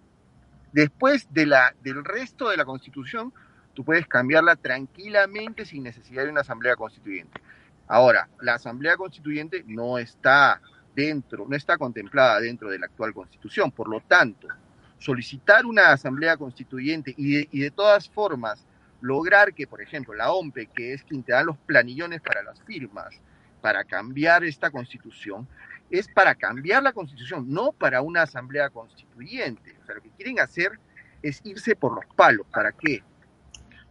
Después 0.71 1.27
de 1.31 1.45
la, 1.45 1.73
del 1.81 2.03
resto 2.03 2.49
de 2.49 2.57
la 2.57 2.65
constitución, 2.65 3.33
tú 3.73 3.85
puedes 3.85 4.07
cambiarla 4.07 4.55
tranquilamente 4.55 5.65
sin 5.65 5.83
necesidad 5.83 6.23
de 6.23 6.31
una 6.31 6.41
asamblea 6.41 6.75
constituyente. 6.75 7.41
Ahora, 7.87 8.27
la 8.41 8.55
asamblea 8.55 8.97
constituyente 8.97 9.63
no 9.67 9.97
está 9.97 10.61
dentro, 10.95 11.45
no 11.47 11.55
está 11.55 11.77
contemplada 11.77 12.39
dentro 12.39 12.69
de 12.69 12.79
la 12.79 12.87
actual 12.87 13.13
constitución. 13.13 13.71
Por 13.71 13.87
lo 13.87 14.01
tanto, 14.01 14.47
solicitar 14.99 15.65
una 15.65 15.91
asamblea 15.91 16.37
constituyente 16.37 17.13
y 17.17 17.59
de, 17.59 17.71
todas 17.71 18.09
formas 18.09 18.65
lograr 19.01 19.53
que, 19.53 19.67
por 19.67 19.81
ejemplo, 19.81 20.13
la 20.13 20.31
OMPE, 20.31 20.67
que 20.67 20.93
es 20.93 21.03
quien 21.03 21.23
te 21.23 21.33
da 21.33 21.43
los 21.43 21.57
planillones 21.57 22.21
para 22.21 22.41
las 22.43 22.61
firmas, 22.63 23.13
para 23.61 23.83
cambiar 23.83 24.43
esta 24.43 24.71
constitución, 24.71 25.47
es 25.91 26.07
para 26.07 26.33
cambiar 26.35 26.81
la 26.81 26.93
constitución, 26.93 27.45
no 27.47 27.71
para 27.71 28.01
una 28.01 28.23
asamblea 28.23 28.69
constituyente. 28.69 29.75
O 29.81 29.85
sea, 29.85 29.95
lo 29.95 30.01
que 30.01 30.09
quieren 30.11 30.39
hacer 30.39 30.79
es 31.21 31.41
irse 31.43 31.75
por 31.75 31.93
los 31.93 32.05
palos. 32.15 32.47
¿Para 32.51 32.71
qué? 32.71 33.03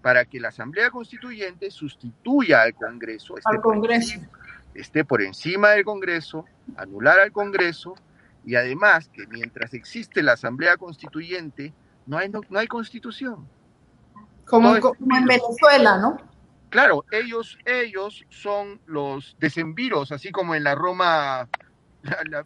Para 0.03 0.25
que 0.25 0.41
la 0.41 0.49
asamblea 0.49 0.91
constituyente 0.91 1.71
sustituya 1.71 2.63
al 2.63 2.75
Congreso. 2.75 3.35
Al 3.45 3.61
Congreso. 3.61 4.21
esté 4.75 5.05
por 5.05 5.23
encima 5.23 5.71
del 5.71 5.85
Congreso, 5.85 6.45
anular 6.77 7.21
al 7.21 7.33
Congreso 7.33 7.95
y 8.47 8.57
además 8.57 9.09
que 9.09 9.27
mientras 9.27 9.75
existe 9.75 10.23
la 10.23 10.33
Asamblea 10.33 10.77
Constituyente 10.77 11.73
no 12.07 12.19
hay, 12.19 12.29
no, 12.29 12.43
hay 12.59 12.67
constitución. 12.67 13.49
Como, 14.47 14.77
en 14.77 15.25
Venezuela, 15.25 15.99
¿no? 15.99 16.19
Claro, 16.69 17.05
ellos, 17.13 17.59
ellos 17.65 18.25
son 18.29 18.81
los 18.87 19.37
desenviros, 19.41 20.13
así 20.13 20.31
como 20.31 20.55
en 20.55 20.65
la 20.65 20.75
Roma, 20.75 21.49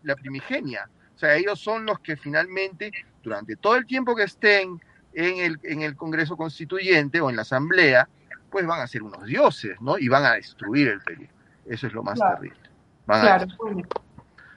la 0.03 0.17
primigenia. 0.17 0.89
O 1.17 1.19
sea, 1.19 1.35
ellos 1.35 1.59
son 1.59 1.87
los 1.87 1.99
que 1.99 2.17
finalmente, 2.17 2.93
durante 3.25 3.57
todo 3.57 3.75
el 3.75 3.87
tiempo 3.87 4.15
que 4.15 4.23
estén 4.25 4.81
en 5.15 5.39
el, 5.39 5.59
en 5.65 5.83
el 5.83 5.97
Congreso 5.97 6.37
Constituyente 6.37 7.21
o 7.21 7.29
en 7.31 7.35
la 7.35 7.43
Asamblea, 7.43 8.09
pues 8.51 8.67
van 8.67 8.81
a 8.81 8.87
ser 8.87 9.03
unos 9.03 9.25
dioses, 9.25 9.81
¿no? 9.81 9.99
Y 9.99 10.09
van 10.09 10.25
a 10.25 10.35
destruir 10.35 10.87
el 10.87 11.01
Perú. 11.01 11.27
Eso 11.67 11.89
es 11.89 11.93
lo 11.93 12.05
más 12.05 12.21
terrible. 12.21 12.61
claro. 13.05 13.47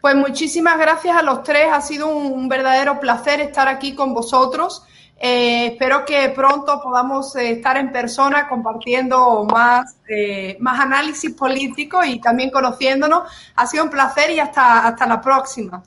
Pues 0.02 0.16
muchísimas 0.16 0.80
gracias 0.80 1.16
a 1.16 1.22
los 1.22 1.44
tres. 1.44 1.68
Ha 1.72 1.80
sido 1.82 2.08
un, 2.08 2.50
verdadero 2.50 3.00
placer 3.00 3.40
estar 3.40 3.68
aquí 3.68 3.94
con 3.94 4.14
vosotros. 4.14 4.84
Eh, 5.24 5.68
espero 5.68 6.04
que 6.04 6.30
pronto 6.30 6.82
podamos 6.82 7.36
eh, 7.36 7.52
estar 7.52 7.78
en 7.78 7.92
persona 7.92 8.48
compartiendo 8.48 9.46
más, 9.46 9.98
eh, 10.08 10.58
más 10.60 10.80
análisis 10.80 11.32
político 11.36 12.04
y 12.04 12.20
también 12.20 12.50
conociéndonos. 12.50 13.32
Ha 13.56 13.68
sido 13.68 13.84
un 13.84 13.92
placer 13.92 14.32
y 14.32 14.40
hasta, 14.40 14.88
hasta 14.88 15.06
la 15.06 15.22
próxima. 15.22 15.84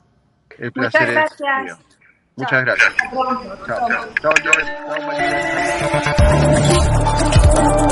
Muchas 0.73 1.11
gracias. 1.11 1.77
Muchas 2.37 2.63
gracias. 2.63 2.93
Chao, 3.65 3.85
chao. 4.21 4.33
chao, 7.53 7.87